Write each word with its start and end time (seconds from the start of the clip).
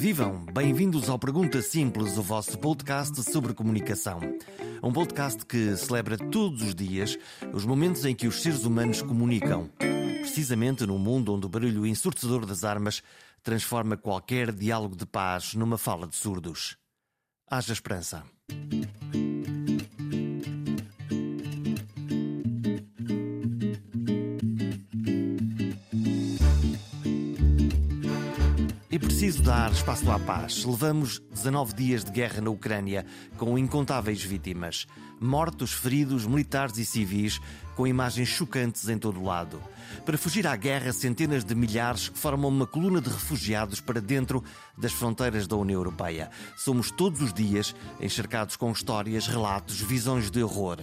vivam! 0.00 0.46
Bem-vindos 0.54 1.10
ao 1.10 1.18
Pergunta 1.18 1.60
Simples, 1.60 2.16
o 2.16 2.22
vosso 2.22 2.56
podcast 2.56 3.22
sobre 3.22 3.52
comunicação. 3.52 4.18
Um 4.82 4.90
podcast 4.90 5.44
que 5.44 5.76
celebra 5.76 6.16
todos 6.16 6.62
os 6.62 6.74
dias 6.74 7.18
os 7.52 7.66
momentos 7.66 8.06
em 8.06 8.14
que 8.14 8.26
os 8.26 8.40
seres 8.40 8.64
humanos 8.64 9.02
comunicam. 9.02 9.68
Precisamente 9.76 10.86
num 10.86 10.96
mundo 10.96 11.34
onde 11.34 11.44
o 11.44 11.50
barulho 11.50 11.86
ensurdecedor 11.86 12.46
das 12.46 12.64
armas 12.64 13.02
transforma 13.42 13.94
qualquer 13.94 14.52
diálogo 14.52 14.96
de 14.96 15.04
paz 15.04 15.52
numa 15.52 15.76
fala 15.76 16.06
de 16.06 16.16
surdos. 16.16 16.78
Haja 17.46 17.74
esperança. 17.74 18.24
Preciso 29.20 29.42
dar 29.42 29.70
espaço 29.70 30.10
à 30.10 30.18
paz. 30.18 30.64
Levamos 30.64 31.20
19 31.30 31.74
dias 31.74 32.02
de 32.02 32.10
guerra 32.10 32.40
na 32.40 32.48
Ucrânia, 32.48 33.04
com 33.36 33.58
incontáveis 33.58 34.22
vítimas. 34.22 34.86
Mortos, 35.20 35.74
feridos, 35.74 36.24
militares 36.24 36.78
e 36.78 36.86
civis, 36.86 37.38
com 37.76 37.86
imagens 37.86 38.28
chocantes 38.30 38.88
em 38.88 38.96
todo 38.96 39.22
lado. 39.22 39.60
Para 40.06 40.16
fugir 40.16 40.46
à 40.46 40.56
guerra, 40.56 40.90
centenas 40.94 41.44
de 41.44 41.54
milhares 41.54 42.10
formam 42.14 42.48
uma 42.48 42.66
coluna 42.66 42.98
de 42.98 43.10
refugiados 43.10 43.78
para 43.78 44.00
dentro 44.00 44.42
das 44.78 44.92
fronteiras 44.92 45.46
da 45.46 45.54
União 45.54 45.78
Europeia. 45.78 46.30
Somos 46.56 46.90
todos 46.90 47.20
os 47.20 47.34
dias 47.34 47.76
encharcados 48.00 48.56
com 48.56 48.72
histórias, 48.72 49.26
relatos, 49.26 49.82
visões 49.82 50.30
de 50.30 50.42
horror. 50.42 50.78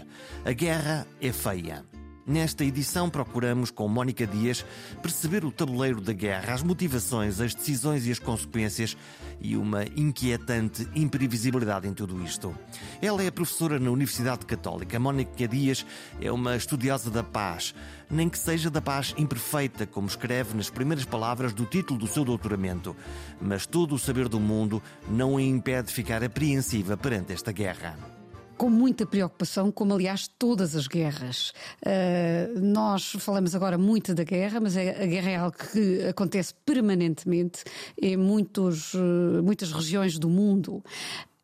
A 0.46 0.52
guerra 0.52 1.08
é 1.20 1.32
feia. 1.32 1.84
Nesta 2.28 2.66
edição, 2.66 3.10
procuramos, 3.10 3.72
com 3.72 3.88
Mónica 3.88 4.28
Dias, 4.28 4.66
perceber 5.02 5.46
o 5.46 5.52
tabuleiro 5.52 6.02
da 6.02 6.12
guerra, 6.12 6.54
as 6.54 6.62
motivações, 6.62 7.40
as 7.40 7.56
decisões 7.56 8.06
e 8.06 8.12
as 8.12 8.20
consequências 8.20 8.98
e 9.40 9.56
uma 9.56 9.86
inquietante 9.96 10.86
imprevisibilidade 10.94 11.88
em 11.88 11.94
tudo 11.94 12.22
isto. 12.22 12.54
Ela 13.02 13.24
é 13.24 13.32
professora 13.32 13.80
na 13.80 13.90
Universidade 13.92 14.46
Católica. 14.46 15.00
Mónica 15.00 15.48
Dias 15.48 15.86
é 16.20 16.30
uma 16.30 16.58
estudiosa 16.58 17.10
da 17.10 17.24
paz, 17.24 17.74
nem 18.10 18.28
que 18.28 18.38
seja 18.38 18.70
da 18.70 18.82
paz 18.82 19.16
imperfeita, 19.18 19.88
como 19.88 20.08
escreve 20.08 20.54
nas 20.54 20.70
primeiras 20.70 21.06
palavras 21.06 21.54
do 21.54 21.64
título 21.64 21.98
do 21.98 22.08
seu 22.08 22.26
doutoramento. 22.26 22.94
Mas 23.40 23.66
todo 23.66 23.96
o 23.96 24.00
saber 24.00 24.28
do 24.28 24.38
mundo 24.40 24.84
não 25.10 25.38
a 25.38 25.42
impede 25.42 25.88
de 25.88 25.94
ficar 25.94 26.22
apreensiva 26.22 26.98
perante 26.98 27.32
esta 27.32 27.54
guerra 27.54 28.17
com 28.58 28.70
muita 28.70 29.06
preocupação, 29.06 29.72
como 29.72 29.94
aliás 29.94 30.28
todas 30.28 30.76
as 30.76 30.88
guerras. 30.88 31.54
Uh, 31.86 32.60
nós 32.60 33.12
falamos 33.20 33.54
agora 33.54 33.78
muito 33.78 34.14
da 34.14 34.24
guerra, 34.24 34.60
mas 34.60 34.76
a 34.76 34.82
guerra 34.82 35.30
é 35.30 35.36
algo 35.36 35.56
que 35.56 36.04
acontece 36.08 36.54
permanentemente 36.66 37.64
em 38.02 38.18
muitos, 38.18 38.94
uh, 38.96 39.44
muitas 39.44 39.72
regiões 39.72 40.18
do 40.18 40.28
mundo. 40.28 40.84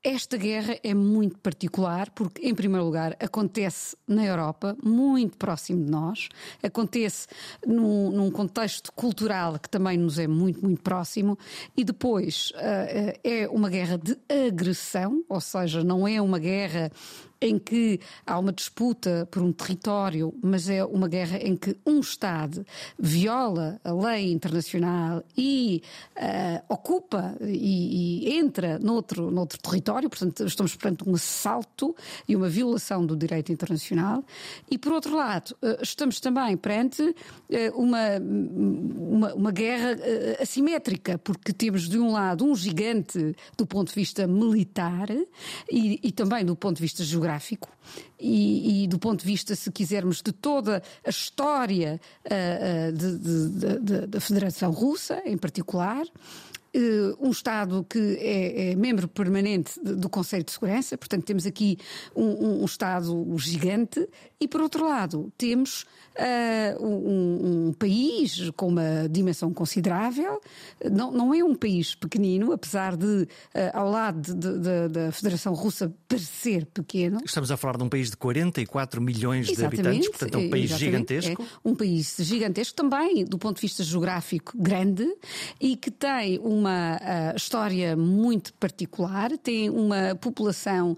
Esta 0.05 0.35
guerra 0.35 0.77
é 0.83 0.93
muito 0.93 1.39
particular 1.39 2.09
porque, 2.09 2.45
em 2.45 2.53
primeiro 2.53 2.83
lugar, 2.85 3.15
acontece 3.21 3.95
na 4.05 4.25
Europa, 4.25 4.75
muito 4.83 5.37
próximo 5.37 5.85
de 5.85 5.89
nós, 5.89 6.27
acontece 6.61 7.25
num, 7.65 8.11
num 8.11 8.29
contexto 8.29 8.91
cultural 8.91 9.57
que 9.57 9.69
também 9.69 9.97
nos 9.97 10.19
é 10.19 10.27
muito, 10.27 10.61
muito 10.61 10.81
próximo, 10.81 11.39
e 11.77 11.85
depois 11.85 12.51
uh, 12.51 13.17
é 13.23 13.47
uma 13.49 13.69
guerra 13.69 13.97
de 13.97 14.17
agressão, 14.47 15.23
ou 15.29 15.39
seja, 15.39 15.85
não 15.85 16.05
é 16.05 16.21
uma 16.21 16.37
guerra 16.37 16.91
em 17.43 17.59
que 17.59 17.99
há 18.25 18.39
uma 18.39 18.53
disputa 18.53 19.27
por 19.29 19.43
um 19.43 19.51
território, 19.51 20.33
mas 20.41 20.69
é 20.69 20.83
uma 20.85 21.09
guerra 21.09 21.37
em 21.37 21.57
que 21.57 21.75
um 21.85 21.99
Estado 21.99 22.65
viola 22.97 23.81
a 23.83 23.91
lei 23.91 24.31
internacional 24.31 25.21
e 25.37 25.83
uh, 26.15 26.73
ocupa 26.73 27.35
e, 27.41 28.29
e, 28.29 28.37
entra 28.37 28.79
noutro, 28.79 29.29
noutro 29.29 29.59
território, 29.59 30.09
portanto, 30.09 30.45
estamos 30.45 30.73
perante 30.75 31.07
um 31.07 31.15
assalto 31.15 31.93
e 32.27 32.35
uma 32.35 32.47
violação 32.47 33.05
do 33.05 33.15
direito 33.15 33.51
internacional. 33.51 34.23
E, 34.71 34.77
por 34.77 34.93
outro 34.93 35.13
lado, 35.13 35.51
uh, 35.61 35.83
estamos 35.83 36.21
também 36.21 36.55
perante 36.55 37.01
uh, 37.01 37.15
uma, 37.75 38.19
uma, 38.19 39.33
uma 39.33 39.51
guerra 39.51 39.97
assimétrica, 40.41 41.17
porque 41.17 41.51
temos, 41.51 41.89
de 41.89 41.99
um 41.99 42.09
lado, 42.09 42.45
um 42.45 42.55
gigante 42.55 43.35
do 43.57 43.65
ponto 43.65 43.89
de 43.89 43.95
vista 43.95 44.25
militar 44.25 45.09
e, 45.69 45.99
e 46.01 46.11
também 46.11 46.45
do 46.45 46.55
ponto 46.55 46.77
de 46.77 46.81
vista 46.81 47.03
geográfico 47.03 47.32
e, 48.19 48.83
e, 48.83 48.87
do 48.87 48.97
ponto 48.97 49.21
de 49.21 49.25
vista, 49.25 49.55
se 49.55 49.71
quisermos, 49.71 50.21
de 50.21 50.31
toda 50.31 50.81
a 51.05 51.09
história 51.09 51.99
uh, 52.25 52.91
de, 52.91 53.17
de, 53.17 53.79
de, 53.79 54.07
da 54.07 54.19
Federação 54.19 54.71
Russa, 54.71 55.21
em 55.25 55.37
particular. 55.37 56.05
Uh, 56.75 57.15
um 57.27 57.29
Estado 57.29 57.85
que 57.87 58.17
é, 58.19 58.71
é, 58.71 58.75
membro 58.75 59.07
permanente 59.07 59.79
do 59.79 60.09
Conselho 60.09 60.43
de 60.43 60.51
Segurança, 60.51 60.97
portanto, 60.97 61.23
temos 61.23 61.45
aqui 61.45 61.77
um, 62.15 62.23
um, 62.23 62.61
um 62.63 62.65
Estado 62.65 63.23
gigante, 63.37 64.09
e 64.39 64.47
por 64.47 64.59
outro 64.59 64.83
lado, 64.83 65.31
temos 65.37 65.85
uh, 66.17 66.85
um, 66.85 67.67
um, 67.67 67.73
país 67.73 68.49
com 68.55 68.67
uma 68.67 69.07
dimensão 69.09 69.53
considerável, 69.53 70.41
não, 70.91 71.11
não 71.11 71.33
é 71.33 71.43
um 71.43 71.55
país 71.55 71.95
pequenino, 71.95 72.51
apesar 72.51 72.95
de, 72.95 73.05
uh, 73.05 73.27
ao 73.73 73.89
lado 73.89 74.33
da 74.89 75.11
Federação 75.11 75.53
Russa, 75.53 75.93
parecer 76.07 76.65
pequeno. 76.67 77.19
Estamos 77.25 77.51
a 77.51 77.57
falar 77.57 77.77
de 77.77 77.83
um 77.83 77.89
país 77.89 78.09
de 78.11 78.17
44 78.17 79.01
milhões 79.01 79.49
exatamente, 79.49 79.81
de 79.81 79.87
habitantes, 79.87 80.09
portanto, 80.09 80.35
é 80.35 80.37
um 80.37 80.49
país 80.49 80.69
gigantesco. 80.71 81.43
É 81.43 81.69
um 81.69 81.75
país 81.75 82.15
gigantesco 82.19 82.75
também, 82.75 83.25
do 83.25 83.37
ponto 83.37 83.55
de 83.55 83.61
vista 83.61 83.83
geográfico, 83.83 84.53
grande 84.55 85.07
e 85.59 85.75
que 85.75 85.91
tem 85.91 86.39
uma 86.39 86.97
uh, 86.97 87.35
história 87.35 87.95
muito 87.95 88.53
particular, 88.53 89.37
tem 89.37 89.69
uma 89.69 90.15
população 90.15 90.95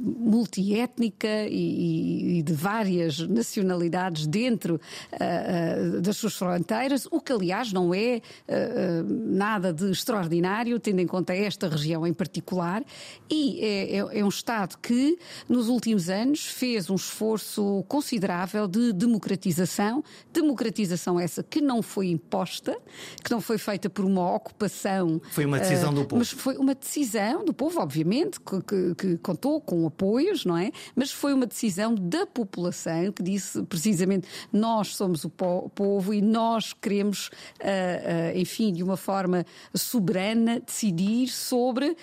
multiétnica 0.00 1.46
e, 1.48 2.38
e 2.38 2.42
de 2.42 2.52
várias 2.52 3.15
nacionalidades 3.20 4.26
dentro 4.26 4.74
uh, 4.74 5.96
uh, 5.96 6.00
das 6.00 6.16
suas 6.16 6.34
fronteiras, 6.34 7.06
o 7.10 7.20
que 7.20 7.32
aliás 7.32 7.72
não 7.72 7.94
é 7.94 8.20
uh, 8.48 9.04
nada 9.08 9.72
de 9.72 9.90
extraordinário, 9.90 10.78
tendo 10.78 11.00
em 11.00 11.06
conta 11.06 11.34
esta 11.34 11.68
região 11.68 12.06
em 12.06 12.12
particular, 12.12 12.84
e 13.30 13.60
é, 13.60 13.96
é, 13.96 14.18
é, 14.20 14.24
um 14.24 14.28
Estado 14.28 14.76
que 14.78 15.18
nos 15.48 15.68
últimos 15.68 16.08
anos 16.08 16.46
fez 16.46 16.90
um 16.90 16.94
esforço 16.94 17.84
considerável 17.88 18.66
de 18.66 18.92
democratização, 18.92 20.02
democratização 20.32 21.18
essa 21.18 21.42
que 21.42 21.60
não 21.60 21.82
foi 21.82 22.08
imposta, 22.08 22.76
que 23.22 23.30
não 23.30 23.40
foi 23.40 23.58
feita 23.58 23.88
por 23.88 24.04
uma 24.04 24.34
ocupação. 24.34 25.20
Foi 25.30 25.44
uma 25.44 25.58
decisão 25.58 25.92
do 25.92 26.04
povo. 26.04 26.18
Mas 26.18 26.30
foi 26.30 26.56
uma 26.56 26.74
decisão 26.74 27.44
do 27.44 27.52
povo, 27.52 27.80
obviamente, 27.80 28.40
que, 28.40 28.60
que, 28.62 28.94
que 28.94 29.18
contou 29.18 29.60
com 29.60 29.86
apoios, 29.86 30.44
não 30.44 30.56
é? 30.56 30.70
Mas 30.94 31.10
foi 31.10 31.32
uma 31.32 31.46
decisão 31.46 31.94
da 31.94 32.26
população 32.26 33.05
que 33.12 33.22
disse 33.22 33.62
precisamente 33.64 34.28
nós 34.52 34.96
somos 34.96 35.24
o 35.24 35.30
povo 35.30 36.14
e 36.14 36.20
nós 36.22 36.72
queremos, 36.72 37.28
uh, 37.60 38.34
uh, 38.34 38.38
enfim, 38.38 38.72
de 38.72 38.82
uma 38.82 38.96
forma 38.96 39.44
soberana, 39.74 40.60
decidir 40.60 41.28
sobre 41.28 41.88
uh, 41.88 41.96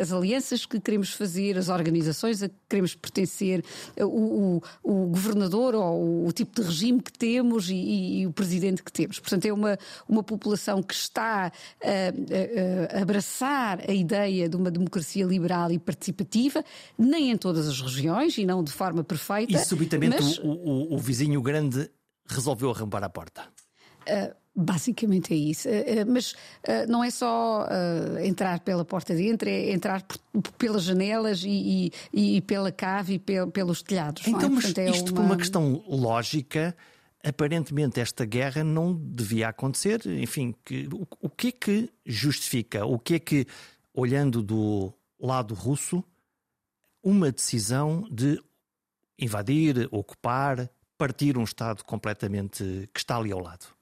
as 0.00 0.12
alianças 0.12 0.66
que 0.66 0.80
queremos 0.80 1.12
fazer, 1.12 1.56
as 1.56 1.68
organizações 1.68 2.42
a 2.42 2.48
que 2.48 2.54
queremos 2.68 2.94
pertencer, 2.94 3.64
o, 3.98 4.04
o, 4.04 4.62
o 4.82 5.06
governador 5.06 5.74
ou 5.74 6.26
o 6.26 6.32
tipo 6.32 6.60
de 6.60 6.66
regime 6.66 7.00
que 7.00 7.12
temos 7.12 7.70
e, 7.70 7.74
e, 7.74 8.20
e, 8.20 8.26
o 8.26 8.32
presidente 8.32 8.82
que 8.82 8.92
temos. 8.92 9.18
Portanto, 9.18 9.46
é 9.46 9.52
uma, 9.52 9.78
uma 10.08 10.22
população 10.22 10.82
que 10.82 10.94
está 10.94 11.50
a, 11.82 12.98
a 12.98 13.02
abraçar 13.02 13.80
a 13.88 13.92
ideia 13.92 14.48
de 14.48 14.56
uma 14.56 14.70
democracia 14.70 15.24
liberal 15.24 15.70
e 15.72 15.78
participativa, 15.78 16.64
nem 16.98 17.30
em 17.30 17.36
todas 17.36 17.66
as 17.68 17.80
regiões 17.80 18.36
e 18.38 18.44
não 18.44 18.62
de 18.62 18.72
forma 18.72 19.02
perfeita. 19.02 19.52
E 19.52 19.58
subitamente 19.58 20.16
mas 20.22 20.37
o, 20.42 20.48
o, 20.48 20.94
o 20.94 20.98
vizinho 20.98 21.40
grande 21.42 21.90
resolveu 22.26 22.70
arrombar 22.70 23.02
a 23.02 23.08
porta. 23.08 23.42
Uh, 24.08 24.34
basicamente 24.54 25.32
é 25.32 25.36
isso. 25.36 25.68
Uh, 25.68 25.72
uh, 25.72 26.12
mas 26.12 26.34
não 26.88 27.02
é 27.02 27.10
só 27.10 27.66
entrar 28.22 28.60
pela 28.60 28.84
porta 28.84 29.14
de 29.14 29.22
dentro, 29.22 29.48
é 29.48 29.72
entrar 29.72 30.04
pelas 30.56 30.82
janelas 30.82 31.42
e, 31.44 31.92
e, 32.12 32.36
e, 32.36 32.40
pela 32.42 32.70
cave 32.70 33.14
e 33.14 33.18
pel, 33.18 33.50
pelos 33.50 33.82
telhados. 33.82 34.26
Então, 34.26 34.48
é? 34.48 34.52
mas 34.52 34.64
Portanto, 34.64 34.86
é 34.86 34.90
isto 34.90 35.10
uma... 35.10 35.14
por 35.16 35.24
uma 35.24 35.36
questão 35.36 35.84
lógica, 35.88 36.76
aparentemente 37.24 38.00
esta 38.00 38.24
guerra 38.24 38.64
não 38.64 38.94
devia 38.94 39.48
acontecer. 39.48 40.06
Enfim, 40.06 40.54
que, 40.64 40.88
o, 40.92 41.06
o 41.20 41.30
que 41.30 41.48
é 41.48 41.52
que 41.52 41.90
justifica? 42.04 42.84
O 42.84 42.98
que 42.98 43.14
é 43.14 43.18
que, 43.18 43.46
olhando 43.94 44.42
do 44.42 44.92
lado 45.20 45.54
russo, 45.54 46.02
uma 47.02 47.30
decisão 47.30 48.06
de 48.10 48.40
invadir, 49.18 49.88
ocupar, 49.90 50.70
partir 50.96 51.36
um 51.36 51.44
Estado 51.44 51.84
completamente 51.84 52.88
que 52.92 53.00
está 53.00 53.16
ali 53.16 53.32
ao 53.32 53.40
lado? 53.40 53.78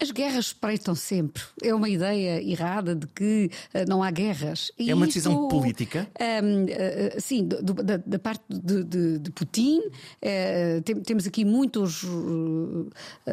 As 0.00 0.10
guerras 0.10 0.46
espreitam 0.46 0.94
sempre. 0.94 1.42
É 1.62 1.74
uma 1.74 1.88
ideia 1.88 2.42
errada 2.42 2.94
de 2.94 3.06
que 3.06 3.50
uh, 3.74 3.88
não 3.88 4.02
há 4.02 4.10
guerras. 4.10 4.72
E 4.78 4.90
é 4.90 4.94
uma 4.94 5.06
decisão 5.06 5.32
isso, 5.32 5.48
política? 5.48 6.08
Um, 6.20 6.64
uh, 6.64 7.20
sim, 7.20 7.46
do, 7.46 7.74
da, 7.74 7.96
da, 7.98 8.18
parte 8.18 8.42
de, 8.48 8.84
de, 8.84 9.18
de 9.18 9.30
Putin, 9.30 9.80
uh, 9.80 10.82
tem, 10.84 10.96
temos 11.00 11.26
aqui 11.26 11.44
muitos, 11.44 12.02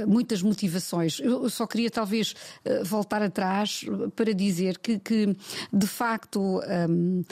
muitas 0.08 0.42
motivações. 0.42 1.20
Eu 1.20 1.50
só 1.50 1.66
queria 1.66 1.90
talvez 1.90 2.36
voltar 2.84 3.22
atrás 3.22 3.86
para 4.16 4.34
dizer 4.34 4.78
que, 4.78 5.00
que 5.00 5.36
de 5.74 5.88
facto, 5.88 6.62
um, 6.90 7.24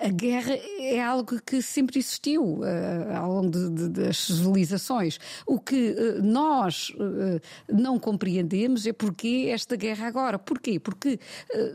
a 0.00 0.08
guerra 0.08 0.54
é 0.78 1.02
algo 1.02 1.40
que 1.42 1.60
sempre 1.60 1.98
existiu 1.98 2.42
uh, 2.42 3.16
ao 3.16 3.32
longo 3.32 3.50
de, 3.50 3.70
de, 3.70 3.88
das 3.88 4.18
civilizações. 4.18 5.18
O 5.46 5.58
que 5.58 5.90
uh, 5.90 6.22
nós 6.22 6.90
uh, 6.90 7.40
não 7.68 7.98
compreendemos 7.98 8.86
é 8.86 8.92
porque 8.92 9.48
esta 9.50 9.76
guerra 9.76 10.06
agora. 10.06 10.38
Porquê? 10.38 10.78
Porque 10.78 11.18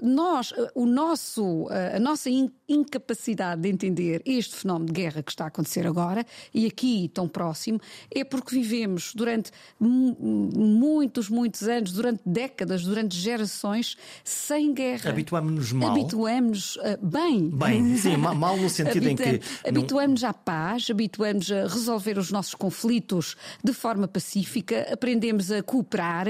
nós, 0.02 0.54
o 0.76 0.86
nosso, 0.86 1.68
a 1.96 2.00
nossa 2.00 2.30
in 2.30 2.50
incapacidade 2.68 3.62
de 3.62 3.70
entender 3.70 4.22
este 4.28 4.56
fenómeno 4.56 4.94
de 4.94 5.02
guerra 5.02 5.24
que 5.24 5.32
está 5.32 5.46
a 5.46 5.48
acontecer 5.48 5.88
agora 5.88 6.24
e 6.54 6.68
aqui 6.68 7.10
tão 7.12 7.28
próximo 7.28 7.80
é 8.14 8.24
porque 8.24 8.54
vivemos 8.54 9.12
durante 9.16 9.50
muitos, 9.80 11.30
muitos 11.30 11.64
anos, 11.64 11.92
durante 11.92 12.22
décadas, 12.24 12.84
durante 12.84 13.16
gerações 13.16 13.98
sem 14.24 14.72
guerra. 14.72 15.10
Habituamos-nos 15.10 15.72
mal. 15.72 15.90
Habituamos-nos 15.90 16.78
bem. 17.02 17.50
Bem 17.50 17.99
Sim, 18.02 18.18
mal 18.18 18.58
no 18.58 18.70
sentido 18.70 19.08
em 19.08 19.16
que. 19.16 19.42
Habituamos 19.68 20.24
à 20.24 20.34
paz, 20.34 20.88
habituamos 20.90 21.52
a 21.52 21.64
resolver 21.64 22.18
os 22.18 22.32
nossos 22.32 22.56
conflitos 22.56 23.36
de 23.64 23.74
forma 23.74 24.08
pacífica, 24.08 24.88
aprendemos 24.92 25.52
a 25.52 25.62
cooperar, 25.62 26.28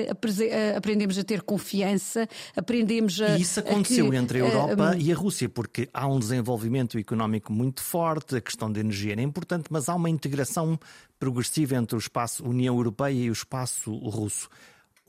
aprendemos 0.76 1.18
a 1.18 1.24
ter 1.24 1.42
confiança, 1.42 2.28
aprendemos 2.56 3.22
a. 3.22 3.38
E 3.38 3.42
isso 3.42 3.60
aconteceu 3.60 4.08
a 4.08 4.10
que, 4.10 4.16
entre 4.16 4.42
a 4.42 4.46
Europa 4.46 4.96
uh, 4.96 5.00
e 5.00 5.12
a 5.12 5.16
Rússia, 5.16 5.50
porque 5.50 5.90
há 5.94 6.08
um 6.08 6.20
desenvolvimento 6.20 6.98
económico 6.98 7.52
muito 7.52 7.82
forte, 7.82 8.36
a 8.36 8.42
questão 8.42 8.72
da 8.72 8.80
energia 8.80 9.14
era 9.14 9.22
importante, 9.22 9.66
mas 9.70 9.90
há 9.90 9.96
uma 9.96 10.10
integração 10.10 10.80
progressiva 11.20 11.76
entre 11.76 11.96
o 11.96 12.00
espaço 12.00 12.44
União 12.44 12.76
Europeia 12.76 13.26
e 13.26 13.30
o 13.30 13.34
espaço 13.34 13.94
russo. 13.94 14.50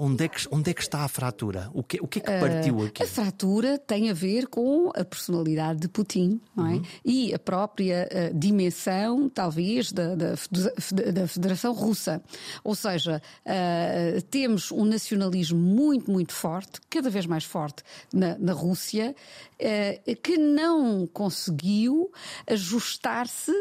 Onde 0.02 0.24
é, 0.24 0.28
que, 0.28 0.48
onde 0.50 0.70
é 0.70 0.72
que 0.72 0.80
está 0.80 1.04
a 1.04 1.08
fratura? 1.08 1.70
O 1.74 1.82
que, 1.82 2.00
o 2.00 2.08
que 2.08 2.20
é 2.20 2.22
que 2.22 2.30
partiu 2.40 2.78
uh, 2.78 2.86
aqui? 2.86 3.02
A 3.02 3.06
fratura 3.06 3.78
tem 3.78 4.08
a 4.08 4.14
ver 4.14 4.46
com 4.46 4.90
a 4.96 5.04
personalidade 5.04 5.80
de 5.80 5.88
Putin 5.88 6.40
não 6.56 6.66
é? 6.68 6.70
Uhum. 6.70 6.82
e 7.04 7.34
a 7.34 7.38
própria 7.38 8.08
uh, 8.10 8.38
dimensão, 8.38 9.28
talvez, 9.28 9.92
da, 9.92 10.14
da, 10.14 10.32
da, 11.12 11.28
Federação 11.28 11.74
Russa. 11.74 12.22
Ou 12.64 12.74
seja, 12.74 13.20
uh, 13.44 14.22
temos 14.30 14.72
um 14.72 14.86
nacionalismo 14.86 15.58
muito, 15.58 16.10
muito 16.10 16.32
forte, 16.32 16.80
cada 16.88 17.10
vez 17.10 17.26
mais 17.26 17.44
forte 17.44 17.82
na, 18.10 18.38
na 18.38 18.54
Rússia, 18.54 19.14
que 20.22 20.38
não 20.38 21.06
conseguiu 21.06 22.10
ajustar-se 22.46 23.52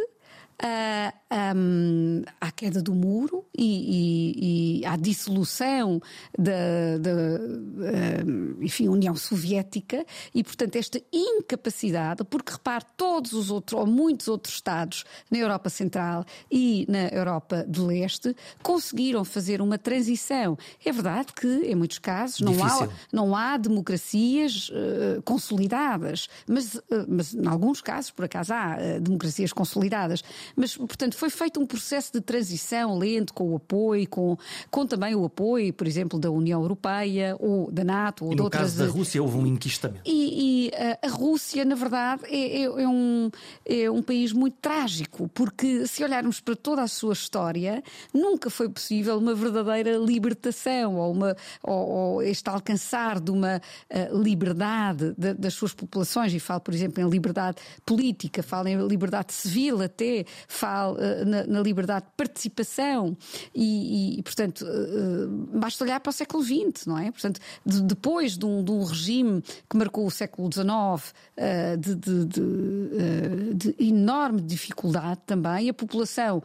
uh, 0.62 1.56
um, 1.56 2.24
à 2.40 2.52
queda 2.52 2.82
do 2.82 2.94
muro 2.94 3.46
e, 3.58 3.64
e, 3.64 4.80
e 4.82 4.86
à 4.86 4.96
dissolução 4.96 6.02
da, 6.38 6.98
da 7.00 7.12
uh, 7.12 8.64
enfim, 8.64 8.88
União 8.88 9.16
Soviética 9.16 10.06
e, 10.34 10.44
portanto, 10.44 10.76
esta 10.76 11.02
incapacidade, 11.12 12.24
porque 12.24 12.52
repare, 12.52 12.86
todos 12.98 13.34
os 13.34 13.52
outros, 13.52 13.80
ou 13.80 13.86
muitos 13.86 14.28
outros 14.28 14.56
Estados 14.56 15.06
na 15.32 15.38
Europa 15.38 15.70
Central 15.70 16.26
e 16.52 16.86
na 16.90 17.08
Europa 17.08 17.64
do 17.68 17.86
Leste 17.86 18.36
conseguiram 18.62 19.24
fazer 19.24 19.62
uma 19.62 19.78
transição. 19.78 20.58
É 20.84 20.92
verdade 20.92 21.34
que, 21.34 21.48
em 21.48 21.76
muitos 21.76 22.00
casos, 22.00 22.40
não 22.42 22.64
há, 22.64 22.90
não 23.12 23.36
há 23.36 23.58
democracias 23.58 24.70
uh, 24.70 25.22
consolidadas, 25.24 26.28
mas, 26.48 26.76
uh, 26.76 26.84
mas, 27.08 27.34
em 27.34 27.48
alguns 27.48 27.82
casos, 27.82 28.12
por 28.12 28.26
acaso, 28.26 28.54
há 28.54 28.78
uh, 28.78 29.02
democracias 29.02 29.54
consolidadas. 29.54 30.24
Mas, 30.56 30.76
portanto, 30.76 31.16
foi 31.16 31.30
feito 31.30 31.60
um 31.60 31.66
processo 31.66 32.12
de 32.14 32.22
transição 32.22 32.98
lento, 32.98 33.34
com 33.34 33.52
o 33.52 33.56
apoio, 33.56 34.08
com, 34.10 34.38
com 34.70 34.86
também 34.86 35.16
o 35.16 35.26
apoio, 35.26 35.74
por 35.74 35.88
exemplo, 35.88 36.20
da 36.20 36.30
União 36.30 36.62
Europeia 36.62 37.36
ou 37.40 37.72
da 37.72 37.84
NATO 37.84 38.26
ou 38.26 38.34
e 38.34 38.36
de 38.36 38.42
outras. 38.42 38.74
No 38.74 38.80
caso 38.80 38.92
da 38.92 38.98
Rússia 38.98 39.22
houve 39.22 39.38
um 39.38 39.46
enquistamento. 39.46 40.02
E, 40.06 40.68
e 40.68 40.72
a, 40.76 41.08
a, 41.08 41.10
Rússia, 41.10 41.64
na 41.66 41.76
verdade, 41.76 42.24
é, 42.26 42.62
é, 42.62 42.64
é, 42.64 42.88
um, 42.88 43.30
é 43.66 43.92
um 43.92 44.02
país 44.02 44.32
muito 44.32 44.58
trágico, 44.62 45.30
porque 45.34 45.88
se 45.88 46.04
olharmos 46.04 46.40
para 46.40 46.56
toda 46.56 46.82
a 46.82 46.88
sua 46.88 47.14
história, 47.14 47.84
nunca 48.14 48.50
foi 48.50 48.70
possível 48.70 49.18
uma 49.18 49.34
verdadeira 49.34 49.98
libertação 49.98 50.96
ou, 50.96 51.12
uma, 51.12 51.36
ou, 51.64 51.90
ou 51.90 52.22
este 52.22 52.50
alcançar 52.50 53.20
de 53.20 53.32
uma 53.32 53.58
uh, 53.58 54.18
liberdade 54.22 55.14
de, 55.18 55.34
das 55.34 55.54
suas 55.54 55.74
populações. 55.74 56.34
E 56.34 56.40
falo, 56.40 56.62
por 56.62 56.74
exemplo, 56.74 57.02
em 57.04 57.10
liberdade 57.10 57.58
política, 57.86 58.42
falo 58.44 58.68
em 58.68 58.88
liberdade 58.88 59.34
civil 59.34 59.82
até, 59.82 60.26
fala 60.48 60.94
uh, 60.94 61.26
na, 61.26 61.46
na, 61.46 61.62
liberdade 61.62 62.06
de 62.06 62.12
participação 62.16 63.18
e, 63.54 64.20
e 64.20 64.24
portanto, 64.24 64.66
uh, 64.66 65.60
basta 65.60 65.84
olhar 65.84 66.00
para 66.00 66.10
o 66.10 66.14
século 66.14 66.44
XX, 66.44 66.86
não 66.86 66.98
é? 66.98 67.12
Portanto, 67.12 67.40
de, 67.66 67.82
depois 67.82 68.38
de 68.38 68.46
um, 68.46 68.64
de 68.64 68.72
um, 68.72 68.84
regime 68.84 69.44
que 69.70 69.78
marcou 69.78 70.06
o 70.06 70.12
século 70.12 70.50
XIX 70.52 70.68
uh, 70.68 71.78
de, 71.78 71.96
de, 71.96 72.26
de, 73.54 73.76
enorme 73.80 74.42
dificuldade 74.42 75.22
também, 75.26 75.70
a 75.70 75.74
população 75.74 76.42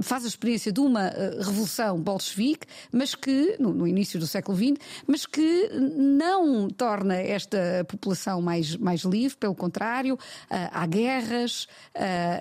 faz 0.00 0.24
a 0.24 0.28
experiência 0.28 0.72
de 0.72 0.80
uma 0.80 1.08
revolução 1.38 2.00
bolchevique, 2.00 2.66
mas 2.92 3.14
que, 3.14 3.56
no, 3.58 3.72
no, 3.72 3.86
início 3.86 4.18
do 4.18 4.26
século 4.26 4.56
XX, 4.56 4.74
mas 5.06 5.26
que 5.26 5.70
não 5.96 6.68
torna 6.68 7.16
esta 7.16 7.84
população 7.88 8.40
mais, 8.40 8.76
mais 8.76 9.02
livre, 9.02 9.36
pelo 9.36 9.54
contrário, 9.54 10.18
há 10.50 10.86
guerras, 10.86 11.66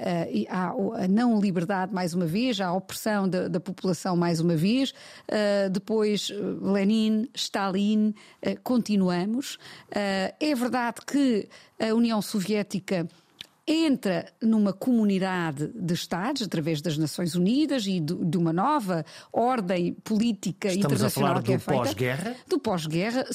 uh, 0.02 0.46
há 0.50 1.04
a 1.04 1.08
não 1.08 1.40
liberdade, 1.40 1.94
mais 1.94 2.14
uma 2.14 2.26
vez, 2.26 2.60
a 2.60 2.74
opressão 2.74 3.28
da, 3.28 3.48
da 3.48 3.60
população, 3.60 4.16
mais 4.16 4.40
uma 4.40 4.56
vez. 4.56 4.92
Uh, 4.92 5.70
depois, 5.72 6.32
Lenin, 6.62 7.28
Stalin, 7.34 8.14
continuamos. 8.64 9.58
é 9.92 10.56
verdade 10.56 11.02
que 11.06 11.48
a 11.80 11.94
União 11.94 12.22
Soviética 12.22 13.08
entra 13.66 14.26
numa 14.42 14.74
comunidade 14.74 15.72
de 15.74 15.94
Estados, 15.94 16.42
através 16.42 16.82
das 16.82 16.98
Nações 16.98 17.34
Unidas 17.34 17.86
e 17.88 18.00
de, 18.00 18.14
de 18.14 18.38
uma 18.38 18.52
nova 18.52 19.06
ordem 19.32 19.94
política 20.04 20.68
Estamos 20.68 20.86
internacional 20.86 21.42
que 21.42 21.54
é 21.54 21.60
feita. 21.60 21.84
Pós-guerra? 21.84 22.36
Do 22.48 22.60
pós-guerra, 22.60 23.26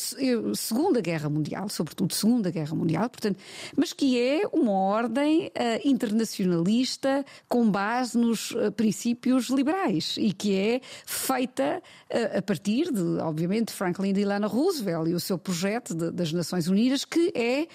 Segunda 0.54 1.00
Guerra 1.00 1.30
Mundial, 1.30 1.68
sobretudo 1.70 2.12
Segunda 2.12 2.50
Guerra 2.50 2.74
Mundial, 2.74 3.08
portanto, 3.08 3.38
mas 3.74 3.92
que 3.94 4.20
é 4.20 4.42
uma 4.52 4.72
ordem 4.72 5.46
uh, 5.46 5.50
internacionalista 5.88 7.24
com 7.48 7.70
base 7.70 8.18
nos 8.18 8.50
uh, 8.50 8.70
princípios 8.72 9.48
liberais 9.48 10.16
e 10.18 10.32
que 10.32 10.54
é 10.54 10.80
feita 11.06 11.82
uh, 12.10 12.38
a 12.38 12.42
partir 12.42 12.92
de, 12.92 13.18
obviamente, 13.22 13.72
Franklin 13.72 14.12
Delano 14.12 14.46
Roosevelt 14.46 15.08
e 15.08 15.14
o 15.14 15.20
seu 15.20 15.38
projeto 15.38 15.94
de, 15.94 16.10
das 16.10 16.32
Nações 16.32 16.68
Unidas, 16.68 17.04
que 17.04 17.32
é 17.34 17.66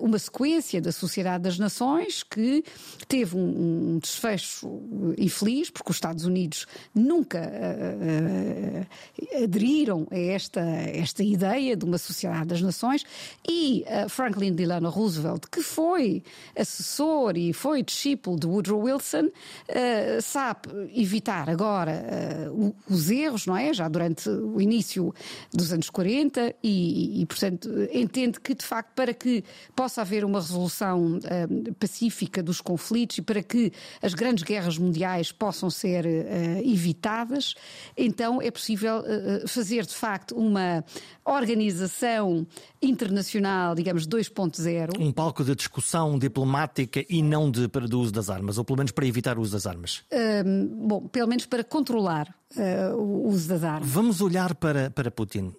uma 0.00 0.18
sequência 0.18 0.80
da 0.80 0.92
sociedade 0.92 1.44
das 1.44 1.55
Nações 1.58 2.22
que 2.22 2.64
teve 3.08 3.36
um, 3.36 3.94
um 3.94 3.98
desfecho 3.98 4.80
infeliz, 5.18 5.70
porque 5.70 5.90
os 5.90 5.96
Estados 5.96 6.24
Unidos 6.24 6.66
nunca 6.94 7.38
uh, 7.40 8.86
uh, 9.40 9.44
aderiram 9.44 10.06
a 10.10 10.18
esta, 10.18 10.60
esta 10.60 11.22
ideia 11.22 11.76
de 11.76 11.84
uma 11.84 11.98
sociedade 11.98 12.46
das 12.46 12.62
nações, 12.62 13.04
e 13.48 13.84
uh, 13.86 14.08
Franklin 14.08 14.52
Delano 14.52 14.90
Roosevelt, 14.90 15.44
que 15.50 15.62
foi 15.62 16.22
assessor 16.56 17.36
e 17.36 17.52
foi 17.52 17.82
discípulo 17.82 18.38
de 18.38 18.46
Woodrow 18.46 18.82
Wilson, 18.82 19.30
sabe 20.22 20.68
evitar 20.94 21.48
agora 21.48 22.04
os 22.88 23.10
erros, 23.10 23.46
não 23.46 23.56
é? 23.56 23.72
Já 23.72 23.88
durante 23.88 24.28
o 24.28 24.60
início 24.60 25.14
dos 25.52 25.72
anos 25.72 25.90
40 25.90 26.54
e, 26.62 27.22
e, 27.22 27.26
portanto, 27.26 27.68
entende 27.92 28.40
que, 28.40 28.54
de 28.54 28.64
facto, 28.64 28.92
para 28.94 29.12
que 29.12 29.44
possa 29.74 30.02
haver 30.02 30.24
uma 30.24 30.40
resolução 30.40 31.18
pacífica 31.78 32.42
dos 32.42 32.60
conflitos 32.60 33.18
e 33.18 33.22
para 33.22 33.42
que 33.42 33.72
as 34.02 34.14
grandes 34.14 34.44
guerras 34.44 34.78
mundiais 34.78 35.32
possam 35.32 35.70
ser 35.70 36.04
uh, 36.04 36.08
evitadas, 36.64 37.54
então 37.96 38.40
é 38.40 38.50
possível 38.50 38.98
uh, 39.00 39.48
fazer 39.48 39.84
de 39.86 39.94
facto 39.94 40.34
uma 40.36 40.84
organização 41.24 42.46
internacional, 42.86 43.74
digamos, 43.74 44.06
2.0. 44.06 44.98
Um 44.98 45.12
palco 45.12 45.44
de 45.44 45.54
discussão 45.54 46.18
diplomática 46.18 47.04
e 47.08 47.22
não 47.22 47.50
de, 47.50 47.68
para 47.68 47.84
o 47.84 47.98
uso 47.98 48.12
das 48.12 48.30
armas, 48.30 48.58
ou 48.58 48.64
pelo 48.64 48.78
menos 48.78 48.92
para 48.92 49.06
evitar 49.06 49.38
o 49.38 49.42
uso 49.42 49.52
das 49.52 49.66
armas. 49.66 50.04
Uh, 50.12 50.86
bom, 50.86 51.08
pelo 51.08 51.28
menos 51.28 51.46
para 51.46 51.64
controlar 51.64 52.34
o 52.96 53.28
uso 53.28 53.48
das 53.48 53.64
armas. 53.64 53.90
Vamos 53.90 54.20
olhar 54.20 54.54
para, 54.54 54.88
para 54.88 55.10
Putin. 55.10 55.52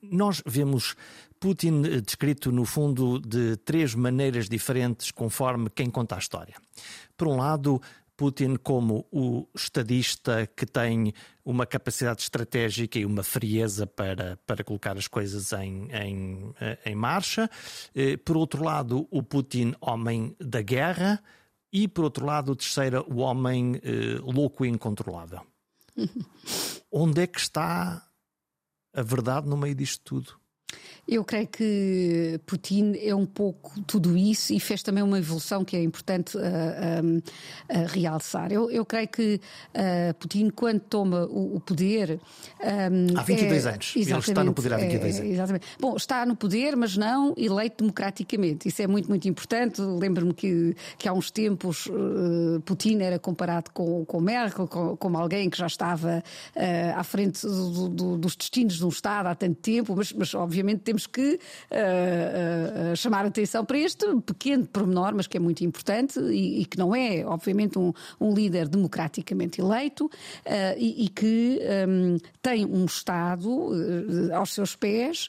nós 0.00 0.40
vemos 0.46 0.94
Putin 1.38 1.82
eh, 1.84 2.00
descrito 2.00 2.50
no 2.50 2.64
fundo 2.64 3.20
de 3.20 3.56
três 3.58 3.94
maneiras 3.94 4.48
diferentes 4.48 5.10
conforme 5.10 5.70
quem 5.70 5.88
conta 5.90 6.16
a 6.16 6.18
história. 6.18 6.54
Por 7.16 7.28
um 7.28 7.36
lado, 7.36 7.80
Putin 8.18 8.56
como 8.56 9.06
o 9.12 9.46
estadista 9.54 10.44
que 10.44 10.66
tem 10.66 11.14
uma 11.44 11.64
capacidade 11.64 12.20
estratégica 12.22 12.98
e 12.98 13.06
uma 13.06 13.22
frieza 13.22 13.86
para, 13.86 14.36
para 14.44 14.64
colocar 14.64 14.98
as 14.98 15.06
coisas 15.06 15.52
em, 15.52 15.88
em, 15.92 16.52
em 16.84 16.94
marcha. 16.96 17.48
Eh, 17.94 18.16
por 18.16 18.36
outro 18.36 18.64
lado, 18.64 19.06
o 19.08 19.22
Putin, 19.22 19.72
homem 19.80 20.34
da 20.40 20.60
guerra. 20.60 21.22
E, 21.72 21.86
por 21.86 22.02
outro 22.02 22.26
lado, 22.26 22.50
o 22.50 22.56
terceiro, 22.56 23.06
o 23.08 23.18
homem 23.18 23.76
eh, 23.84 24.18
louco 24.20 24.64
e 24.64 24.68
incontrolável. 24.68 25.46
Onde 26.90 27.22
é 27.22 27.26
que 27.28 27.38
está 27.38 28.04
a 28.92 29.02
verdade 29.02 29.48
no 29.48 29.56
meio 29.56 29.76
disto 29.76 30.02
tudo? 30.02 30.40
Eu 31.08 31.24
creio 31.24 31.46
que 31.46 32.38
Putin 32.44 32.92
é 33.00 33.14
um 33.14 33.24
pouco 33.24 33.80
tudo 33.86 34.14
isso 34.14 34.52
e 34.52 34.60
fez 34.60 34.82
também 34.82 35.02
uma 35.02 35.18
evolução 35.18 35.64
que 35.64 35.74
é 35.74 35.82
importante 35.82 36.36
uh, 36.36 36.40
uh, 36.40 37.16
uh, 37.16 37.86
realçar. 37.88 38.52
Eu, 38.52 38.70
eu, 38.70 38.84
creio 38.84 39.08
que 39.08 39.40
Putin, 40.18 40.50
quando 40.50 40.80
toma 40.80 41.24
o, 41.24 41.56
o 41.56 41.60
poder. 41.60 42.20
Um, 42.60 43.18
Há 43.18 43.22
22 43.22 43.64
é, 43.64 43.70
anos. 43.70 43.92
Ele 43.96 44.18
está 44.18 44.44
no 44.44 44.52
poder 44.52 44.74
há 44.74 44.76
22 44.76 45.16
é, 45.16 45.20
anos. 45.20 45.32
Exatamente. 45.32 45.66
Bom, 45.80 45.96
está 45.96 46.26
no 46.26 46.36
poder, 46.36 46.76
mas 46.76 46.94
não 46.94 47.32
eleito 47.38 47.78
democraticamente. 47.78 48.68
Isso 48.68 48.82
é 48.82 48.86
muito, 48.86 49.08
muito 49.08 49.26
importante. 49.26 49.80
Lembro-me 49.80 50.34
que, 50.34 50.76
que 50.98 51.08
há 51.08 51.12
uns 51.14 51.30
tempos 51.30 51.88
Putin 52.66 53.00
era 53.00 53.18
comparado 53.18 53.70
com, 53.70 54.04
com 54.04 54.20
Merkel, 54.20 54.68
com, 54.68 54.94
como 54.96 55.16
alguém 55.16 55.48
que 55.48 55.56
já 55.56 55.66
estava 55.66 56.22
à 56.94 57.02
frente 57.02 57.46
do, 57.46 57.88
do, 57.88 58.18
dos 58.18 58.36
destinos 58.36 58.76
de 58.76 58.84
um 58.84 58.88
Estado 58.88 59.28
há 59.28 59.34
tanto 59.34 59.56
tempo, 59.56 59.94
mas, 59.96 60.12
mas 60.12 60.34
obviamente 60.34 60.80
temos 60.80 60.97
temos 60.98 61.06
que 61.06 61.34
uh, 61.34 62.92
uh, 62.92 62.96
chamar 62.96 63.24
atenção 63.24 63.64
para 63.64 63.78
este 63.78 64.04
pequeno 64.26 64.66
pormenor, 64.66 65.14
mas 65.14 65.26
que 65.26 65.36
é 65.36 65.40
muito 65.40 65.64
importante 65.64 66.18
e, 66.18 66.62
e 66.62 66.64
que 66.64 66.76
não 66.76 66.94
é, 66.94 67.24
obviamente, 67.24 67.78
um, 67.78 67.92
um 68.20 68.34
líder 68.34 68.68
democraticamente 68.68 69.60
eleito 69.60 70.06
uh, 70.06 70.10
e, 70.76 71.04
e, 71.04 71.08
que 71.08 71.60
um, 71.88 72.18
tem 72.42 72.64
um 72.64 72.84
Estado 72.86 73.48
aos 74.34 74.54
seus 74.54 74.74
pés 74.74 75.28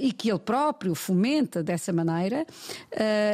e 0.00 0.12
que 0.12 0.30
ele 0.30 0.38
próprio 0.38 0.94
fomenta 0.94 1.62
dessa 1.62 1.92
maneira, 1.92 2.44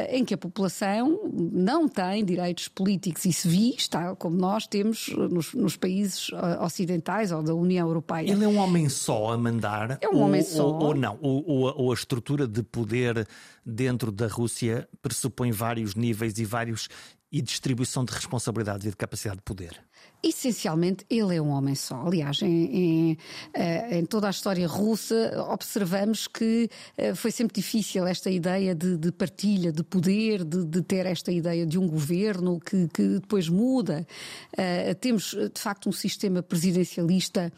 em 0.09 0.23
que 0.23 0.33
a 0.33 0.37
população 0.37 1.19
não 1.33 1.87
tem 1.87 2.23
direitos 2.23 2.67
políticos 2.67 3.25
e 3.25 3.33
civis, 3.33 3.87
tal 3.87 4.15
como 4.15 4.37
nós 4.37 4.67
temos 4.67 5.09
nos, 5.09 5.53
nos 5.53 5.75
países 5.75 6.29
ocidentais 6.61 7.31
ou 7.31 7.41
da 7.41 7.53
União 7.53 7.87
Europeia. 7.87 8.31
Ele 8.31 8.45
é 8.45 8.47
um 8.47 8.57
homem 8.57 8.87
só 8.87 9.33
a 9.33 9.37
mandar? 9.37 9.97
É 9.99 10.07
um 10.07 10.17
ou, 10.17 10.21
homem 10.21 10.43
só. 10.43 10.67
Ou, 10.67 10.83
ou 10.83 10.95
não? 10.95 11.17
Ou, 11.21 11.43
ou, 11.49 11.73
ou 11.75 11.91
a 11.91 11.95
estrutura 11.95 12.47
de 12.47 12.61
poder 12.61 13.27
dentro 13.65 14.11
da 14.11 14.27
Rússia 14.27 14.87
pressupõe 15.01 15.51
vários 15.51 15.95
níveis 15.95 16.37
e 16.37 16.45
vários 16.45 16.87
e 17.31 17.41
distribuição 17.41 18.03
de 18.03 18.11
responsabilidades 18.11 18.87
e 18.87 18.89
de 18.89 18.95
capacidade 18.95 19.37
de 19.37 19.43
poder? 19.43 19.79
Essencialmente, 20.21 21.05
ele 21.09 21.35
é 21.35 21.41
um 21.41 21.49
homem 21.49 21.75
só. 21.75 22.05
Aliás, 22.05 22.41
em, 22.41 22.47
em, 22.49 23.17
eh, 23.53 23.99
em 23.99 24.05
toda 24.05 24.27
a 24.27 24.29
história 24.29 24.67
russa, 24.67 25.45
observamos 25.49 26.27
que 26.27 26.69
eh, 26.97 27.15
foi 27.15 27.31
sempre 27.31 27.55
difícil 27.55 28.05
esta 28.05 28.29
ideia 28.29 28.75
de, 28.75 28.97
de 28.97 29.11
partilha 29.11 29.71
de 29.71 29.81
poder, 29.81 30.43
de, 30.43 30.65
de, 30.65 30.81
ter 30.81 31.05
esta 31.05 31.31
ideia 31.31 31.65
de 31.65 31.77
um 31.77 31.87
governo 31.87 32.59
que, 32.59 32.87
que 32.89 33.19
depois 33.19 33.47
muda. 33.47 34.05
Uh, 34.53 34.93
temos, 34.95 35.35
de 35.53 35.61
facto, 35.61 35.87
um 35.87 35.91
sistema 35.93 36.43
presidencialista 36.43 37.51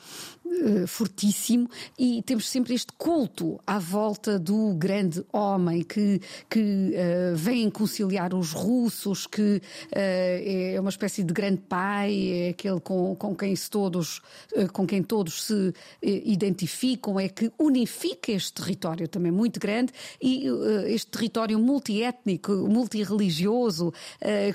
uh, 0.52 0.88
fortíssimo 0.88 1.70
e 1.98 2.22
temos 2.24 2.50
sempre 2.50 2.74
este 2.74 2.94
culto 2.94 3.60
à 3.66 3.80
volta 3.80 4.38
do 4.38 4.74
grande 4.76 5.24
homem 5.32 5.84
que, 5.84 6.22
que 6.50 6.94
uh, 6.94 7.36
vem 7.36 7.70
conciliar 7.70 8.34
os 8.34 8.52
russos, 8.52 9.26
que 9.26 9.62
é 9.92 10.78
uma 10.80 10.90
espécie 10.90 11.24
de 11.24 11.34
grande 11.34 11.62
pai 11.62 12.32
é 12.32 12.50
aquele 12.50 12.80
com, 12.80 13.16
com 13.16 13.36
quem 13.36 13.56
todos, 13.70 14.22
eh, 14.54 14.68
com 14.68 14.86
quem 14.86 15.02
todos 15.02 15.44
se 15.44 15.74
eh, 16.02 16.22
identificam, 16.26 17.20
é 17.20 17.30
que 17.30 17.52
unifica 17.58 18.32
este 18.32 18.54
território 18.54 19.08
também 19.08 19.32
muito 19.32 19.60
grande 19.60 19.94
e 20.22 20.48
eh, 20.48 20.92
este 20.92 21.12
território 21.12 21.60
multiétnico, 21.60 22.52
multirreligioso, 22.52 23.94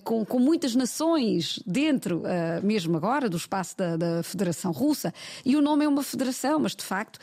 com, 0.04 0.24
com 0.24 0.38
muitas 0.38 0.74
nações 0.74 1.60
dentro, 1.66 2.22
mesmo 2.62 2.96
agora, 2.96 3.28
do 3.28 3.36
espaço 3.36 3.76
da, 3.76 3.96
da 3.96 4.22
Federação 4.22 4.72
Russa. 4.72 5.12
E 5.44 5.56
o 5.56 5.62
nome 5.62 5.85
é 5.86 5.88
uma 5.88 6.02
federação, 6.02 6.58
mas 6.58 6.74
de 6.74 6.84
facto 6.84 7.18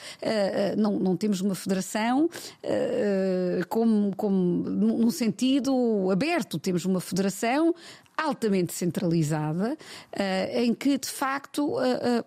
não, 0.77 0.99
não 0.99 1.15
temos 1.15 1.41
uma 1.41 1.55
federação 1.55 2.29
como, 3.69 4.15
como 4.15 4.33
num 4.69 5.11
sentido 5.11 6.09
aberto. 6.11 6.57
Temos 6.57 6.85
uma 6.85 6.99
federação 6.99 7.73
altamente 8.17 8.73
centralizada, 8.73 9.77
em 10.53 10.73
que 10.73 10.97
de 10.97 11.09
facto 11.09 11.75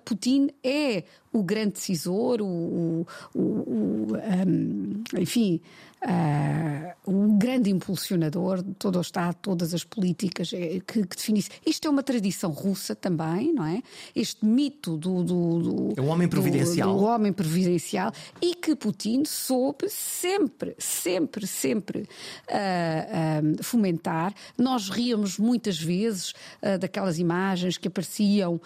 Putin 0.05 0.51
é 0.63 1.05
o 1.33 1.43
grande 1.43 1.75
decisor, 1.75 2.41
o, 2.41 3.07
o, 3.35 3.41
o 3.41 4.07
um, 4.17 5.03
enfim, 5.19 5.61
uh, 6.03 6.77
um 7.07 7.39
grande 7.39 7.71
impulsionador 7.71 8.63
de 8.63 8.75
todo 8.75 8.99
o 8.99 9.01
Estado, 9.01 9.37
todas 9.41 9.73
as 9.73 9.85
políticas 9.85 10.53
eh, 10.53 10.81
que, 10.85 11.07
que 11.07 11.17
define 11.17 11.39
isso. 11.39 11.51
Isto 11.65 11.87
é 11.87 11.91
uma 11.91 12.03
tradição 12.03 12.51
russa 12.51 12.97
também, 12.97 13.53
não 13.53 13.65
é? 13.65 13.81
Este 14.15 14.45
mito 14.45 14.97
do. 14.97 15.23
do, 15.23 15.93
do 15.93 15.95
é 15.97 16.01
um 16.01 16.09
homem 16.09 16.27
providencial. 16.27 16.93
Do, 16.93 16.99
do, 16.99 17.05
homem 17.05 17.33
providencial 17.33 18.13
e 18.43 18.55
que 18.55 18.75
Putin 18.75 19.25
soube 19.25 19.89
sempre, 19.89 20.75
sempre, 20.79 21.47
sempre 21.47 22.01
uh, 22.01 23.59
uh, 23.59 23.63
fomentar. 23.63 24.35
Nós 24.59 24.89
ríamos 24.89 25.39
muitas 25.39 25.79
vezes 25.79 26.31
uh, 26.63 26.79
daquelas 26.79 27.19
imagens 27.19 27.79
que 27.79 27.89
apareciam 27.89 28.61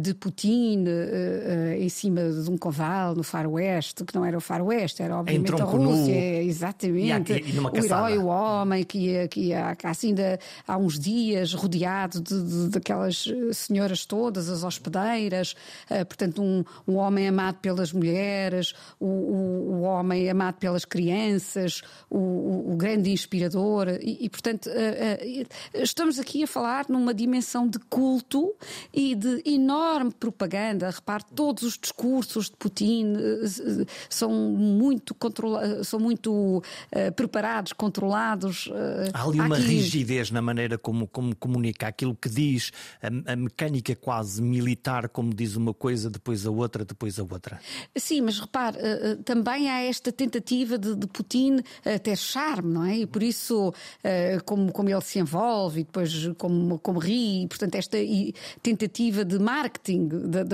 de 0.00 0.14
Putin 0.14 0.84
em 1.78 1.88
cima 1.88 2.20
de 2.30 2.50
um 2.50 2.56
cavalo 2.56 3.16
no 3.16 3.22
faroeste, 3.22 4.04
que 4.04 4.14
não 4.14 4.24
era 4.24 4.36
o 4.36 4.40
faroeste, 4.40 5.02
era 5.02 5.16
obviamente 5.16 5.60
a 5.60 5.64
Rússia. 5.64 6.42
Exatamente. 6.66 7.32
E, 7.32 7.56
e 7.56 7.60
o 7.60 7.84
herói, 7.84 8.18
o 8.18 8.26
homem 8.26 8.84
que 8.84 8.98
ia, 8.98 9.28
que 9.28 9.40
ia 9.40 9.76
assim 9.84 10.14
de, 10.14 10.38
há 10.66 10.76
uns 10.76 10.98
dias 10.98 11.52
rodeado 11.52 12.20
de, 12.20 12.42
de, 12.42 12.68
daquelas 12.70 13.26
eh, 13.28 13.52
senhoras 13.52 14.04
todas, 14.04 14.48
as 14.48 14.64
hospedeiras, 14.64 15.54
uh, 15.90 16.04
portanto, 16.06 16.42
um, 16.42 16.64
um 16.86 16.96
homem 16.96 17.28
amado 17.28 17.58
pelas 17.58 17.92
mulheres, 17.92 18.74
o, 18.98 19.06
o, 19.06 19.72
o 19.74 19.80
homem 19.82 20.28
amado 20.28 20.56
pelas 20.56 20.84
crianças, 20.84 21.82
o, 22.10 22.72
o 22.72 22.76
grande 22.76 23.10
inspirador, 23.10 23.88
e, 24.00 24.24
e 24.24 24.28
portanto, 24.28 24.66
uh, 24.66 24.70
uh, 24.70 25.46
estamos 25.74 26.18
aqui 26.18 26.42
a 26.42 26.46
falar 26.46 26.86
numa 26.88 27.14
dimensão 27.14 27.68
de 27.68 27.78
culto 27.78 28.54
e 28.92 29.14
de 29.14 29.42
enorme 29.44 30.12
propaganda. 30.12 30.90
Repare, 30.90 31.24
todos 31.34 31.62
os 31.62 31.78
discursos 31.78 32.46
de 32.46 32.56
Putin 32.56 33.14
são 34.08 34.30
muito 34.30 35.14
controlados, 35.14 35.88
são 35.88 36.00
muito 36.00 36.55
uh, 36.58 37.12
preparados, 37.14 37.72
controlados. 37.72 38.66
Uh, 38.66 39.10
Há 39.12 39.24
ali 39.24 39.40
uma 39.40 39.56
aqui... 39.56 39.66
rigidez 39.66 40.30
na 40.30 40.42
maneira 40.42 40.78
como, 40.78 41.06
como 41.06 41.34
comunica, 41.34 41.88
aquilo 41.88 42.14
que 42.14 42.28
diz, 42.28 42.72
a, 43.02 43.32
a, 43.32 43.36
mecânica 43.36 43.94
quase 43.94 44.42
militar, 44.42 45.08
como 45.08 45.32
diz 45.32 45.56
uma 45.56 45.74
coisa, 45.74 46.10
depois 46.10 46.46
a 46.46 46.50
outra, 46.50 46.84
depois 46.84 47.18
a 47.18 47.22
outra. 47.22 47.60
Sim, 47.96 48.22
mas 48.22 48.38
repare, 48.38 48.78
uh, 48.78 49.22
também 49.22 49.70
há 49.70 49.82
esta 49.82 50.12
tentativa 50.12 50.78
de, 50.78 50.94
de 50.94 51.06
Putin 51.06 51.58
ter 52.02 52.16
charme, 52.16 52.72
não 52.72 52.84
é? 52.84 52.98
E 52.98 53.06
por 53.06 53.22
isso, 53.22 53.72
como, 54.44 54.72
como 54.72 54.88
ele 54.88 55.00
se 55.00 55.18
envolve 55.18 55.80
e 55.80 55.84
depois 55.84 56.28
como, 56.36 56.78
como 56.78 56.98
ri, 56.98 57.44
e, 57.44 57.48
portanto, 57.48 57.74
esta 57.74 57.96
tentativa 58.62 59.24
de 59.24 59.38
marketing, 59.38 60.08
de, 60.08 60.44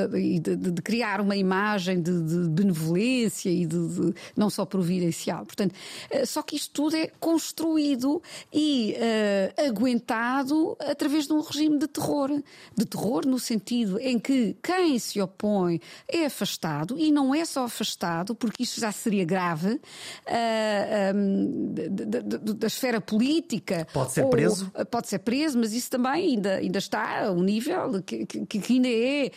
de, 0.40 0.56
de 0.56 0.82
criar 0.82 1.20
uma 1.20 1.36
imagem 1.36 2.00
de, 2.00 2.12
benevolência 2.48 3.50
e 3.50 3.66
de, 3.66 4.14
não 4.36 4.50
só 4.50 4.64
providencial. 4.64 5.44
Portanto, 5.44 5.74
eh, 5.74 5.91
só 6.26 6.42
que 6.42 6.56
isto 6.56 6.70
tudo 6.72 6.96
é 6.96 7.08
construído 7.20 8.22
e 8.52 8.94
uh, 8.96 9.68
aguentado 9.68 10.76
através 10.80 11.26
de 11.26 11.32
um 11.32 11.40
regime 11.40 11.78
de 11.78 11.86
terror. 11.86 12.30
De 12.76 12.84
terror 12.84 13.26
no 13.26 13.38
sentido 13.38 13.98
em 13.98 14.18
que 14.18 14.56
quem 14.62 14.98
se 14.98 15.20
opõe 15.20 15.80
é 16.08 16.26
afastado 16.26 16.98
e 16.98 17.12
não 17.12 17.34
é 17.34 17.44
só 17.44 17.64
afastado, 17.64 18.34
porque 18.34 18.62
isso 18.62 18.80
já 18.80 18.92
seria 18.92 19.24
grave, 19.24 19.74
uh, 19.74 19.80
eh, 20.26 21.12
um, 21.14 21.74
da, 21.74 22.20
da 22.20 22.66
esfera 22.66 23.00
política. 23.00 23.86
Pode 23.92 24.12
ser 24.12 24.24
ou, 24.24 24.30
preso? 24.30 24.72
Pode 24.90 25.08
ser 25.08 25.18
preso, 25.20 25.58
mas 25.58 25.72
isso 25.72 25.90
também 25.90 26.12
ainda, 26.12 26.56
ainda 26.56 26.78
está 26.78 27.26
a 27.26 27.32
um 27.32 27.42
nível 27.42 28.02
que, 28.02 28.26
que, 28.26 28.44
que 28.44 28.72
ainda 28.72 28.88
é 28.88 29.30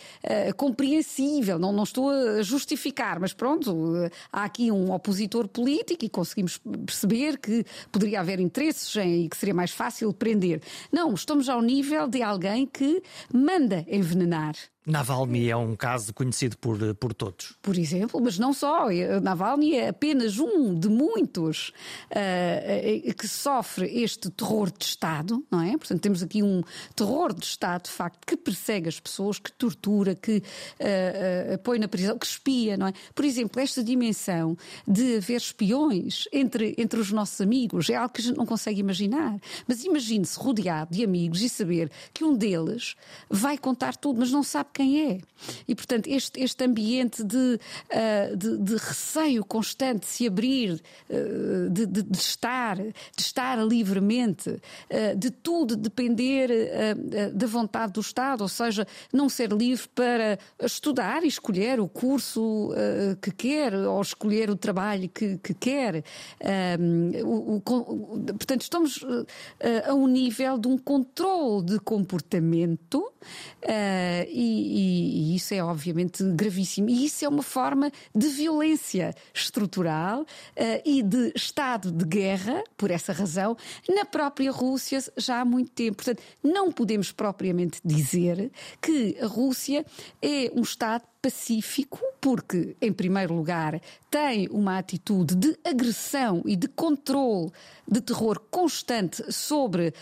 uh, 0.50 0.56
compreensível. 0.56 1.60
Não, 1.60 1.72
não 1.72 1.84
estou 1.84 2.10
a 2.10 2.42
justificar, 2.42 3.20
mas 3.20 3.34
pronto, 3.34 3.94
há 4.32 4.44
aqui 4.44 4.72
um 4.72 4.92
opositor 4.92 5.48
político 5.48 6.06
e 6.06 6.10
conseguimos 6.10 6.45
perceber 6.86 7.38
que 7.38 7.66
poderia 7.92 8.20
haver 8.20 8.40
interesses 8.40 8.96
em, 8.96 9.26
e 9.26 9.30
que 9.30 9.38
seria 9.38 9.54
mais 9.54 9.72
fácil 9.72 10.14
prender. 10.14 10.62
Não, 10.92 11.14
estamos 11.14 11.50
ao 11.50 11.62
nível 11.62 12.08
de 12.08 12.22
alguém 12.22 12.66
que 12.66 13.02
manda 13.34 13.86
envenenar. 13.88 14.56
Navalny 14.86 15.50
é 15.50 15.58
um 15.58 15.76
caso 15.76 16.14
conhecido 16.14 16.58
por, 16.58 16.78
por 16.96 17.14
todos. 17.14 17.56
Por 17.62 17.78
exemplo, 17.78 18.22
mas 18.22 18.38
não 18.38 18.54
só. 18.54 18.88
Navalny 19.22 19.76
é 19.76 19.90
apenas 19.90 20.38
um 20.38 20.78
de 20.78 20.88
muitos 20.88 21.74
uh, 22.12 23.14
que 23.16 23.28
sofre 23.28 23.88
este 24.04 24.30
terror 24.30 24.72
de 24.72 24.86
Estado, 24.86 25.44
não 25.52 25.62
é? 25.62 25.78
Portanto, 25.78 26.02
temos 26.02 26.22
aqui 26.22 26.44
um 26.44 26.62
terror 26.96 27.34
de 27.34 27.46
Estado, 27.46 27.86
de 27.86 27.92
facto, 27.92 28.26
que 28.26 28.38
persegue 28.38 28.88
as 28.88 29.00
pessoas, 29.00 29.40
que 29.40 29.52
tortura, 29.52 30.14
que 30.14 30.38
uh, 30.38 31.54
uh, 31.54 31.58
põe 31.60 31.80
na 31.80 31.88
prisão, 31.88 32.18
que 32.18 32.26
espia, 32.26 32.78
não 32.78 32.88
é? 32.88 32.94
Por 33.14 33.26
exemplo, 33.26 33.60
esta 33.60 33.84
dimensão 33.84 34.58
de 34.88 35.18
haver 35.18 35.38
espiões 35.38 36.28
entre, 36.32 36.76
entre 36.78 37.00
os 37.00 37.12
nossos 37.12 37.42
amigos 37.42 37.90
é 37.90 37.96
algo 37.96 38.14
que 38.14 38.22
a 38.22 38.24
gente 38.24 38.38
não 38.38 38.46
consegue 38.46 38.80
imaginar. 38.80 39.40
Mas 39.68 39.84
imagine-se 39.84 40.38
rodeado 40.38 40.94
de 40.94 41.04
amigos 41.04 41.42
e 41.42 41.50
saber 41.50 41.90
que 42.14 42.24
um 42.24 42.36
deles 42.36 42.96
vai 43.30 43.58
contar 43.58 43.96
tudo, 43.96 44.20
mas 44.20 44.32
não 44.32 44.44
sabe 44.44 44.70
quem 44.76 45.10
é. 45.10 45.20
E, 45.66 45.74
portanto, 45.74 46.08
este, 46.08 46.42
este 46.42 46.64
ambiente 46.66 47.24
de, 47.24 47.38
uh, 47.38 48.36
de, 48.36 48.58
de, 48.58 48.76
receio 48.76 49.44
constante 49.46 50.02
de 50.02 50.06
se 50.08 50.28
abrir, 50.28 50.82
uh, 51.10 51.70
de, 51.70 51.86
de, 51.86 52.04
de, 52.04 52.18
estar, 52.18 52.76
de 52.76 52.94
estar 53.18 53.58
livremente, 53.66 54.50
uh, 54.50 55.16
de 55.16 55.32
tudo 55.32 55.78
depender 55.78 56.50
da 57.34 57.48
vontade 57.48 57.94
do 57.94 58.02
Estado, 58.02 58.42
ou 58.42 58.50
seja, 58.50 58.86
não 59.14 59.30
ser 59.30 59.52
livre 59.52 59.88
para 59.96 60.38
estudar 60.62 61.24
e 61.24 61.28
escolher 61.28 61.80
o 61.80 61.88
curso 61.88 62.72
que 63.22 63.32
quer 63.32 63.74
ou 63.74 64.02
escolher 64.02 64.50
o 64.50 64.56
trabalho 64.56 65.08
que, 65.08 65.38
que 65.38 65.54
quer. 65.54 66.04
O, 67.24 67.56
o, 67.56 67.62
portanto, 67.62 68.62
estamos 68.62 69.06
a 69.88 69.94
um 69.94 70.08
nível 70.08 70.58
de 70.58 70.68
um 70.68 70.78
controle 70.78 71.66
de 71.66 71.80
comportamento 71.80 72.98
uh, 73.64 74.30
e, 74.66 75.32
e, 75.32 75.36
isso 75.36 75.54
é 75.54 75.64
obviamente 75.64 76.24
gravíssimo. 76.24 76.90
E 76.90 77.06
isso 77.06 77.24
é 77.24 77.30
uma 77.30 77.44
forma 77.44 77.92
de 78.14 78.28
violência 78.28 79.14
estrutural 79.34 80.22
uh, 80.22 80.26
e 80.84 81.02
de 81.04 81.32
estado 81.36 81.92
de 81.92 82.06
guerra, 82.06 82.64
por 82.76 82.92
essa 82.92 83.14
razão, 83.14 83.56
na 83.88 84.06
própria 84.06 84.52
Rússia 84.52 85.00
já 85.18 85.42
há 85.42 85.46
muito 85.46 85.72
tempo. 85.72 85.98
Portanto, 85.98 86.22
não 86.44 86.72
podemos 86.72 87.12
propriamente 87.12 87.80
dizer 87.84 88.52
que 88.82 89.18
a 89.22 89.28
Rússia 89.28 89.86
é 90.22 90.52
um 90.56 90.62
Estado 90.62 91.04
pacífico, 91.22 92.00
porque, 92.22 92.76
em 92.80 92.94
primeiro 92.94 93.34
lugar, 93.34 93.82
tem 94.12 94.48
uma 94.52 94.78
atitude 94.78 95.36
de 95.36 95.58
agressão 95.64 96.44
e 96.46 96.56
de 96.56 96.68
controle, 96.68 97.52
de 97.88 98.00
terror 98.00 98.40
constante 98.52 99.32
sobre 99.32 99.88
uh, 99.88 99.94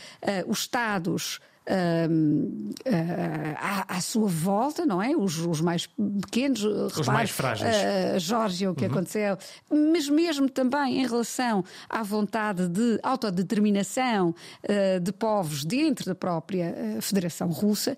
os 0.52 0.60
Estados 0.60 1.40
uh, 1.68 3.56
à, 3.58 3.98
à, 3.98 4.02
sua 4.02 4.28
volta, 4.28 4.86
não 4.86 5.02
é? 5.02 5.16
Os, 5.16 5.38
os 5.40 5.62
mais 5.62 5.88
pequenos, 6.22 6.64
os 6.64 6.96
repare, 6.96 7.18
mais 7.18 7.30
frágeis. 7.30 7.76
Uh, 7.76 8.20
Jorge, 8.20 8.68
o 8.68 8.76
que 8.76 8.86
uhum. 8.86 8.92
aconteceu, 8.92 9.38
mas 9.70 10.10
mesmo 10.10 10.50
também 10.50 11.02
em 11.02 11.08
relação 11.08 11.64
à 11.90 12.04
vontade 12.04 12.68
de 12.68 13.00
autodeterminação 13.02 14.30
uh, 14.64 15.00
de 15.00 15.12
povos 15.12 15.64
dentro 15.64 16.06
da 16.06 16.16
própria 16.16 16.76
Federação 17.02 17.50
Russa 17.50 17.98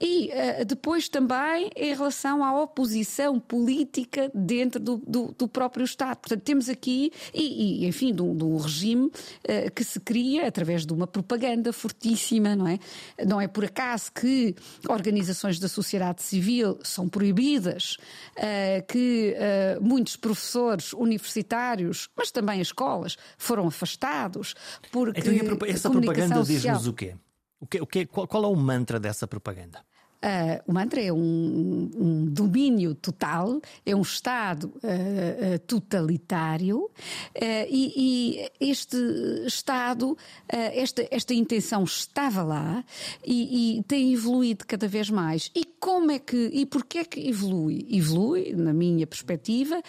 e 0.00 0.30
depois 0.66 1.08
também 1.08 1.70
em 1.76 1.94
relação 1.94 2.44
à 2.44 2.60
oposição 2.60 3.38
política 3.38 4.30
dentro 4.34 4.80
do, 4.80 4.96
do, 5.06 5.34
do 5.36 5.48
próprio 5.48 5.84
Estado. 5.84 6.18
Portanto, 6.18 6.42
temos 6.42 6.68
aqui, 6.68 7.12
e, 7.32 7.84
e 7.84 7.86
enfim, 7.86 8.14
de 8.14 8.22
um, 8.22 8.36
de 8.36 8.44
um 8.44 8.56
regime 8.56 9.10
que 9.74 9.84
se 9.84 10.00
cria 10.00 10.46
através 10.46 10.84
de 10.84 10.92
uma 10.92 11.06
propaganda 11.06 11.72
fortíssima, 11.72 12.54
não 12.54 12.66
é? 12.66 12.78
Não 13.26 13.40
é 13.40 13.48
por 13.48 13.64
acaso 13.64 14.12
que 14.12 14.54
organizações 14.88 15.58
da 15.58 15.68
sociedade 15.68 16.22
civil 16.22 16.78
são 16.82 17.08
proibidas, 17.08 17.96
eh, 18.36 18.84
que 18.88 19.34
eh, 19.36 19.78
muitos 19.80 20.16
professores 20.16 20.92
universitários, 20.92 22.08
mas 22.16 22.30
também 22.30 22.60
escolas, 22.60 23.16
foram 23.38 23.68
afastados. 23.68 24.54
Porque 24.90 25.20
então, 25.20 25.58
essa 25.66 25.90
propaganda 25.90 26.42
diz-nos 26.42 26.86
o 26.86 26.92
quê? 26.92 27.14
O 27.58 27.66
que, 27.66 27.80
o 27.80 27.86
que, 27.86 28.06
qual, 28.06 28.26
qual 28.26 28.44
é 28.44 28.48
o 28.48 28.56
mantra 28.56 29.00
dessa 29.00 29.26
propaganda? 29.26 29.82
Uh, 30.16 30.62
o 30.66 30.72
mantra 30.72 31.00
é 31.00 31.12
um, 31.12 31.90
um, 31.94 32.24
domínio 32.24 32.94
total, 32.94 33.60
é 33.84 33.94
um 33.94 34.00
Estado 34.00 34.72
uh, 34.76 35.54
uh, 35.54 35.58
totalitário 35.66 36.90
e, 37.68 37.92
e, 37.96 38.50
este 38.58 38.96
Estado, 39.46 40.16
esta, 40.48 41.06
esta 41.10 41.34
intenção 41.34 41.84
estava 41.84 42.42
lá 42.42 42.84
e, 43.24 43.78
e, 43.78 43.82
tem 43.82 44.12
evoluído 44.12 44.64
cada 44.66 44.88
vez 44.88 45.10
mais. 45.10 45.50
E 45.54 45.64
como 45.64 46.10
é 46.10 46.18
que 46.18 46.50
e 46.52 46.64
porquê 46.64 46.98
é 46.98 47.04
que 47.04 47.28
evolui? 47.28 47.86
Evolui, 47.90 48.54
na 48.54 48.72
minha 48.72 49.06
perspectiva, 49.06 49.80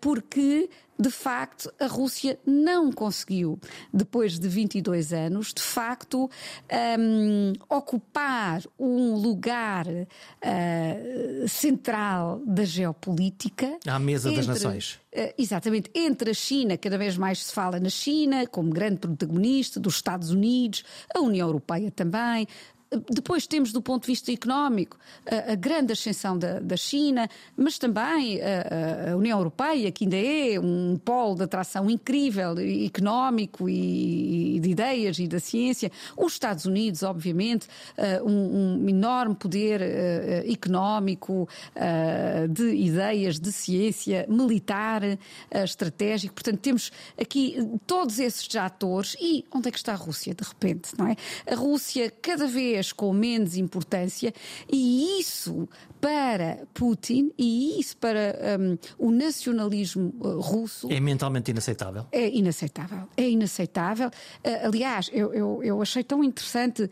porque 0.00 0.68
de 0.98 1.10
facto, 1.10 1.72
a 1.78 1.86
Rússia 1.86 2.38
não 2.46 2.90
conseguiu, 2.90 3.58
depois 3.92 4.38
de 4.38 4.48
22 4.48 5.12
anos, 5.12 5.52
de 5.52 5.62
facto, 5.62 6.30
um, 6.98 7.52
ocupar 7.68 8.62
um 8.78 9.14
lugar 9.14 9.86
uh, 9.86 11.48
central 11.48 12.40
da 12.46 12.64
geopolítica. 12.64 13.78
À 13.86 13.98
mesa 13.98 14.28
entre, 14.28 14.38
das 14.38 14.46
nações. 14.46 14.98
Uh, 15.14 15.32
exatamente. 15.36 15.90
Entre 15.94 16.30
a 16.30 16.34
China, 16.34 16.76
cada 16.78 16.96
vez 16.96 17.16
mais 17.16 17.44
se 17.44 17.52
fala 17.52 17.78
na 17.78 17.90
China, 17.90 18.46
como 18.46 18.70
grande 18.70 18.98
protagonista, 18.98 19.78
dos 19.78 19.96
Estados 19.96 20.30
Unidos, 20.30 20.82
a 21.14 21.20
União 21.20 21.46
Europeia 21.46 21.90
também, 21.90 22.46
depois 23.10 23.46
temos, 23.46 23.72
do 23.72 23.82
ponto 23.82 24.02
de 24.02 24.06
vista 24.06 24.30
económico, 24.30 24.96
a, 25.26 25.52
a 25.52 25.54
grande 25.54 25.92
ascensão 25.92 26.38
da, 26.38 26.60
da, 26.60 26.76
China, 26.76 27.28
mas 27.56 27.78
também 27.78 28.40
a, 28.40 29.12
a, 29.12 29.16
União 29.16 29.38
Europeia, 29.38 29.90
que 29.90 30.04
ainda 30.04 30.16
é 30.16 30.60
um 30.60 30.96
polo 31.04 31.34
de 31.34 31.42
atração 31.42 31.90
incrível, 31.90 32.54
económico 32.84 33.68
e, 33.68 34.56
e 34.56 34.60
de 34.60 34.70
ideias 34.70 35.18
e 35.18 35.26
da 35.26 35.40
ciência. 35.40 35.90
Os 36.16 36.32
Estados 36.32 36.64
Unidos, 36.64 37.02
obviamente, 37.02 37.66
uh, 37.98 38.24
um, 38.24 38.84
um, 38.84 38.88
enorme 38.88 39.34
poder 39.34 39.80
uh, 39.80 40.52
económico, 40.52 41.48
uh, 41.74 42.48
de 42.48 42.74
ideias, 42.74 43.40
de 43.40 43.50
ciência, 43.50 44.26
militar, 44.28 45.02
estratégico. 45.50 46.34
Portanto, 46.34 46.60
temos 46.60 46.92
aqui 47.20 47.56
todos 47.86 48.18
esses 48.18 48.54
atores. 48.54 49.16
E 49.20 49.44
onde 49.52 49.68
é 49.68 49.72
que 49.72 49.78
está 49.78 49.92
a 49.92 49.96
Rússia, 49.96 50.34
de 50.34 50.44
repente, 50.44 50.92
não 50.96 51.08
é? 51.08 51.16
A 51.50 51.54
Rússia, 51.54 52.12
cada 52.22 52.46
vez 52.46 52.75
vez 52.76 52.92
com 52.92 53.12
menos 53.12 53.56
importância, 53.56 54.32
e 54.70 55.20
isso 55.20 55.68
para 56.00 56.58
Putin 56.74 57.32
e 57.38 57.80
isso 57.80 57.96
para 57.96 58.58
um, 58.60 58.78
o 58.98 59.10
nacionalismo 59.10 60.14
uh, 60.20 60.40
russo. 60.40 60.88
É 60.90 61.00
mentalmente 61.00 61.50
inaceitável? 61.50 62.06
É 62.12 62.28
inaceitável. 62.28 63.08
É 63.16 63.28
inaceitável. 63.28 64.08
Uh, 64.08 64.66
aliás, 64.66 65.10
eu, 65.12 65.32
eu, 65.32 65.62
eu, 65.62 65.82
achei 65.82 66.04
tão 66.04 66.22
interessante 66.22 66.84
uh, 66.84 66.90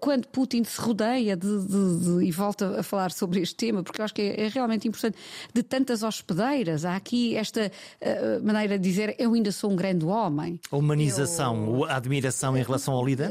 quando 0.00 0.26
Putin 0.28 0.64
se 0.64 0.80
rodeia 0.80 1.36
de, 1.36 1.66
de, 1.66 1.98
de, 1.98 2.24
e 2.24 2.30
volta 2.30 2.80
a 2.80 2.82
falar 2.82 3.10
sobre 3.10 3.40
este 3.40 3.56
tema, 3.56 3.82
porque 3.82 4.00
eu 4.00 4.04
acho 4.04 4.14
que 4.14 4.22
é, 4.22 4.44
é 4.44 4.48
realmente 4.48 4.86
importante, 4.86 5.16
de 5.52 5.62
tantas 5.62 6.02
hospedeiras. 6.02 6.84
Há 6.84 6.96
aqui 6.96 7.36
esta 7.36 7.66
uh, 7.66 8.46
maneira 8.46 8.78
de 8.78 8.88
dizer 8.88 9.16
eu 9.18 9.34
ainda 9.34 9.50
sou 9.50 9.70
um 9.72 9.76
grande 9.76 10.04
homem. 10.04 10.60
A 10.70 10.76
humanização, 10.76 11.78
eu... 11.78 11.84
a 11.84 11.96
admiração 11.96 12.56
em 12.56 12.62
relação 12.62 12.94
ao 12.94 13.04
líder? 13.04 13.30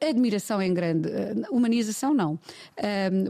Admiração 0.00 0.62
em 0.62 0.72
grande. 0.72 1.07
Humanização 1.50 2.14
não. 2.14 2.38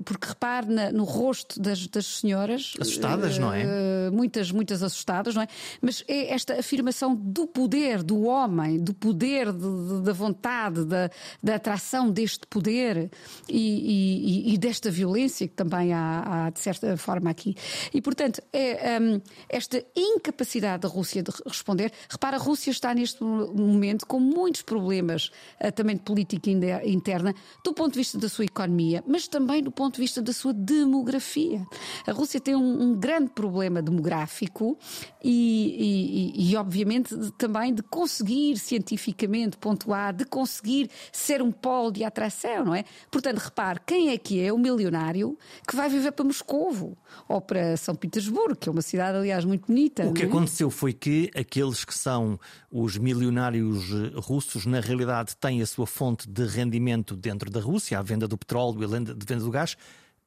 porque 0.05 0.29
repare 0.29 0.67
na, 0.67 0.93
no 0.93 1.05
rosto 1.05 1.61
das, 1.61 1.87
das 1.87 2.07
senhoras. 2.07 2.75
Assustadas, 2.81 3.37
uh, 3.37 3.41
não 3.41 3.53
é? 3.53 3.63
Eh, 3.63 4.11
muitas, 4.11 4.51
muitas 4.51 4.83
assustadas, 4.83 5.35
não 5.35 5.43
é? 5.43 5.49
Mas 5.81 6.05
é 6.09 6.33
esta 6.33 6.59
afirmação 6.59 7.15
do 7.15 7.47
poder 7.47 8.03
do 8.03 8.23
homem, 8.23 8.79
do 8.79 8.95
poder 8.95 9.53
de, 9.53 9.59
de, 9.59 10.03
da 10.03 10.13
vontade, 10.13 10.85
da, 10.85 11.11
da 11.43 11.55
atração 11.57 12.11
deste 12.11 12.47
poder 12.47 13.11
e, 13.49 14.49
e, 14.49 14.55
e, 14.55 14.59
desta 14.59 14.91
violência 14.91 15.47
que 15.47 15.55
também 15.55 15.93
há, 15.93 16.47
há, 16.47 16.51
de 16.51 16.61
certa 16.61 16.97
forma 16.97 17.31
aqui. 17.31 17.55
E, 17.93 18.01
portanto, 18.01 18.43
é 18.53 18.99
um, 19.01 19.21
esta 19.49 19.85
incapacidade 19.97 20.83
da 20.83 20.89
Rússia 20.89 21.23
de 21.23 21.31
responder. 21.47 21.93
Repara, 22.09 22.37
a 22.37 22.41
Rússia 22.41 22.71
está 22.71 22.95
neste 22.95 23.23
momento 23.23 24.07
com 24.07 24.21
muitos 24.21 24.63
problemas 24.63 25.31
uh, 25.61 25.73
também 25.73 25.97
de 25.97 26.03
política 26.03 26.51
interna, 26.85 27.35
do 27.69 27.75
ponto 27.75 27.93
de 27.93 27.99
vista 27.99 28.17
da 28.17 28.29
sua 28.31 28.47
economia, 28.47 29.05
mas 29.07 29.29
também 29.29 29.63
do 29.63 29.71
ponto 29.71 29.97
de 29.97 30.01
vista 30.01 30.23
da 30.23 30.33
sua 30.33 30.55
demografia. 30.55 31.67
A 32.07 32.13
Rússia 32.13 32.41
tem 32.41 32.57
um, 32.57 32.83
um 32.83 32.95
grande 32.95 33.29
problema 33.31 33.83
demográfico 33.83 34.79
e, 35.23 36.33
e, 36.35 36.51
e, 36.51 36.57
obviamente, 36.57 37.15
também 37.37 37.75
de 37.75 37.83
conseguir 37.83 38.57
cientificamente 38.57 39.59
pontuar, 39.59 40.15
de 40.15 40.25
conseguir 40.25 40.91
ser 41.13 41.43
um 41.43 41.53
polo 41.53 41.91
de 41.91 42.05
atração, 42.05 42.65
não 42.65 42.75
é? 42.75 42.85
Portanto, 43.11 43.39
repare, 43.39 43.81
quem 43.87 44.11
é 44.11 44.17
que 44.17 44.41
é 44.41 44.51
o 44.51 44.57
milionário 44.57 45.37
que 45.67 45.77
vai 45.77 45.91
viver 45.91 46.13
para 46.13 46.25
Moscovo 46.25 46.97
ou 47.29 47.41
para 47.41 47.77
São 47.77 47.95
Petersburgo, 47.95 48.57
que 48.57 48.69
é 48.69 48.73
uma 48.73 48.83
cidade, 48.83 49.19
aliás, 49.19 49.45
muito 49.45 49.67
bonita. 49.67 50.07
O 50.07 50.15
que 50.15 50.23
é? 50.23 50.27
aconteceu 50.27 50.71
foi 50.71 50.95
que 50.95 51.31
aqueles 51.35 51.85
que 51.85 51.95
são 51.95 52.41
os 52.71 52.97
milionários 52.97 53.91
russos, 54.15 54.65
na 54.65 54.81
realidade, 54.81 55.37
têm 55.37 55.61
a 55.61 55.67
sua 55.67 55.87
fonte 55.87 56.29
de 56.29 56.45
rendimento 56.47 57.15
dentro 57.15 57.51
da 57.51 57.58
Rússia, 57.61 57.99
a 57.99 58.03
venda 58.03 58.27
do 58.29 58.39
petróleo 58.39 58.83
e 58.83 58.85
a 58.85 58.89
venda 58.89 59.15
do 59.15 59.51
gás 59.51 59.77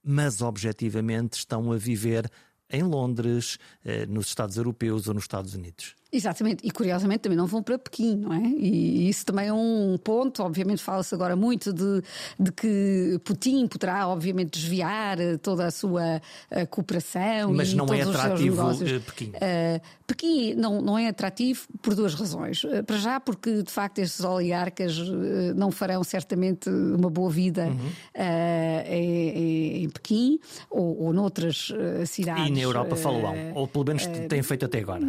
mas 0.03 0.41
objetivamente 0.41 1.33
estão 1.33 1.71
a 1.71 1.77
viver 1.77 2.29
em 2.69 2.83
Londres, 2.83 3.57
eh, 3.83 4.05
nos 4.05 4.27
Estados 4.27 4.57
Europeus 4.57 5.07
ou 5.07 5.13
nos 5.13 5.25
Estados 5.25 5.53
Unidos. 5.53 5.95
Exatamente, 6.13 6.67
e 6.67 6.71
curiosamente 6.71 7.19
também 7.21 7.37
não 7.37 7.47
vão 7.47 7.63
para 7.63 7.79
Pequim, 7.79 8.17
não 8.17 8.33
é? 8.33 8.41
E 8.41 9.07
isso 9.07 9.25
também 9.25 9.47
é 9.47 9.53
um 9.53 9.97
ponto. 10.03 10.43
Obviamente, 10.43 10.81
fala-se 10.81 11.15
agora 11.15 11.35
muito 11.37 11.71
de, 11.71 12.01
de 12.37 12.51
que 12.51 13.19
Putin 13.23 13.67
poderá, 13.67 14.07
obviamente, 14.09 14.59
desviar 14.59 15.17
toda 15.41 15.65
a 15.65 15.71
sua 15.71 16.21
a 16.51 16.65
cooperação. 16.65 17.53
Mas 17.53 17.71
e 17.71 17.75
não 17.75 17.85
é 17.93 18.01
atrativo 18.01 18.61
eh, 18.85 18.99
Pequim. 18.99 19.29
Uh, 19.29 19.81
Pequim 20.05 20.53
não, 20.55 20.81
não 20.81 20.97
é 20.97 21.07
atrativo 21.07 21.61
por 21.81 21.95
duas 21.95 22.13
razões. 22.13 22.63
Uh, 22.65 22.83
Para 22.85 22.97
já, 22.97 23.19
porque 23.19 23.63
de 23.63 23.71
facto 23.71 23.99
estes 23.99 24.21
oligarcas 24.25 24.97
uh, 24.97 25.13
não 25.55 25.71
farão 25.71 26.03
certamente 26.03 26.69
uma 26.69 27.09
boa 27.09 27.29
vida 27.29 27.61
Uhum. 27.67 27.75
uh, 27.75 28.87
em, 28.87 29.83
em 29.83 29.89
Pequim 29.89 30.39
ou, 30.69 31.03
ou 31.03 31.13
noutras 31.13 31.69
uh, 31.69 32.05
cidades. 32.05 32.47
E 32.47 32.51
na 32.51 32.59
Europa 32.59 32.95
uh, 32.95 32.97
falou, 32.97 33.23
ou 33.55 33.67
pelo 33.67 33.85
menos 33.85 34.05
têm 34.27 34.41
feito 34.43 34.65
até 34.65 34.79
agora. 34.79 35.01